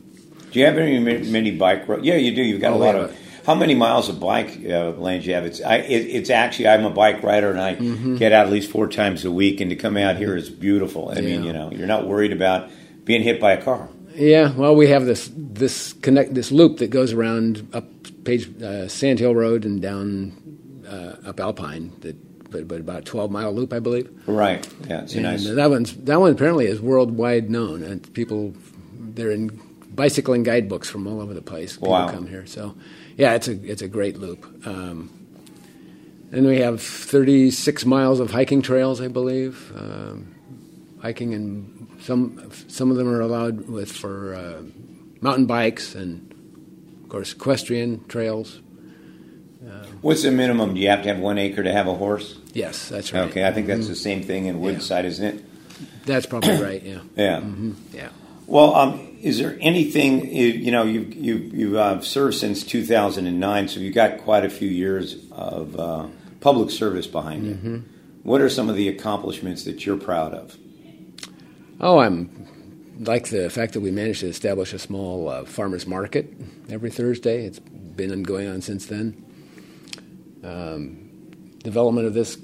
do 0.51 0.61
you 0.61 0.67
have 0.67 0.79
any 0.79 1.01
many 1.01 1.51
bike 1.51 1.89
roads? 1.89 2.05
Yeah, 2.05 2.15
you 2.15 2.35
do. 2.35 2.43
You've 2.43 2.61
got 2.61 2.73
oh, 2.73 2.77
a 2.77 2.79
lot 2.79 2.95
of. 2.95 3.11
A, 3.11 3.15
how 3.47 3.55
many 3.55 3.75
miles 3.75 4.09
of 4.09 4.21
bike 4.21 4.59
uh, 4.65 4.91
lanes 4.91 5.27
you 5.27 5.35
have? 5.35 5.45
It's 5.45 5.61
I, 5.61 5.77
it, 5.79 6.07
it's 6.07 6.31
actually 6.31 6.69
I'm 6.69 6.85
a 6.85 6.91
bike 6.91 7.23
rider 7.23 7.51
and 7.51 7.61
I 7.61 7.75
mm-hmm. 7.75 8.17
get 8.17 8.33
out 8.33 8.47
at 8.47 8.53
least 8.53 8.71
four 8.71 8.89
times 8.89 9.25
a 9.25 9.31
week, 9.31 9.61
and 9.61 9.71
to 9.71 9.77
come 9.77 9.97
out 9.97 10.17
here 10.17 10.37
is 10.37 10.51
beautiful. 10.51 11.11
I 11.11 11.15
yeah. 11.15 11.21
mean, 11.23 11.45
you 11.45 11.53
know, 11.53 11.71
you're 11.71 11.87
not 11.87 12.07
worried 12.07 12.33
about 12.33 12.71
being 13.05 13.23
hit 13.23 13.41
by 13.41 13.53
a 13.53 13.63
car. 13.63 13.89
Yeah, 14.15 14.53
well, 14.53 14.77
we 14.77 14.89
have 14.89 15.07
this 15.07 15.31
this 15.35 15.93
connect 15.95 16.35
this 16.35 16.53
loop 16.53 16.79
that 16.79 16.91
goes 16.91 17.13
around 17.13 17.69
up 17.73 17.87
Page 18.25 18.63
uh, 18.63 18.89
Sand 18.89 19.19
Hill 19.19 19.35
Road 19.35 19.65
and 19.65 19.81
down 19.81 20.33
uh, 20.89 21.29
up 21.29 21.41
Alpine 21.41 21.93
that 22.01 22.17
but, 22.55 22.69
but 22.69 22.81
about 22.81 22.99
a 23.01 23.03
12 23.03 23.31
mile 23.33 23.53
loop, 23.53 23.73
I 23.73 23.81
believe. 23.81 24.09
Right. 24.27 24.67
Yeah, 24.89 25.03
it's 25.03 25.15
and 25.15 25.25
nice. 25.25 25.45
That 25.45 25.71
one's 25.71 25.95
that 26.05 26.21
one 26.21 26.31
apparently 26.33 26.67
is 26.67 26.81
worldwide 26.81 27.51
known, 27.51 27.83
and 27.83 28.13
people 28.15 28.55
they're 28.93 29.33
in 29.33 29.61
bicycling 29.91 30.45
guidebooks 30.45 30.89
from 30.89 31.07
all 31.07 31.21
over 31.21 31.35
the 31.35 31.43
place. 31.43 31.75
People 31.75 31.91
wow. 31.91 32.09
come 32.09 32.27
here, 32.27 32.47
so 32.47 32.77
yeah, 33.17 33.35
it's 33.35 33.49
a 33.49 33.71
it's 33.71 33.83
a 33.83 33.89
great 33.89 34.19
loop. 34.19 34.45
Um, 34.67 35.11
and 36.31 36.47
we 36.47 36.59
have 36.59 36.83
36 36.83 37.85
miles 37.87 38.19
of 38.19 38.33
hiking 38.33 38.61
trails, 38.61 39.01
I 39.01 39.07
believe. 39.07 39.73
Um, 39.77 40.35
hiking 41.01 41.35
and 41.35 41.89
some 42.03 42.51
some 42.69 42.91
of 42.91 42.97
them 42.97 43.09
are 43.09 43.21
allowed 43.21 43.69
with 43.69 43.91
for 43.91 44.35
uh, 44.35 44.63
mountain 45.21 45.47
bikes 45.47 45.95
and 45.95 46.24
course 47.15 47.33
equestrian 47.33 48.05
trails. 48.09 48.61
What's 50.01 50.25
the 50.25 50.33
minimum? 50.33 50.75
Do 50.75 50.81
you 50.81 50.89
have 50.89 51.03
to 51.05 51.09
have 51.09 51.19
one 51.19 51.39
acre 51.39 51.63
to 51.63 51.73
have 51.73 51.87
a 51.87 51.95
horse? 51.95 52.37
Yes, 52.53 52.89
that's 52.89 53.13
right. 53.13 53.31
Okay, 53.31 53.47
I 53.47 53.53
think 53.53 53.69
that's 53.69 53.83
mm-hmm. 53.83 53.89
the 53.91 53.97
same 53.97 54.23
thing 54.23 54.47
in 54.47 54.61
Woodside, 54.61 55.05
yeah. 55.05 55.11
isn't 55.11 55.25
it? 55.25 56.05
That's 56.05 56.27
probably 56.27 56.61
right. 56.61 56.83
Yeah. 56.83 57.01
Yeah. 57.17 57.39
Mm-hmm. 57.39 57.73
Yeah. 57.93 58.09
Well, 58.47 58.75
um, 58.75 59.17
is 59.23 59.39
there 59.39 59.57
anything 59.61 60.29
you 60.29 60.71
know 60.73 60.83
you 60.83 61.01
you 61.01 61.35
you 61.37 61.79
uh, 61.79 62.01
served 62.01 62.35
since 62.35 62.65
2009, 62.65 63.69
so 63.69 63.81
you've 63.81 63.95
got 63.95 64.19
quite 64.19 64.45
a 64.45 64.51
few 64.51 64.69
years 64.69 65.17
of 65.31 65.79
uh, 65.79 66.09
public 66.41 66.71
service 66.71 67.07
behind 67.07 67.47
you. 67.47 67.55
Mm-hmm. 67.55 67.79
What 68.25 68.41
are 68.41 68.51
some 68.51 68.69
of 68.69 68.77
the 68.77 68.89
accomplishments 68.89 69.65
that 69.65 69.87
you're 69.87 69.97
proud 69.97 70.35
of? 70.35 70.57
Oh, 71.81 72.01
I'm 72.01 72.44
like 72.99 73.29
the 73.29 73.51
fact 73.51 73.73
that 73.75 73.81
we 73.81 73.91
managed 73.91 74.21
to 74.21 74.29
establish 74.29 74.73
a 74.73 74.79
small 74.79 75.29
uh, 75.29 75.45
farmers 75.45 75.87
market 75.87 76.33
every 76.69 76.91
Thursday. 76.91 77.45
It's 77.47 77.59
been 77.59 78.23
going 78.23 78.49
on 78.49 78.61
since 78.61 78.87
then 78.87 79.25
um, 80.45 81.11
development 81.63 82.07
of 82.07 82.15
this 82.15 82.37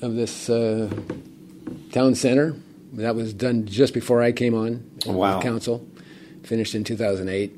of 0.00 0.14
this 0.14 0.48
uh, 0.48 0.90
town 1.92 2.14
center. 2.14 2.56
That 2.94 3.14
was 3.14 3.32
done 3.32 3.66
just 3.66 3.94
before 3.94 4.22
I 4.22 4.32
came 4.32 4.54
on 4.54 4.90
wow. 5.06 5.40
council. 5.40 5.86
Finished 6.42 6.74
in 6.74 6.84
2008. 6.84 7.52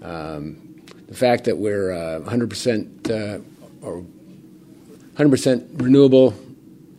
Um, 0.00 0.82
the 1.08 1.14
fact 1.14 1.44
that 1.44 1.58
we're 1.58 1.92
uh, 1.92 2.20
100% 2.20 3.10
uh, 3.10 3.42
or 3.86 4.04
100% 5.16 5.82
renewable 5.82 6.34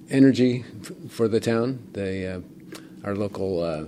energy 0.10 0.66
f- 0.82 0.92
for 1.10 1.28
the 1.28 1.40
town. 1.40 1.80
The 1.94 2.36
uh, 2.36 2.42
our 3.08 3.16
local 3.16 3.64
uh, 3.64 3.86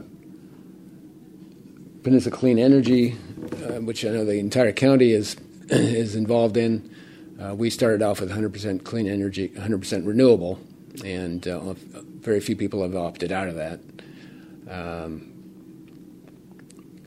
Peninsula 2.08 2.34
Clean 2.34 2.58
Energy, 2.58 3.18
uh, 3.66 3.82
which 3.82 4.06
I 4.06 4.12
know 4.12 4.24
the 4.24 4.40
entire 4.40 4.72
county 4.72 5.12
is 5.12 5.36
is 5.70 6.16
involved 6.16 6.56
in. 6.56 6.90
Uh, 7.38 7.54
we 7.54 7.70
started 7.70 8.02
off 8.02 8.22
with 8.22 8.32
100% 8.32 8.86
clean 8.86 9.10
energy, 9.10 9.50
100% 9.50 10.08
renewable, 10.08 10.58
and 11.04 11.46
uh, 11.46 11.74
very 11.74 12.40
few 12.40 12.56
people 12.56 12.82
have 12.82 12.96
opted 12.96 13.34
out 13.34 13.50
of 13.50 13.56
that. 13.56 13.82
Um, 14.70 15.34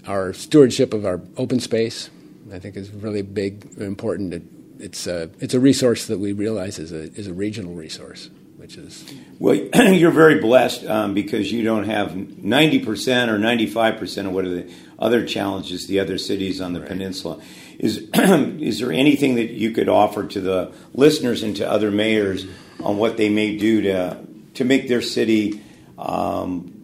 our 0.06 0.34
stewardship 0.34 0.92
of 0.92 1.06
our 1.06 1.22
open 1.38 1.60
space, 1.60 2.10
I 2.52 2.58
think, 2.58 2.76
is 2.76 2.90
really 2.90 3.22
big, 3.22 3.78
important. 3.78 4.34
It, 4.34 4.42
it's 4.80 5.06
a, 5.06 5.30
it's 5.38 5.54
a 5.54 5.60
resource 5.60 6.08
that 6.08 6.18
we 6.18 6.34
realize 6.34 6.78
is 6.78 6.92
a, 6.92 7.10
is 7.14 7.26
a 7.26 7.32
regional 7.32 7.72
resource, 7.72 8.28
which 8.58 8.76
is. 8.76 9.10
Well, 9.38 9.54
you're 9.74 10.10
very 10.10 10.40
blessed 10.40 10.84
um, 10.84 11.14
because 11.14 11.50
you 11.50 11.64
don't 11.64 11.84
have 11.84 12.10
90% 12.10 13.28
or 13.28 13.38
95% 13.38 14.26
of 14.26 14.32
what 14.32 14.44
are 14.44 14.50
the 14.50 14.70
other 15.00 15.24
challenges 15.24 15.86
the 15.86 15.98
other 15.98 16.18
cities 16.18 16.60
on 16.60 16.72
the 16.72 16.80
right. 16.80 16.88
peninsula. 16.88 17.40
Is 17.78 18.08
is 18.14 18.78
there 18.78 18.92
anything 18.92 19.36
that 19.36 19.50
you 19.50 19.70
could 19.70 19.88
offer 19.88 20.26
to 20.26 20.40
the 20.40 20.72
listeners 20.92 21.42
and 21.42 21.56
to 21.56 21.68
other 21.68 21.90
mayors 21.90 22.46
on 22.82 22.98
what 22.98 23.16
they 23.16 23.28
may 23.28 23.56
do 23.56 23.80
to 23.82 24.18
to 24.54 24.64
make 24.64 24.88
their 24.88 25.02
city 25.02 25.62
um, 25.98 26.76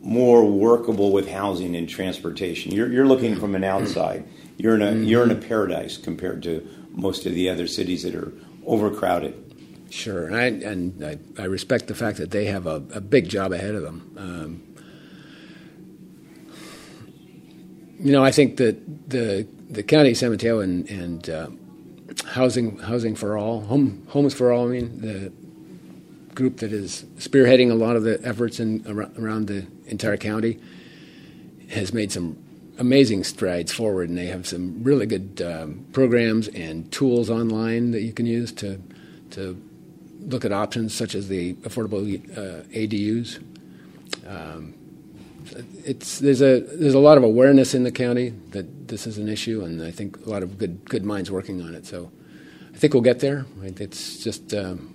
more 0.00 0.44
workable 0.44 1.12
with 1.12 1.28
housing 1.28 1.76
and 1.76 1.88
transportation? 1.88 2.72
You're, 2.72 2.92
you're 2.92 3.06
looking 3.06 3.36
from 3.36 3.54
an 3.54 3.64
outside. 3.64 4.26
You're 4.56 4.74
in 4.74 4.82
a 4.82 4.86
mm-hmm. 4.86 5.04
you're 5.04 5.24
in 5.24 5.30
a 5.30 5.36
paradise 5.36 5.96
compared 5.96 6.42
to 6.44 6.66
most 6.90 7.26
of 7.26 7.34
the 7.34 7.48
other 7.48 7.66
cities 7.66 8.02
that 8.02 8.14
are 8.14 8.32
overcrowded. 8.66 9.40
Sure, 9.90 10.26
and 10.26 10.36
I, 10.36 10.46
and 10.68 11.04
I, 11.04 11.42
I 11.42 11.44
respect 11.44 11.86
the 11.86 11.94
fact 11.94 12.18
that 12.18 12.32
they 12.32 12.46
have 12.46 12.66
a, 12.66 12.82
a 12.92 13.00
big 13.00 13.28
job 13.28 13.52
ahead 13.52 13.76
of 13.76 13.82
them. 13.82 14.16
Um, 14.18 14.73
you 18.04 18.12
know, 18.12 18.22
I 18.22 18.30
think 18.30 18.58
that 18.58 19.08
the 19.08 19.48
the 19.70 19.82
county 19.82 20.14
Mateo 20.14 20.60
and, 20.60 20.88
and 20.90 21.30
uh, 21.30 21.48
housing 22.26 22.76
housing 22.78 23.16
for 23.16 23.38
all, 23.38 23.62
home 23.62 24.06
homes 24.10 24.34
for 24.34 24.52
all. 24.52 24.68
I 24.68 24.72
mean, 24.72 25.00
the 25.00 25.32
group 26.34 26.58
that 26.58 26.70
is 26.70 27.04
spearheading 27.16 27.70
a 27.70 27.74
lot 27.74 27.96
of 27.96 28.02
the 28.02 28.20
efforts 28.22 28.60
in 28.60 28.84
around 28.86 29.46
the 29.46 29.66
entire 29.86 30.18
county 30.18 30.60
has 31.70 31.94
made 31.94 32.12
some 32.12 32.36
amazing 32.78 33.24
strides 33.24 33.72
forward, 33.72 34.10
and 34.10 34.18
they 34.18 34.26
have 34.26 34.46
some 34.46 34.84
really 34.84 35.06
good 35.06 35.40
um, 35.40 35.86
programs 35.92 36.48
and 36.48 36.92
tools 36.92 37.30
online 37.30 37.92
that 37.92 38.02
you 38.02 38.12
can 38.12 38.26
use 38.26 38.52
to 38.52 38.78
to 39.30 39.58
look 40.20 40.44
at 40.44 40.52
options 40.52 40.94
such 40.94 41.14
as 41.14 41.28
the 41.28 41.54
affordable 41.54 42.04
uh, 42.36 42.64
ADUs. 42.64 43.42
Um, 44.26 44.74
it's 45.84 46.18
there's 46.18 46.40
a 46.40 46.60
there's 46.60 46.94
a 46.94 46.98
lot 46.98 47.18
of 47.18 47.24
awareness 47.24 47.74
in 47.74 47.84
the 47.84 47.92
county 47.92 48.30
that 48.50 48.88
this 48.88 49.06
is 49.06 49.18
an 49.18 49.28
issue, 49.28 49.62
and 49.62 49.82
I 49.82 49.90
think 49.90 50.24
a 50.26 50.30
lot 50.30 50.42
of 50.42 50.58
good 50.58 50.88
good 50.88 51.04
minds 51.04 51.30
working 51.30 51.62
on 51.62 51.74
it. 51.74 51.86
So 51.86 52.10
I 52.74 52.76
think 52.76 52.94
we'll 52.94 53.02
get 53.02 53.20
there. 53.20 53.46
It's 53.62 54.22
just 54.22 54.52
um, 54.54 54.94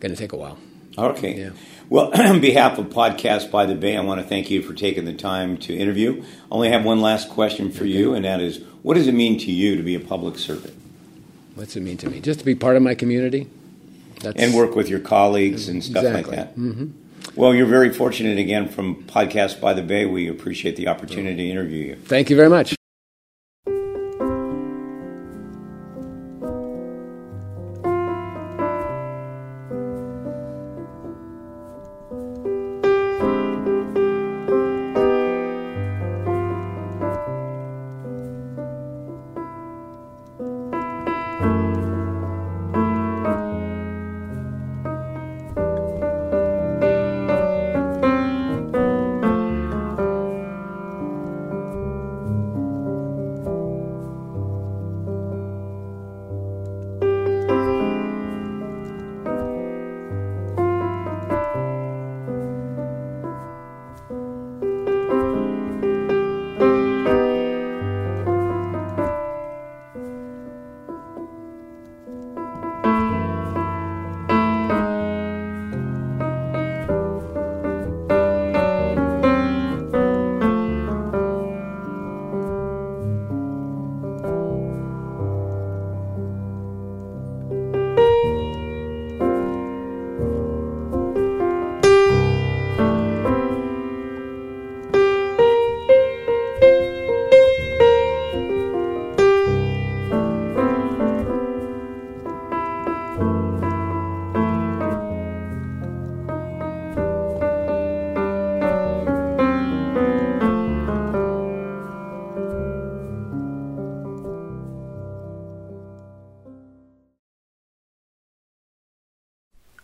going 0.00 0.12
to 0.12 0.16
take 0.16 0.32
a 0.32 0.36
while. 0.36 0.58
Okay. 0.98 1.38
Yeah. 1.38 1.50
Well, 1.88 2.10
on 2.20 2.40
behalf 2.40 2.78
of 2.78 2.86
Podcast 2.86 3.50
by 3.50 3.66
the 3.66 3.74
Bay, 3.74 3.96
I 3.96 4.00
want 4.00 4.20
to 4.20 4.26
thank 4.26 4.50
you 4.50 4.62
for 4.62 4.74
taking 4.74 5.04
the 5.04 5.12
time 5.12 5.58
to 5.58 5.76
interview. 5.76 6.22
I 6.22 6.26
only 6.50 6.70
have 6.70 6.84
one 6.84 7.00
last 7.00 7.28
question 7.28 7.70
for 7.70 7.84
okay. 7.84 7.92
you, 7.92 8.14
and 8.14 8.24
that 8.24 8.40
is, 8.40 8.62
what 8.82 8.94
does 8.94 9.06
it 9.06 9.14
mean 9.14 9.38
to 9.40 9.52
you 9.52 9.76
to 9.76 9.82
be 9.82 9.94
a 9.94 10.00
public 10.00 10.38
servant? 10.38 10.74
What's 11.54 11.76
it 11.76 11.80
mean 11.80 11.96
to 11.98 12.10
me? 12.10 12.20
Just 12.20 12.40
to 12.40 12.44
be 12.44 12.54
part 12.54 12.76
of 12.76 12.82
my 12.82 12.94
community. 12.94 13.48
That's, 14.20 14.40
and 14.40 14.54
work 14.54 14.74
with 14.74 14.88
your 14.88 15.00
colleagues 15.00 15.68
and 15.68 15.84
stuff 15.84 16.04
exactly. 16.04 16.36
like 16.36 16.46
that. 16.46 16.58
Mm-hmm. 16.58 16.90
Well, 17.36 17.54
you're 17.54 17.66
very 17.66 17.92
fortunate 17.92 18.38
again 18.38 18.66
from 18.66 19.04
Podcast 19.04 19.60
by 19.60 19.74
the 19.74 19.82
Bay. 19.82 20.06
We 20.06 20.28
appreciate 20.28 20.76
the 20.76 20.88
opportunity 20.88 21.36
to 21.44 21.50
interview 21.50 21.84
you. 21.84 21.96
Thank 21.96 22.30
you 22.30 22.36
very 22.36 22.48
much. 22.48 22.75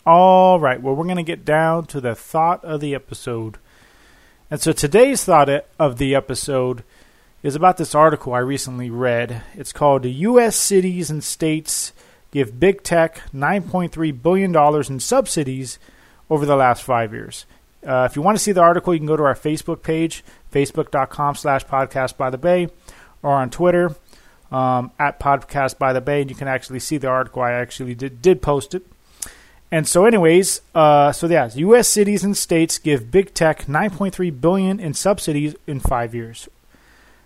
All 0.05 0.59
right, 0.59 0.83
well, 0.83 0.97
we're 0.97 1.05
going 1.05 1.17
to 1.17 1.23
get 1.23 1.45
down 1.45 1.87
to 1.87 2.01
the 2.01 2.17
thought 2.17 2.65
of 2.65 2.81
the 2.81 2.93
episode. 2.93 3.59
And 4.51 4.61
so 4.61 4.73
today's 4.73 5.25
thought 5.25 5.49
of 5.79 5.99
the 5.99 6.17
episode 6.17 6.83
is 7.45 7.55
about 7.55 7.77
this 7.77 7.95
article 7.95 8.35
I 8.35 8.41
recently 8.41 8.91
read. 8.91 9.43
It's 9.55 9.73
called 9.73 10.05
U.S. 10.05 10.57
Cities 10.57 11.09
and 11.09 11.23
States 11.23 11.93
Give 12.33 12.59
Big 12.59 12.83
Tech 12.83 13.23
$9.3 13.33 14.23
billion 14.23 14.93
in 14.93 14.99
subsidies 14.99 15.79
over 16.29 16.45
the 16.47 16.57
last 16.57 16.83
five 16.83 17.13
years. 17.13 17.47
Uh, 17.87 18.09
if 18.11 18.17
you 18.17 18.23
want 18.23 18.37
to 18.37 18.43
see 18.43 18.53
the 18.53 18.61
article, 18.61 18.93
you 18.93 18.99
can 18.99 19.07
go 19.07 19.17
to 19.17 19.23
our 19.23 19.37
Facebook 19.37 19.83
page, 19.85 20.25
facebook.com 20.53 21.37
slash 21.37 21.65
podcast 21.65 22.17
by 22.17 22.29
the 22.29 22.39
bay, 22.39 22.69
or 23.23 23.35
on 23.35 23.51
Twitter 23.51 23.95
um, 24.51 24.91
at 24.99 25.21
podcast 25.21 25.79
by 25.79 25.93
the 25.93 26.01
bay, 26.01 26.23
and 26.23 26.31
you 26.31 26.37
can 26.37 26.49
actually 26.49 26.81
see 26.81 26.97
the 26.99 27.09
article. 27.09 27.43
I 27.43 27.53
actually 27.53 27.95
did, 27.95 28.21
did 28.21 28.43
post 28.43 28.75
it. 28.75 28.85
And 29.73 29.89
so, 29.89 30.05
anyways, 30.05 30.61
uh, 30.75 31.13
so 31.13 31.27
yeah, 31.27 31.49
U.S. 31.55 31.89
cities 31.89 32.23
and 32.23 32.37
states 32.37 32.77
give 32.79 33.11
big 33.11 33.33
tech 33.33 33.65
9.3 33.65 34.39
billion 34.39 34.79
in 34.79 34.93
subsidies 34.93 35.57
in 35.67 35.81
five 35.81 36.15
years. 36.15 36.47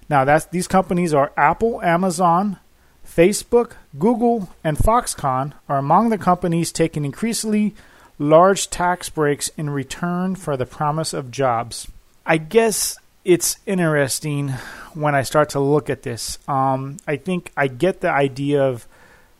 Now, 0.08 0.24
that's 0.24 0.44
these 0.44 0.68
companies 0.68 1.12
are 1.12 1.32
Apple, 1.36 1.82
Amazon, 1.82 2.60
Facebook, 3.04 3.72
Google, 3.98 4.48
and 4.62 4.78
Foxconn 4.78 5.54
are 5.68 5.78
among 5.78 6.10
the 6.10 6.18
companies 6.18 6.70
taking 6.70 7.04
increasingly 7.04 7.74
large 8.16 8.70
tax 8.70 9.08
breaks 9.08 9.48
in 9.56 9.68
return 9.68 10.36
for 10.36 10.56
the 10.56 10.66
promise 10.66 11.12
of 11.12 11.32
jobs. 11.32 11.88
I 12.24 12.38
guess 12.38 12.96
it's 13.24 13.58
interesting 13.66 14.50
when 14.94 15.16
I 15.16 15.22
start 15.22 15.48
to 15.50 15.60
look 15.60 15.90
at 15.90 16.04
this. 16.04 16.38
Um, 16.46 16.98
I 17.08 17.16
think 17.16 17.50
I 17.56 17.66
get 17.66 18.02
the 18.02 18.10
idea 18.10 18.62
of 18.62 18.86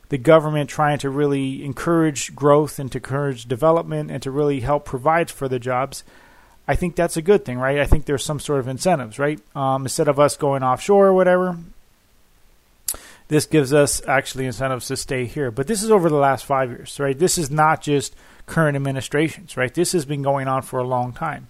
the 0.09 0.19
government 0.19 0.71
trying 0.71 0.99
to 0.99 1.11
really 1.11 1.65
encourage 1.65 2.35
growth 2.35 2.79
and 2.79 2.91
to 2.93 2.99
encourage 2.99 3.47
development 3.47 4.11
and 4.11 4.23
to 4.23 4.31
really 4.31 4.61
help 4.61 4.85
provide 4.85 5.31
for 5.31 5.49
the 5.49 5.59
jobs. 5.59 6.05
I 6.69 6.75
think 6.75 6.97
that's 6.97 7.17
a 7.17 7.23
good 7.23 7.45
thing, 7.45 7.59
right? 7.59 7.79
I 7.79 7.87
think 7.87 8.05
there's 8.05 8.25
some 8.25 8.41
sort 8.41 8.61
of 8.61 8.69
incentives, 8.69 9.19
right? 9.19 9.41
Um, 9.55 9.83
instead 9.83 10.09
of 10.09 10.19
us 10.19 10.37
going 10.37 10.63
offshore 10.63 11.07
or 11.07 11.15
whatever, 11.15 11.57
this 13.29 13.47
gives 13.47 13.73
us 13.73 14.01
actually 14.07 14.47
incentives 14.47 14.87
to 14.89 14.97
stay 14.97 15.27
here. 15.27 15.51
But 15.51 15.67
this 15.67 15.83
is 15.83 15.91
over 15.91 16.09
the 16.09 16.17
last 16.17 16.45
five 16.45 16.71
years, 16.71 16.99
right? 17.01 17.19
This 17.19 17.39
is 17.39 17.51
not 17.51 17.83
just 17.83 18.15
current 18.47 18.77
administrations, 18.77 19.57
right? 19.57 19.73
This 19.73 19.93
has 19.93 20.05
been 20.05 20.23
going 20.23 20.49
on 20.49 20.63
for 20.63 20.79
a 20.79 20.87
long 20.87 21.13
time. 21.13 21.49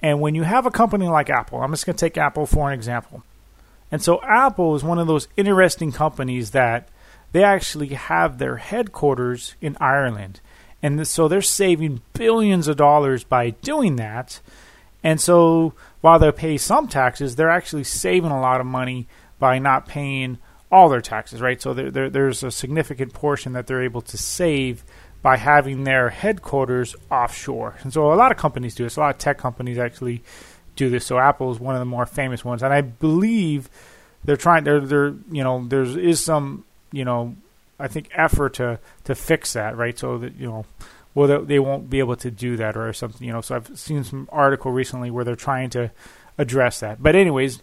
And 0.00 0.20
when 0.20 0.34
you 0.34 0.42
have 0.42 0.66
a 0.66 0.70
company 0.70 1.08
like 1.08 1.30
Apple, 1.30 1.60
I'm 1.60 1.72
just 1.72 1.86
going 1.86 1.96
to 1.96 2.00
take 2.00 2.18
Apple 2.18 2.46
for 2.46 2.68
an 2.68 2.74
example. 2.74 3.22
And 3.90 4.02
so 4.02 4.22
Apple 4.22 4.76
is 4.76 4.84
one 4.84 4.98
of 4.98 5.06
those 5.06 5.28
interesting 5.36 5.92
companies 5.92 6.50
that 6.50 6.88
they 7.32 7.42
actually 7.42 7.88
have 7.88 8.38
their 8.38 8.56
headquarters 8.56 9.54
in 9.60 9.76
Ireland. 9.80 10.40
And 10.82 11.06
so 11.06 11.28
they're 11.28 11.42
saving 11.42 12.02
billions 12.12 12.68
of 12.68 12.76
dollars 12.76 13.24
by 13.24 13.50
doing 13.50 13.96
that. 13.96 14.40
And 15.02 15.20
so 15.20 15.74
while 16.00 16.18
they 16.18 16.30
pay 16.32 16.56
some 16.56 16.88
taxes, 16.88 17.36
they're 17.36 17.50
actually 17.50 17.84
saving 17.84 18.30
a 18.30 18.40
lot 18.40 18.60
of 18.60 18.66
money 18.66 19.08
by 19.38 19.58
not 19.58 19.86
paying 19.86 20.38
all 20.70 20.88
their 20.88 21.00
taxes, 21.00 21.40
right? 21.40 21.60
So 21.60 21.74
there, 21.74 21.90
there, 21.90 22.10
there's 22.10 22.42
a 22.42 22.50
significant 22.50 23.12
portion 23.12 23.52
that 23.54 23.66
they're 23.66 23.82
able 23.82 24.02
to 24.02 24.16
save 24.16 24.84
by 25.22 25.36
having 25.36 25.84
their 25.84 26.10
headquarters 26.10 26.94
offshore. 27.10 27.76
And 27.82 27.92
so 27.92 28.12
a 28.12 28.14
lot 28.14 28.30
of 28.30 28.38
companies 28.38 28.74
do 28.74 28.84
this. 28.84 28.96
A 28.96 29.00
lot 29.00 29.14
of 29.14 29.18
tech 29.18 29.38
companies 29.38 29.78
actually 29.78 30.22
do 30.76 30.88
this. 30.90 31.04
So 31.04 31.18
Apple 31.18 31.50
is 31.50 31.58
one 31.58 31.74
of 31.74 31.80
the 31.80 31.86
more 31.86 32.06
famous 32.06 32.44
ones, 32.44 32.62
and 32.62 32.72
I 32.72 32.82
believe 32.82 33.68
they're 34.24 34.36
trying. 34.36 34.64
They're, 34.64 34.80
they're 34.80 35.14
you 35.30 35.42
know 35.42 35.66
there 35.66 35.82
is 35.82 36.24
some 36.24 36.64
you 36.92 37.04
know 37.04 37.36
I 37.78 37.88
think 37.88 38.08
effort 38.12 38.54
to 38.54 38.78
to 39.04 39.14
fix 39.14 39.52
that 39.52 39.76
right. 39.76 39.98
So 39.98 40.18
that 40.18 40.34
you 40.36 40.46
know 40.46 40.66
well 41.14 41.42
they 41.44 41.58
won't 41.58 41.90
be 41.90 41.98
able 41.98 42.16
to 42.16 42.30
do 42.30 42.56
that 42.56 42.76
or 42.76 42.92
something 42.92 43.26
you 43.26 43.32
know. 43.32 43.40
So 43.40 43.56
I've 43.56 43.78
seen 43.78 44.04
some 44.04 44.28
article 44.30 44.72
recently 44.72 45.10
where 45.10 45.24
they're 45.24 45.36
trying 45.36 45.70
to 45.70 45.90
address 46.38 46.80
that. 46.80 47.02
But 47.02 47.16
anyways, 47.16 47.62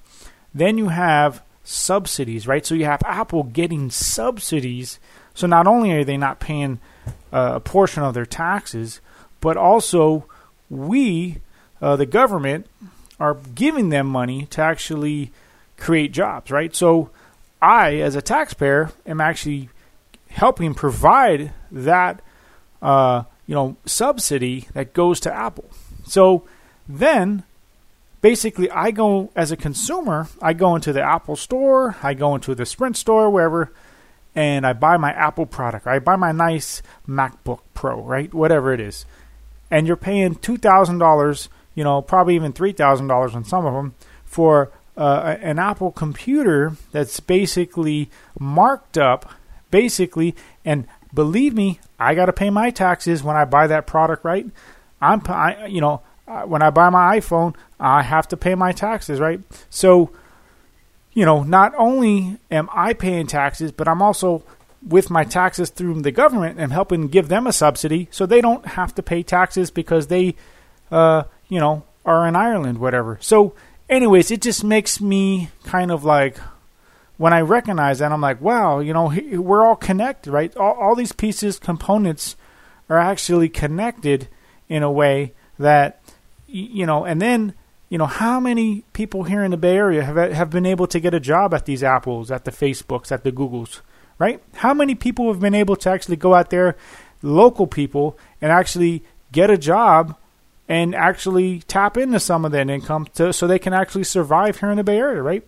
then 0.53 0.77
you 0.77 0.89
have 0.89 1.41
subsidies, 1.63 2.47
right? 2.47 2.65
So 2.65 2.75
you 2.75 2.85
have 2.85 3.01
Apple 3.05 3.43
getting 3.43 3.89
subsidies. 3.89 4.99
So 5.33 5.47
not 5.47 5.67
only 5.67 5.91
are 5.93 6.03
they 6.03 6.17
not 6.17 6.39
paying 6.39 6.79
uh, 7.33 7.53
a 7.55 7.59
portion 7.59 8.03
of 8.03 8.13
their 8.13 8.25
taxes, 8.25 9.01
but 9.41 9.57
also 9.57 10.25
we, 10.69 11.39
uh, 11.81 11.95
the 11.95 12.05
government, 12.05 12.67
are 13.19 13.35
giving 13.55 13.89
them 13.89 14.07
money 14.07 14.45
to 14.47 14.61
actually 14.61 15.31
create 15.77 16.11
jobs, 16.11 16.51
right? 16.51 16.75
So 16.75 17.09
I, 17.61 17.95
as 17.95 18.15
a 18.15 18.21
taxpayer, 18.21 18.91
am 19.05 19.21
actually 19.21 19.69
helping 20.29 20.73
provide 20.73 21.53
that, 21.71 22.21
uh, 22.81 23.23
you 23.47 23.55
know, 23.55 23.77
subsidy 23.85 24.67
that 24.73 24.93
goes 24.93 25.19
to 25.21 25.33
Apple. 25.33 25.69
So 26.05 26.43
then 26.87 27.43
basically 28.21 28.69
I 28.69 28.91
go 28.91 29.31
as 29.35 29.51
a 29.51 29.57
consumer, 29.57 30.27
I 30.41 30.53
go 30.53 30.75
into 30.75 30.91
the 30.91 31.01
Apple 31.01 31.35
store, 31.35 31.95
I 32.03 32.13
go 32.13 32.35
into 32.35 32.55
the 32.55 32.65
Sprint 32.65 32.97
store, 32.97 33.29
wherever, 33.29 33.71
and 34.35 34.67
I 34.67 34.73
buy 34.73 34.97
my 34.97 35.11
Apple 35.11 35.45
product. 35.45 35.87
I 35.87 35.99
buy 35.99 36.15
my 36.15 36.31
nice 36.31 36.81
MacBook 37.07 37.61
Pro, 37.73 38.01
right? 38.01 38.33
Whatever 38.33 38.73
it 38.73 38.79
is. 38.79 39.05
And 39.71 39.87
you're 39.87 39.95
paying 39.95 40.35
$2,000, 40.35 41.47
you 41.73 41.83
know, 41.83 42.01
probably 42.01 42.35
even 42.35 42.51
$3,000 42.51 43.35
on 43.35 43.43
some 43.45 43.65
of 43.65 43.73
them 43.73 43.95
for 44.25 44.71
uh, 44.97 45.37
an 45.41 45.59
Apple 45.59 45.91
computer 45.91 46.73
that's 46.91 47.19
basically 47.19 48.09
marked 48.39 48.97
up, 48.97 49.29
basically, 49.71 50.35
and 50.63 50.87
believe 51.13 51.53
me, 51.53 51.79
I 51.99 52.15
got 52.15 52.25
to 52.25 52.33
pay 52.33 52.49
my 52.49 52.69
taxes 52.69 53.23
when 53.23 53.35
I 53.35 53.45
buy 53.45 53.67
that 53.67 53.87
product, 53.87 54.23
right? 54.23 54.45
I'm, 55.01 55.21
I, 55.27 55.65
you 55.67 55.81
know, 55.81 56.01
when 56.45 56.61
I 56.61 56.69
buy 56.69 56.89
my 56.89 57.19
iPhone, 57.19 57.55
I 57.79 58.01
have 58.01 58.27
to 58.29 58.37
pay 58.37 58.55
my 58.55 58.71
taxes, 58.71 59.19
right? 59.19 59.39
So, 59.69 60.11
you 61.13 61.25
know, 61.25 61.43
not 61.43 61.73
only 61.77 62.39
am 62.51 62.69
I 62.73 62.93
paying 62.93 63.27
taxes, 63.27 63.71
but 63.71 63.87
I'm 63.87 64.01
also 64.01 64.43
with 64.85 65.09
my 65.09 65.23
taxes 65.23 65.69
through 65.69 66.01
the 66.01 66.11
government 66.11 66.59
and 66.59 66.71
helping 66.71 67.07
give 67.07 67.27
them 67.27 67.47
a 67.47 67.53
subsidy 67.53 68.07
so 68.11 68.25
they 68.25 68.41
don't 68.41 68.65
have 68.65 68.93
to 68.95 69.03
pay 69.03 69.23
taxes 69.23 69.71
because 69.71 70.07
they, 70.07 70.35
uh, 70.91 71.23
you 71.47 71.59
know, 71.59 71.83
are 72.05 72.27
in 72.27 72.35
Ireland, 72.35 72.77
whatever. 72.77 73.17
So, 73.21 73.53
anyways, 73.89 74.31
it 74.31 74.41
just 74.41 74.63
makes 74.63 74.99
me 74.99 75.49
kind 75.63 75.91
of 75.91 76.03
like, 76.03 76.37
when 77.17 77.33
I 77.33 77.41
recognize 77.41 77.99
that, 77.99 78.11
I'm 78.11 78.21
like, 78.21 78.41
wow, 78.41 78.79
you 78.79 78.93
know, 78.93 79.13
we're 79.33 79.65
all 79.65 79.75
connected, 79.75 80.31
right? 80.31 80.55
All, 80.57 80.73
all 80.73 80.95
these 80.95 81.13
pieces, 81.13 81.59
components 81.59 82.35
are 82.89 82.99
actually 82.99 83.49
connected 83.49 84.27
in 84.67 84.83
a 84.83 84.91
way 84.91 85.33
that 85.57 86.01
you 86.47 86.85
know, 86.85 87.05
and 87.05 87.21
then 87.21 87.53
you 87.89 87.97
know 87.97 88.05
how 88.05 88.39
many 88.39 88.83
people 88.93 89.23
here 89.23 89.43
in 89.43 89.51
the 89.51 89.57
Bay 89.57 89.75
Area 89.75 90.03
have 90.03 90.15
have 90.31 90.49
been 90.49 90.65
able 90.65 90.87
to 90.87 90.99
get 90.99 91.13
a 91.13 91.19
job 91.19 91.53
at 91.53 91.65
these 91.65 91.83
Apples, 91.83 92.31
at 92.31 92.45
the 92.45 92.51
Facebooks, 92.51 93.11
at 93.11 93.23
the 93.23 93.31
Googles, 93.31 93.81
right? 94.17 94.41
How 94.55 94.73
many 94.73 94.95
people 94.95 95.31
have 95.31 95.41
been 95.41 95.53
able 95.53 95.75
to 95.77 95.89
actually 95.89 96.15
go 96.15 96.33
out 96.33 96.49
there, 96.49 96.77
local 97.21 97.67
people, 97.67 98.17
and 98.41 98.51
actually 98.51 99.03
get 99.31 99.49
a 99.49 99.57
job 99.57 100.15
and 100.67 100.95
actually 100.95 101.59
tap 101.61 101.97
into 101.97 102.19
some 102.19 102.45
of 102.45 102.51
that 102.51 102.69
income 102.69 103.07
to, 103.15 103.31
so 103.31 103.47
they 103.47 103.59
can 103.59 103.73
actually 103.73 104.03
survive 104.03 104.59
here 104.59 104.71
in 104.71 104.77
the 104.77 104.83
Bay 104.83 104.97
Area, 104.97 105.21
right? 105.21 105.47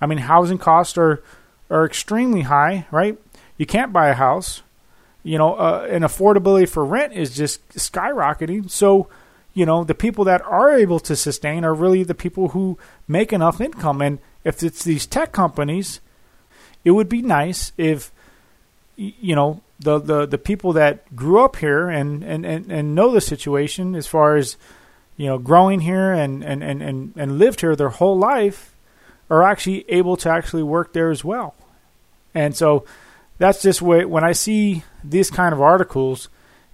I 0.00 0.06
mean, 0.06 0.18
housing 0.18 0.58
costs 0.58 0.96
are 0.98 1.22
are 1.70 1.84
extremely 1.84 2.42
high, 2.42 2.86
right? 2.90 3.18
You 3.56 3.66
can't 3.66 3.92
buy 3.92 4.08
a 4.08 4.14
house. 4.14 4.62
You 5.24 5.36
know, 5.36 5.54
uh, 5.54 5.86
and 5.90 6.04
affordability 6.04 6.68
for 6.68 6.84
rent 6.84 7.12
is 7.12 7.36
just 7.36 7.68
skyrocketing. 7.70 8.70
So 8.70 9.08
you 9.58 9.66
know, 9.66 9.82
the 9.82 9.94
people 9.94 10.24
that 10.24 10.40
are 10.42 10.70
able 10.70 11.00
to 11.00 11.16
sustain 11.16 11.64
are 11.64 11.74
really 11.74 12.04
the 12.04 12.14
people 12.14 12.50
who 12.50 12.78
make 13.08 13.32
enough 13.32 13.60
income. 13.60 14.00
And 14.00 14.20
if 14.44 14.62
it's 14.62 14.84
these 14.84 15.04
tech 15.04 15.32
companies, 15.32 15.98
it 16.84 16.92
would 16.92 17.08
be 17.08 17.22
nice 17.22 17.72
if, 17.76 18.12
you 18.94 19.34
know, 19.34 19.60
the, 19.80 19.98
the, 19.98 20.26
the 20.26 20.38
people 20.38 20.72
that 20.74 21.14
grew 21.14 21.44
up 21.44 21.56
here 21.56 21.88
and, 21.88 22.22
and, 22.24 22.44
and, 22.44 22.70
and 22.70 22.94
know 22.94 23.12
the 23.12 23.20
situation 23.20 23.94
as 23.94 24.06
far 24.06 24.36
as, 24.36 24.56
you 25.16 25.26
know, 25.26 25.38
growing 25.38 25.80
here 25.80 26.12
and, 26.12 26.42
and, 26.42 26.62
and, 26.62 26.82
and, 26.82 27.12
and 27.16 27.38
lived 27.38 27.60
here 27.60 27.76
their 27.76 27.88
whole 27.88 28.18
life 28.18 28.74
are 29.30 29.42
actually 29.42 29.84
able 29.88 30.16
to 30.16 30.30
actually 30.30 30.62
work 30.62 30.92
there 30.92 31.10
as 31.10 31.24
well. 31.24 31.54
And 32.34 32.56
so 32.56 32.84
that's 33.38 33.62
just 33.62 33.80
what, 33.80 34.08
when 34.08 34.24
I 34.24 34.32
see 34.32 34.82
these 35.04 35.30
kind 35.30 35.52
of 35.52 35.60
articles 35.60 36.28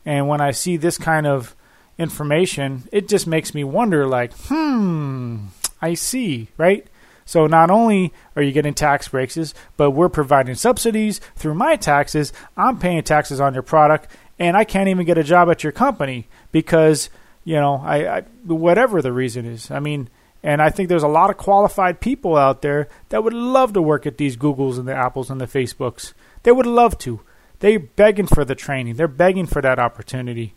and 0.06 0.28
when 0.28 0.40
I 0.40 0.50
see 0.52 0.76
this 0.76 0.98
kind 0.98 1.26
of 1.26 1.54
information, 1.98 2.84
it 2.92 3.08
just 3.08 3.26
makes 3.26 3.54
me 3.54 3.64
wonder 3.64 4.06
like, 4.06 4.32
hmm, 4.46 5.46
I 5.80 5.94
see, 5.94 6.48
right? 6.56 6.86
So 7.24 7.46
not 7.46 7.70
only 7.70 8.12
are 8.36 8.42
you 8.42 8.52
getting 8.52 8.74
tax 8.74 9.08
breaks, 9.08 9.54
but 9.76 9.92
we're 9.92 10.08
providing 10.08 10.54
subsidies 10.54 11.20
through 11.36 11.54
my 11.54 11.76
taxes. 11.76 12.32
I'm 12.56 12.78
paying 12.78 13.02
taxes 13.02 13.40
on 13.40 13.54
your 13.54 13.62
product, 13.62 14.08
and 14.38 14.56
I 14.56 14.64
can't 14.64 14.88
even 14.88 15.06
get 15.06 15.18
a 15.18 15.24
job 15.24 15.50
at 15.50 15.62
your 15.62 15.72
company 15.72 16.28
because 16.52 17.10
you 17.44 17.56
know 17.56 17.80
I, 17.84 18.18
I 18.18 18.20
whatever 18.44 19.00
the 19.00 19.12
reason 19.12 19.46
is. 19.46 19.70
I 19.70 19.80
mean, 19.80 20.10
and 20.44 20.60
I 20.60 20.68
think 20.68 20.90
there's 20.90 21.02
a 21.02 21.08
lot 21.08 21.30
of 21.30 21.38
qualified 21.38 22.00
people 22.00 22.36
out 22.36 22.60
there 22.60 22.88
that 23.08 23.24
would 23.24 23.32
love 23.32 23.72
to 23.72 23.82
work 23.82 24.06
at 24.06 24.18
these 24.18 24.36
Googles 24.36 24.78
and 24.78 24.86
the 24.86 24.94
Apples 24.94 25.30
and 25.30 25.40
the 25.40 25.46
Facebooks. 25.46 26.12
They 26.42 26.52
would 26.52 26.66
love 26.66 26.98
to. 26.98 27.20
They're 27.60 27.78
begging 27.78 28.26
for 28.26 28.44
the 28.44 28.54
training. 28.54 28.96
They're 28.96 29.08
begging 29.08 29.46
for 29.46 29.62
that 29.62 29.78
opportunity. 29.78 30.52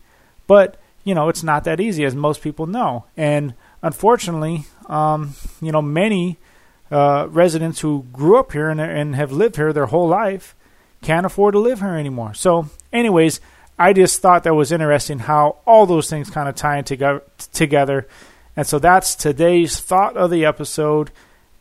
But, 0.46 0.78
you 1.04 1.14
know, 1.14 1.30
it's 1.30 1.42
not 1.42 1.64
that 1.64 1.80
easy, 1.80 2.04
as 2.04 2.14
most 2.14 2.42
people 2.42 2.66
know. 2.66 3.06
And 3.16 3.54
unfortunately, 3.82 4.66
um, 4.86 5.34
you 5.62 5.72
know, 5.72 5.80
many 5.80 6.36
uh, 6.90 7.26
residents 7.30 7.80
who 7.80 8.06
grew 8.12 8.38
up 8.38 8.52
here 8.52 8.68
and, 8.68 8.80
and 8.80 9.14
have 9.16 9.32
lived 9.32 9.56
here 9.56 9.72
their 9.72 9.86
whole 9.86 10.08
life 10.08 10.54
can't 11.02 11.26
afford 11.26 11.52
to 11.52 11.58
live 11.58 11.80
here 11.80 11.94
anymore. 11.94 12.34
So, 12.34 12.68
anyways, 12.92 13.40
I 13.78 13.92
just 13.92 14.20
thought 14.20 14.42
that 14.44 14.54
was 14.54 14.72
interesting 14.72 15.20
how 15.20 15.58
all 15.66 15.86
those 15.86 16.10
things 16.10 16.30
kind 16.30 16.48
of 16.48 16.56
tie 16.56 16.78
in 16.78 16.84
together, 16.84 17.22
together. 17.52 18.08
And 18.56 18.66
so 18.66 18.78
that's 18.78 19.14
today's 19.14 19.78
thought 19.78 20.16
of 20.16 20.30
the 20.30 20.44
episode. 20.44 21.12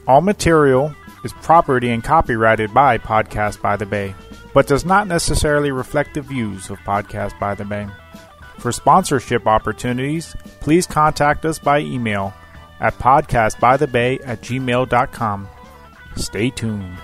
All 0.07 0.20
material 0.20 0.94
is 1.24 1.32
property 1.34 1.90
and 1.90 2.05
copyrighted 2.05 2.74
by 2.74 2.98
Podcast 2.98 3.62
by 3.62 3.76
the 3.76 3.86
Bay, 3.86 4.14
but 4.52 4.66
does 4.66 4.84
not 4.84 5.07
necessarily 5.07 5.70
reflect 5.70 6.14
the 6.14 6.20
views 6.20 6.68
of 6.68 6.78
Podcast 6.80 7.38
by 7.38 7.55
the 7.55 7.64
Bay. 7.64 7.86
For 8.59 8.70
sponsorship 8.70 9.46
opportunities, 9.46 10.36
please 10.61 10.86
contact 10.86 11.44
us 11.46 11.59
by 11.59 11.80
email 11.80 12.34
at 12.80 12.98
podcastbythebay 12.98 14.20
at 14.26 14.42
gmail.com. 14.42 15.48
Stay 16.16 16.50
tuned. 16.50 16.98